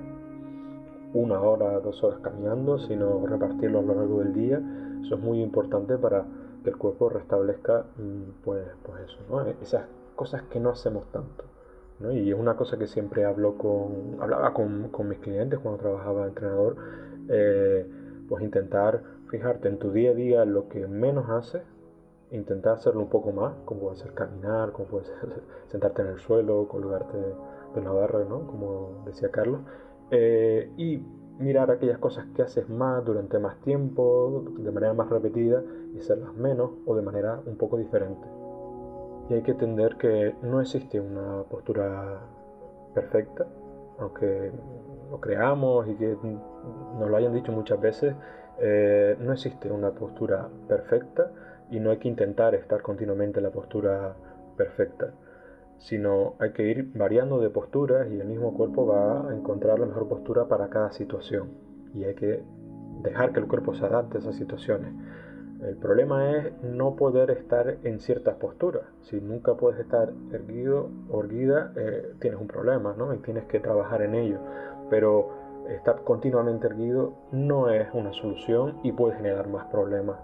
una 1.14 1.42
hora, 1.42 1.80
dos 1.80 2.02
horas 2.04 2.20
caminando, 2.22 2.78
sino 2.78 3.26
repartirlo 3.26 3.80
a 3.80 3.82
lo 3.82 3.96
largo 3.96 4.20
del 4.20 4.34
día. 4.34 4.62
Eso 5.02 5.16
es 5.16 5.22
muy 5.22 5.42
importante 5.42 5.98
para 5.98 6.24
que 6.64 6.70
el 6.70 6.78
cuerpo 6.78 7.10
restablezca 7.10 7.86
mm, 7.98 8.44
pues, 8.44 8.64
pues 8.84 9.02
eso, 9.06 9.18
¿no? 9.30 9.42
esas 9.42 9.86
cosas 10.16 10.44
que 10.44 10.60
no 10.60 10.70
hacemos 10.70 11.12
tanto. 11.12 11.46
¿no? 12.00 12.12
Y 12.12 12.30
es 12.30 12.38
una 12.38 12.56
cosa 12.56 12.78
que 12.78 12.86
siempre 12.86 13.26
hablo 13.26 13.58
con, 13.58 14.18
hablaba 14.20 14.54
con, 14.54 14.90
con 14.90 15.10
mis 15.10 15.20
clientes 15.20 15.60
cuando 15.60 15.82
trabajaba 15.82 16.22
de 16.22 16.28
entrenador, 16.30 16.76
eh, 17.28 17.88
pues 18.30 18.44
intentar 18.44 19.02
fijarte 19.30 19.68
en 19.68 19.80
tu 19.80 19.92
día 19.92 20.12
a 20.12 20.14
día 20.14 20.46
lo 20.46 20.70
que 20.70 20.88
menos 20.88 21.28
haces 21.30 21.64
intentar 22.32 22.74
hacerlo 22.74 23.02
un 23.02 23.10
poco 23.10 23.32
más, 23.32 23.54
como 23.66 23.82
puede 23.82 23.98
ser 23.98 24.14
caminar, 24.14 24.72
como 24.72 24.88
puede 24.88 25.06
ser 25.06 25.42
sentarte 25.68 26.02
en 26.02 26.10
el 26.10 26.20
suelo, 26.20 26.68
colgarte 26.68 27.18
de 27.18 27.80
una 27.80 27.92
barra, 27.92 28.24
¿no? 28.26 28.48
como 28.48 29.04
decía 29.06 29.30
Carlos, 29.30 29.62
eh, 30.12 30.72
y 30.78 31.02
mirar 31.40 31.72
aquellas 31.72 31.98
cosas 32.00 32.26
que 32.36 32.42
haces 32.42 32.68
más 32.70 33.04
durante 33.06 33.40
más 33.40 33.60
tiempo, 33.62 34.44
de 34.58 34.72
manera 34.72 34.94
más 34.94 35.10
repetida, 35.10 35.64
y 35.94 36.00
hacerlas 36.00 36.34
menos 36.36 36.72
o 36.86 36.96
de 36.96 37.02
manera 37.02 37.40
un 37.46 37.56
poco 37.56 37.78
diferente. 37.78 38.28
Y 39.30 39.36
hay 39.36 39.42
que 39.44 39.52
entender 39.52 39.96
que 39.96 40.36
no 40.42 40.60
existe 40.60 41.00
una 41.00 41.44
postura 41.44 42.20
perfecta, 42.94 43.48
aunque 44.00 44.52
lo 45.10 45.20
creamos 45.20 45.88
y 45.88 45.96
que 45.96 46.18
nos 47.00 47.10
lo 47.10 47.16
hayan 47.16 47.34
dicho 47.34 47.52
muchas 47.52 47.80
veces, 47.80 48.16
eh, 48.60 49.16
no 49.20 49.32
existe 49.32 49.72
una 49.72 49.92
postura 49.92 50.50
perfecta 50.68 51.32
y 51.72 51.80
no 51.80 51.92
hay 51.92 51.98
que 51.98 52.08
intentar 52.08 52.56
estar 52.56 52.82
continuamente 52.82 53.40
en 53.40 53.44
la 53.44 53.52
postura 53.52 54.16
perfecta, 54.58 55.14
sino 55.78 56.36
hay 56.40 56.52
que 56.52 56.64
ir 56.64 56.92
variando 56.94 57.40
de 57.40 57.50
posturas 57.50 58.08
y 58.12 58.20
el 58.20 58.28
mismo 58.28 58.54
cuerpo 58.54 58.86
va 58.86 59.30
a 59.30 59.36
encontrar 59.36 59.80
la 59.80 59.86
mejor 59.86 60.08
postura 60.08 60.48
para 60.48 60.70
cada 60.70 60.92
situación 60.92 61.50
y 61.94 62.04
hay 62.04 62.16
que 62.16 62.44
dejar 63.02 63.32
que 63.32 63.40
el 63.40 63.48
cuerpo 63.48 63.74
se 63.74 63.86
adapte 63.86 64.18
a 64.18 64.20
esas 64.22 64.36
situaciones. 64.36 64.94
El 65.62 65.76
problema 65.76 66.38
es 66.38 66.54
no 66.64 66.96
poder 66.96 67.32
estar 67.32 67.78
en 67.84 68.00
ciertas 68.00 68.36
posturas. 68.36 68.84
Si 69.02 69.20
nunca 69.20 69.56
puedes 69.56 69.80
estar 69.82 70.10
erguido 70.32 70.90
o 71.10 71.22
erguida, 71.22 71.74
eh, 71.76 72.14
tienes 72.20 72.40
un 72.40 72.48
problema, 72.48 72.96
¿no? 72.98 73.14
Y 73.14 73.18
tienes 73.18 73.44
que 73.46 73.60
trabajar 73.60 74.02
en 74.02 74.16
ello. 74.16 74.40
Pero 74.90 75.32
estar 75.68 76.04
continuamente 76.06 76.68
erguido 76.68 77.14
no 77.34 77.70
es 77.70 77.88
una 77.94 78.14
solución 78.14 78.80
y 78.84 78.94
puede 78.94 79.18
generar 79.18 79.50
más 79.50 79.66
problemas 79.66 80.18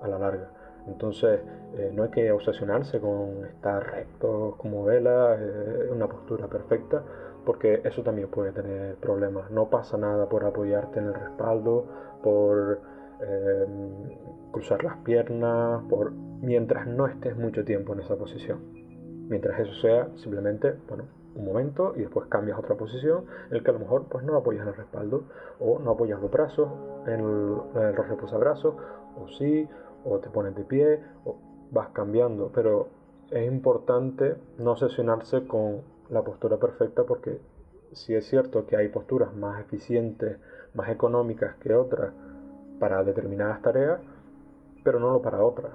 a 0.00 0.06
la 0.06 0.18
larga. 0.18 0.48
Entonces, 0.88 1.40
eh, 1.74 1.92
no 1.94 2.04
hay 2.04 2.10
que 2.10 2.32
obsesionarse 2.32 3.00
con 3.00 3.44
estar 3.46 3.84
recto 3.92 4.56
como 4.58 4.84
vela, 4.84 5.36
eh, 5.38 5.90
una 5.92 6.08
postura 6.08 6.48
perfecta, 6.48 7.02
porque 7.44 7.80
eso 7.84 8.02
también 8.02 8.28
puede 8.28 8.52
tener 8.52 8.96
problemas. 8.96 9.50
No 9.50 9.70
pasa 9.70 9.96
nada 9.96 10.28
por 10.28 10.44
apoyarte 10.44 10.98
en 10.98 11.06
el 11.06 11.14
respaldo, 11.14 11.86
por 12.22 12.80
em, 13.20 14.16
cruzar 14.52 14.84
las 14.84 14.96
piernas, 14.98 15.82
por 15.90 16.12
mientras 16.12 16.86
no 16.86 17.06
estés 17.06 17.36
mucho 17.36 17.64
tiempo 17.64 17.92
en 17.92 18.00
esa 18.00 18.16
posición. 18.16 18.60
Mientras 19.28 19.58
eso 19.60 19.74
sea 19.74 20.08
simplemente, 20.16 20.74
bueno, 20.88 21.04
un 21.34 21.44
momento 21.44 21.94
y 21.96 22.00
después 22.00 22.26
cambias 22.28 22.56
a 22.56 22.60
otra 22.60 22.76
posición 22.76 23.24
en 23.50 23.56
el 23.56 23.62
que 23.62 23.70
a 23.70 23.72
lo 23.74 23.80
mejor 23.80 24.06
pues 24.08 24.24
no 24.24 24.36
apoyas 24.36 24.62
en 24.62 24.68
el 24.68 24.74
respaldo 24.74 25.24
o 25.60 25.78
no 25.78 25.92
apoyas 25.92 26.20
los 26.20 26.30
brazos 26.30 26.68
en 27.06 27.20
el, 27.20 27.82
en 27.82 27.96
reposabrazos 27.96 28.74
o 29.16 29.28
sí 29.38 29.68
o 30.08 30.18
te 30.18 30.30
pones 30.30 30.54
de 30.54 30.64
pie, 30.64 31.00
o 31.24 31.36
vas 31.70 31.88
cambiando, 31.90 32.50
pero 32.54 32.88
es 33.30 33.46
importante 33.46 34.36
no 34.58 34.72
obsesionarse 34.72 35.46
con 35.46 35.82
la 36.10 36.22
postura 36.22 36.56
perfecta 36.56 37.04
porque 37.04 37.40
si 37.92 38.14
es 38.14 38.26
cierto 38.26 38.66
que 38.66 38.76
hay 38.76 38.88
posturas 38.88 39.34
más 39.34 39.60
eficientes, 39.60 40.38
más 40.74 40.88
económicas 40.88 41.56
que 41.56 41.74
otras 41.74 42.12
para 42.78 43.02
determinadas 43.04 43.60
tareas, 43.62 44.00
pero 44.84 45.00
no 45.00 45.10
lo 45.10 45.20
para 45.20 45.44
otras. 45.44 45.72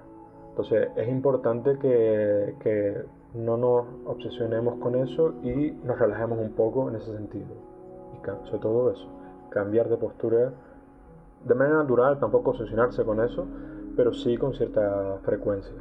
Entonces 0.50 0.90
es 0.96 1.08
importante 1.10 1.78
que, 1.80 2.56
que 2.62 3.04
no 3.34 3.58
nos 3.58 3.86
obsesionemos 4.06 4.80
con 4.80 4.96
eso 4.96 5.34
y 5.44 5.72
nos 5.84 6.00
relajemos 6.00 6.40
un 6.40 6.52
poco 6.52 6.90
en 6.90 6.96
ese 6.96 7.12
sentido. 7.14 7.48
Y 8.14 8.48
sobre 8.48 8.60
todo 8.60 8.92
eso, 8.92 9.08
cambiar 9.50 9.90
de 9.90 9.98
postura 9.98 10.54
de 11.46 11.56
manera 11.56 11.78
natural, 11.78 12.20
tampoco 12.20 12.52
obsesionarse 12.52 13.04
con 13.04 13.22
eso, 13.22 13.46
pero 13.96 14.14
sí 14.14 14.38
con 14.38 14.54
cierta 14.54 15.20
frecuencia. 15.24 15.74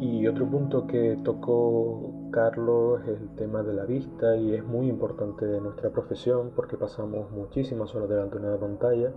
Y 0.00 0.26
otro 0.26 0.46
punto 0.46 0.86
que 0.86 1.18
tocó 1.24 2.12
Carlos 2.30 3.00
es 3.02 3.20
el 3.20 3.28
tema 3.36 3.62
de 3.62 3.74
la 3.74 3.84
vista 3.84 4.36
y 4.36 4.54
es 4.54 4.64
muy 4.64 4.88
importante 4.88 5.44
en 5.44 5.62
nuestra 5.62 5.90
profesión 5.90 6.50
porque 6.54 6.76
pasamos 6.76 7.30
muchísimas 7.30 7.94
horas 7.94 8.08
delante 8.08 8.38
de 8.38 8.48
una 8.48 8.58
pantalla. 8.58 9.12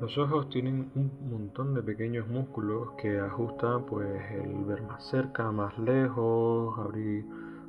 Los 0.00 0.16
ojos 0.18 0.48
tienen 0.48 0.90
un 0.96 1.10
montón 1.30 1.74
de 1.74 1.82
pequeños 1.82 2.26
músculos 2.28 2.92
que 3.00 3.20
ajustan 3.20 3.84
pues 3.84 4.08
el 4.32 4.64
ver 4.64 4.82
más 4.82 5.04
cerca, 5.04 5.52
más 5.52 5.78
lejos, 5.78 6.78
abrir 6.78 7.24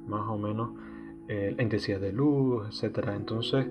más 0.07 0.27
o 0.29 0.37
menos 0.37 0.71
eh, 1.27 1.53
la 1.55 1.63
intensidad 1.63 1.99
de 1.99 2.13
luz, 2.13 2.83
etc. 2.83 3.09
Entonces 3.15 3.67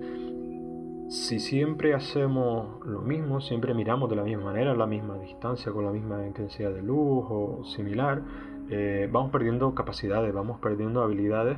si 1.09 1.39
siempre 1.39 1.93
hacemos 1.93 2.85
lo 2.85 3.01
mismo, 3.01 3.41
siempre 3.41 3.73
miramos 3.73 4.09
de 4.09 4.15
la 4.15 4.23
misma 4.23 4.45
manera, 4.45 4.73
la 4.73 4.87
misma 4.87 5.17
distancia, 5.17 5.71
con 5.71 5.85
la 5.85 5.91
misma 5.91 6.25
intensidad 6.25 6.71
de 6.71 6.81
luz 6.81 7.25
o 7.29 7.63
similar, 7.65 8.21
eh, 8.69 9.09
vamos 9.11 9.31
perdiendo 9.31 9.75
capacidades, 9.75 10.33
vamos 10.33 10.59
perdiendo 10.59 11.03
habilidades 11.03 11.57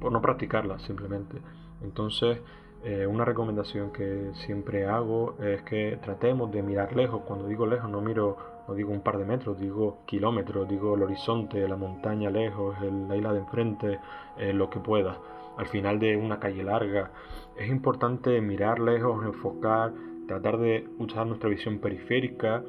por 0.00 0.12
no 0.12 0.20
practicarlas 0.20 0.82
simplemente. 0.82 1.38
Entonces, 1.82 2.38
eh, 2.84 3.06
una 3.06 3.24
recomendación 3.24 3.90
que 3.90 4.30
siempre 4.34 4.86
hago 4.86 5.34
es 5.40 5.62
que 5.62 5.98
tratemos 6.02 6.52
de 6.52 6.62
mirar 6.62 6.94
lejos. 6.94 7.22
Cuando 7.26 7.48
digo 7.48 7.66
lejos 7.66 7.90
no 7.90 8.00
miro, 8.00 8.36
no 8.68 8.74
digo 8.74 8.92
un 8.92 9.00
par 9.00 9.18
de 9.18 9.24
metros, 9.24 9.58
digo 9.58 9.98
kilómetros, 10.06 10.68
digo 10.68 10.94
el 10.94 11.02
horizonte, 11.02 11.66
la 11.66 11.76
montaña 11.76 12.30
lejos, 12.30 12.76
la 12.80 13.16
isla 13.16 13.32
de 13.32 13.40
enfrente, 13.40 13.98
eh, 14.36 14.52
lo 14.52 14.70
que 14.70 14.78
pueda 14.78 15.18
al 15.56 15.66
final 15.66 15.98
de 15.98 16.16
una 16.16 16.38
calle 16.38 16.62
larga. 16.62 17.10
Es 17.56 17.68
importante 17.68 18.40
mirar 18.40 18.78
lejos, 18.78 19.24
enfocar, 19.24 19.92
tratar 20.26 20.58
de 20.58 20.86
usar 20.98 21.26
nuestra 21.26 21.48
visión 21.48 21.78
periférica 21.78 22.62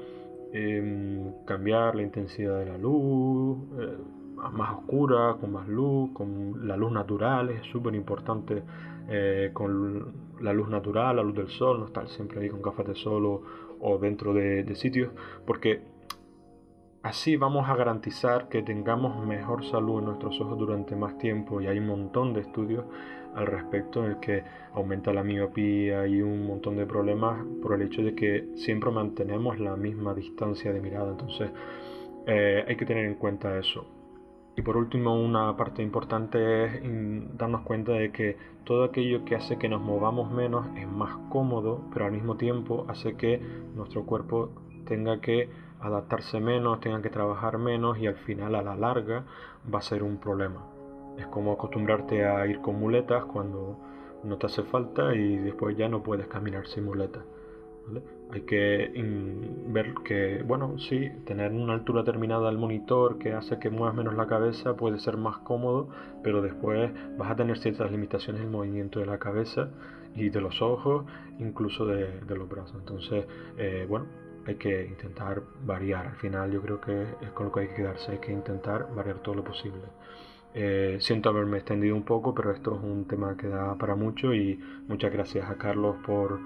em, 0.53 1.33
cambiar 1.45 1.95
la 1.95 2.03
intensidad 2.03 2.59
de 2.59 2.65
la 2.65 2.77
luz, 2.77 3.57
eh, 3.79 3.97
más 4.53 4.73
oscura, 4.77 5.35
con 5.39 5.51
más 5.51 5.67
luz, 5.67 6.11
con 6.13 6.67
la 6.67 6.77
luz 6.77 6.91
natural, 6.91 7.49
es 7.49 7.65
súper 7.71 7.95
importante 7.95 8.63
eh, 9.09 9.49
con 9.53 10.13
la 10.41 10.53
luz 10.53 10.69
natural, 10.69 11.15
la 11.15 11.23
luz 11.23 11.35
del 11.35 11.49
sol, 11.49 11.79
no 11.79 11.85
estar 11.87 12.07
siempre 12.09 12.41
ahí 12.41 12.49
con 12.49 12.61
gafas 12.61 12.87
de 12.87 12.95
sol 12.95 13.41
o, 13.79 13.97
dentro 13.97 14.33
de, 14.33 14.63
de 14.63 14.75
sitios, 14.75 15.11
porque 15.45 15.81
Así 17.07 17.37
vamos 17.37 17.69
a 17.69 17.75
garantizar 17.77 18.49
que 18.49 18.61
tengamos 18.63 19.25
mejor 19.25 19.63
salud 19.63 19.99
en 19.99 20.05
nuestros 20.07 20.41
ojos 20.41 20.57
durante 20.57 20.93
más 20.93 21.17
tiempo 21.17 21.61
y 21.61 21.67
hay 21.67 21.79
un 21.79 21.87
montón 21.87 22.33
de 22.33 22.41
estudios 22.41 22.83
al 23.33 23.47
respecto 23.47 24.03
en 24.03 24.11
el 24.11 24.19
que 24.19 24.43
aumenta 24.73 25.13
la 25.13 25.23
miopía 25.23 26.05
y 26.05 26.21
un 26.21 26.45
montón 26.45 26.75
de 26.75 26.85
problemas 26.85 27.45
por 27.61 27.75
el 27.75 27.83
hecho 27.83 28.01
de 28.01 28.13
que 28.13 28.49
siempre 28.57 28.91
mantenemos 28.91 29.57
la 29.57 29.77
misma 29.77 30.13
distancia 30.13 30.73
de 30.73 30.81
mirada. 30.81 31.11
Entonces 31.11 31.49
eh, 32.25 32.65
hay 32.67 32.75
que 32.75 32.85
tener 32.85 33.05
en 33.05 33.15
cuenta 33.15 33.57
eso. 33.57 33.87
Y 34.57 34.61
por 34.61 34.75
último, 34.75 35.17
una 35.17 35.55
parte 35.55 35.81
importante 35.81 36.65
es 36.65 36.81
darnos 37.37 37.61
cuenta 37.61 37.93
de 37.93 38.11
que 38.11 38.35
todo 38.65 38.83
aquello 38.83 39.23
que 39.23 39.35
hace 39.35 39.57
que 39.57 39.69
nos 39.69 39.81
movamos 39.81 40.29
menos 40.29 40.67
es 40.75 40.89
más 40.89 41.15
cómodo, 41.29 41.85
pero 41.93 42.03
al 42.03 42.11
mismo 42.11 42.35
tiempo 42.35 42.85
hace 42.89 43.15
que 43.15 43.39
nuestro 43.75 44.05
cuerpo 44.05 44.51
tenga 44.85 45.21
que 45.21 45.49
adaptarse 45.81 46.39
menos, 46.39 46.79
tengan 46.79 47.01
que 47.01 47.09
trabajar 47.09 47.57
menos 47.57 47.97
y 47.97 48.07
al 48.07 48.15
final 48.15 48.55
a 48.55 48.61
la 48.61 48.75
larga 48.75 49.23
va 49.73 49.79
a 49.79 49.81
ser 49.81 50.03
un 50.03 50.17
problema. 50.17 50.65
Es 51.17 51.27
como 51.27 51.51
acostumbrarte 51.51 52.25
a 52.25 52.45
ir 52.47 52.61
con 52.61 52.79
muletas 52.79 53.25
cuando 53.25 53.77
no 54.23 54.37
te 54.37 54.47
hace 54.47 54.63
falta 54.63 55.15
y 55.15 55.37
después 55.37 55.77
ya 55.77 55.87
no 55.89 56.03
puedes 56.03 56.27
caminar 56.27 56.67
sin 56.67 56.85
muletas. 56.85 57.23
Hay 58.31 58.41
que 58.41 58.91
ver 59.67 59.93
que, 60.03 60.43
bueno, 60.45 60.77
sí, 60.77 61.09
tener 61.25 61.53
una 61.53 61.73
altura 61.73 62.01
determinada 62.01 62.47
del 62.47 62.57
monitor 62.57 63.17
que 63.17 63.31
hace 63.31 63.57
que 63.59 63.69
muevas 63.69 63.95
menos 63.95 64.15
la 64.15 64.27
cabeza 64.27 64.75
puede 64.75 64.99
ser 64.99 65.15
más 65.15 65.37
cómodo, 65.39 65.87
pero 66.23 66.41
después 66.41 66.91
vas 67.17 67.31
a 67.31 67.35
tener 67.37 67.57
ciertas 67.59 67.89
limitaciones 67.89 68.41
en 68.41 68.47
el 68.47 68.51
movimiento 68.51 68.99
de 68.99 69.05
la 69.05 69.17
cabeza 69.17 69.69
y 70.15 70.29
de 70.29 70.41
los 70.41 70.61
ojos, 70.61 71.05
incluso 71.39 71.85
de, 71.85 72.19
los 72.27 72.49
brazos. 72.49 72.75
Entonces, 72.77 73.25
eh, 73.57 73.85
bueno, 73.87 74.07
hay 74.47 74.55
que 74.55 74.85
intentar 74.85 75.43
variar. 75.65 76.07
Al 76.07 76.15
final 76.15 76.51
yo 76.51 76.61
creo 76.61 76.79
que 76.79 77.03
es 77.21 77.31
con 77.31 77.47
lo 77.47 77.51
que 77.51 77.59
hay 77.61 77.67
que 77.67 77.75
quedarse, 77.75 78.13
hay 78.13 78.19
que 78.19 78.31
intentar 78.31 78.87
variar 78.95 79.19
todo 79.19 79.35
lo 79.35 79.43
posible. 79.43 79.81
Eh, 80.53 80.97
siento 81.01 81.29
haberme 81.29 81.57
extendido 81.57 81.95
un 81.95 82.03
poco, 82.03 82.33
pero 82.33 82.51
esto 82.51 82.75
es 82.75 82.81
un 82.81 83.05
tema 83.05 83.35
que 83.35 83.47
da 83.47 83.75
para 83.77 83.95
mucho 83.95 84.33
y 84.33 84.57
muchas 84.87 85.11
gracias 85.11 85.49
a 85.49 85.57
Carlos 85.57 85.97
por, 86.05 86.39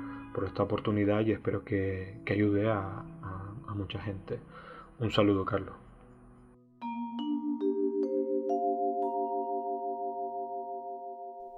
esta 0.46 0.64
oportunidad 0.64 1.22
y 1.22 1.32
espero 1.32 1.64
que, 1.64 2.22
ayude 2.30 2.70
a, 2.70 2.82
a 2.82 3.74
mucha 3.76 4.00
gente. 4.00 4.40
Un 5.00 5.12
saludo, 5.12 5.46
Carlos. 5.46 5.76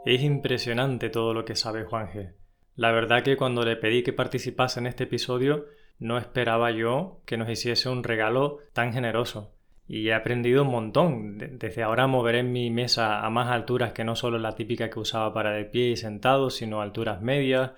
Es 0.05 0.21
impresionante 0.21 1.09
todo 1.09 1.33
lo 1.33 1.45
que 1.45 1.55
sabe 1.55 1.85
Juanje. 1.85 2.33
La 2.75 2.91
verdad 2.91 3.23
que 3.23 3.37
cuando 3.37 3.63
le 3.63 3.77
pedí 3.77 4.03
que 4.03 4.11
participase 4.11 4.81
en 4.81 4.87
este 4.87 5.05
episodio 5.05 5.65
no 6.03 6.17
esperaba 6.17 6.69
yo 6.71 7.21
que 7.25 7.37
nos 7.37 7.49
hiciese 7.49 7.87
un 7.87 8.03
regalo 8.03 8.59
tan 8.73 8.91
generoso. 8.91 9.55
Y 9.87 10.09
he 10.09 10.13
aprendido 10.13 10.63
un 10.63 10.69
montón. 10.69 11.37
Desde 11.37 11.81
ahora 11.81 12.07
moveré 12.07 12.43
mi 12.43 12.69
mesa 12.69 13.25
a 13.25 13.29
más 13.29 13.49
alturas 13.49 13.93
que 13.93 14.03
no 14.03 14.17
solo 14.17 14.37
la 14.37 14.55
típica 14.55 14.89
que 14.89 14.99
usaba 14.99 15.33
para 15.33 15.51
de 15.51 15.63
pie 15.63 15.91
y 15.91 15.95
sentado, 15.95 16.49
sino 16.49 16.81
alturas 16.81 17.21
medias. 17.21 17.71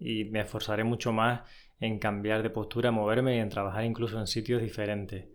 Y 0.00 0.24
me 0.24 0.40
esforzaré 0.40 0.82
mucho 0.82 1.12
más 1.12 1.42
en 1.78 2.00
cambiar 2.00 2.42
de 2.42 2.50
postura, 2.50 2.90
moverme 2.90 3.36
y 3.36 3.38
en 3.38 3.48
trabajar 3.48 3.84
incluso 3.84 4.18
en 4.18 4.26
sitios 4.26 4.60
diferentes. 4.60 5.28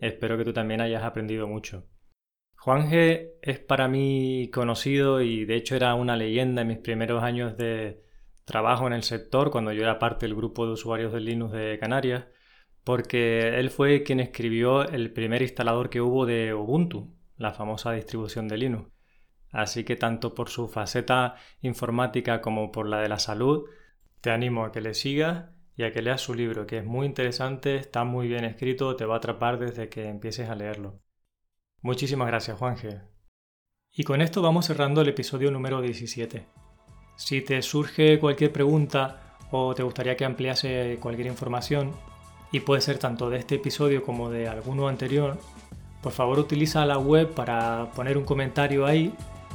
Espero 0.00 0.38
que 0.38 0.44
tú 0.44 0.54
también 0.54 0.80
hayas 0.80 1.04
aprendido 1.04 1.46
mucho. 1.46 1.86
Juan 2.56 2.90
G 2.90 3.32
es 3.42 3.58
para 3.58 3.88
mí 3.88 4.48
conocido 4.50 5.20
y 5.20 5.44
de 5.44 5.56
hecho 5.56 5.76
era 5.76 5.94
una 5.94 6.16
leyenda 6.16 6.62
en 6.62 6.68
mis 6.68 6.78
primeros 6.78 7.22
años 7.22 7.58
de, 7.58 8.02
trabajo 8.50 8.88
en 8.88 8.92
el 8.92 9.04
sector 9.04 9.52
cuando 9.52 9.72
yo 9.72 9.84
era 9.84 10.00
parte 10.00 10.26
del 10.26 10.34
grupo 10.34 10.66
de 10.66 10.72
usuarios 10.72 11.12
de 11.12 11.20
Linux 11.20 11.52
de 11.52 11.78
Canarias, 11.78 12.24
porque 12.82 13.60
él 13.60 13.70
fue 13.70 14.02
quien 14.02 14.18
escribió 14.18 14.82
el 14.88 15.12
primer 15.12 15.42
instalador 15.42 15.88
que 15.88 16.00
hubo 16.00 16.26
de 16.26 16.52
Ubuntu, 16.52 17.14
la 17.36 17.52
famosa 17.52 17.92
distribución 17.92 18.48
de 18.48 18.58
Linux. 18.58 18.90
Así 19.52 19.84
que 19.84 19.94
tanto 19.94 20.34
por 20.34 20.48
su 20.48 20.68
faceta 20.68 21.36
informática 21.60 22.40
como 22.40 22.72
por 22.72 22.88
la 22.88 23.00
de 23.00 23.08
la 23.08 23.20
salud, 23.20 23.68
te 24.20 24.30
animo 24.32 24.64
a 24.64 24.72
que 24.72 24.80
le 24.80 24.94
sigas 24.94 25.50
y 25.76 25.84
a 25.84 25.92
que 25.92 26.02
leas 26.02 26.20
su 26.20 26.34
libro, 26.34 26.66
que 26.66 26.78
es 26.78 26.84
muy 26.84 27.06
interesante, 27.06 27.76
está 27.76 28.02
muy 28.02 28.26
bien 28.26 28.44
escrito, 28.44 28.96
te 28.96 29.04
va 29.04 29.14
a 29.14 29.18
atrapar 29.18 29.60
desde 29.60 29.88
que 29.88 30.08
empieces 30.08 30.48
a 30.48 30.56
leerlo. 30.56 31.00
Muchísimas 31.82 32.26
gracias, 32.26 32.58
Juanje. 32.58 33.00
Y 33.92 34.02
con 34.02 34.20
esto 34.20 34.42
vamos 34.42 34.66
cerrando 34.66 35.02
el 35.02 35.08
episodio 35.08 35.52
número 35.52 35.80
17. 35.80 36.59
Si 37.20 37.42
te 37.42 37.60
surge 37.60 38.18
cualquier 38.18 38.50
pregunta 38.50 39.36
o 39.50 39.74
te 39.74 39.82
gustaría 39.82 40.16
que 40.16 40.24
ampliase 40.24 40.98
cualquier 41.02 41.26
información, 41.26 41.92
y 42.50 42.60
puede 42.60 42.80
ser 42.80 42.96
tanto 42.96 43.28
de 43.28 43.36
este 43.36 43.56
episodio 43.56 44.02
como 44.02 44.30
de 44.30 44.48
alguno 44.48 44.88
anterior, 44.88 45.36
por 46.02 46.12
favor 46.12 46.38
utiliza 46.38 46.86
la 46.86 46.96
web 46.96 47.28
para 47.34 47.92
poner 47.94 48.16
un 48.16 48.24
comentario 48.24 48.86
ahí 48.86 49.12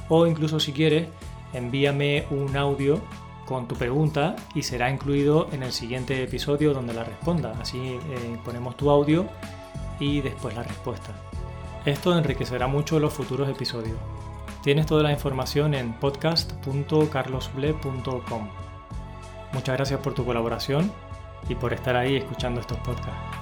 o 0.10 0.28
incluso 0.28 0.60
si 0.60 0.74
quieres 0.74 1.08
envíame 1.54 2.28
un 2.30 2.56
audio 2.56 3.02
con 3.48 3.68
tu 3.68 3.76
pregunta 3.76 4.36
y 4.54 4.62
será 4.62 4.92
incluido 4.92 5.50
en 5.52 5.64
el 5.64 5.72
siguiente 5.72 6.22
episodio 6.22 6.72
donde 6.72 6.94
la 6.94 7.04
responda. 7.04 7.58
Así 7.60 7.80
eh, 7.80 8.38
ponemos 8.46 8.78
tu 8.78 8.92
audio 8.92 9.26
y 10.00 10.22
después 10.22 10.56
la 10.56 10.62
respuesta. 10.62 11.16
Esto 11.84 12.16
enriquecerá 12.16 12.68
mucho 12.68 13.00
los 13.00 13.12
futuros 13.12 13.50
episodios. 13.50 13.98
Tienes 14.66 14.86
toda 14.88 15.04
la 15.04 15.12
información 15.12 15.76
en 15.76 15.94
podcast.carlosble.com. 15.94 18.50
Muchas 19.54 19.76
gracias 19.76 20.00
por 20.00 20.16
tu 20.16 20.26
colaboración 20.26 20.92
y 21.48 21.54
por 21.54 21.72
estar 21.72 21.96
ahí 21.96 22.16
escuchando 22.16 22.62
estos 22.62 22.80
podcasts. 22.80 23.35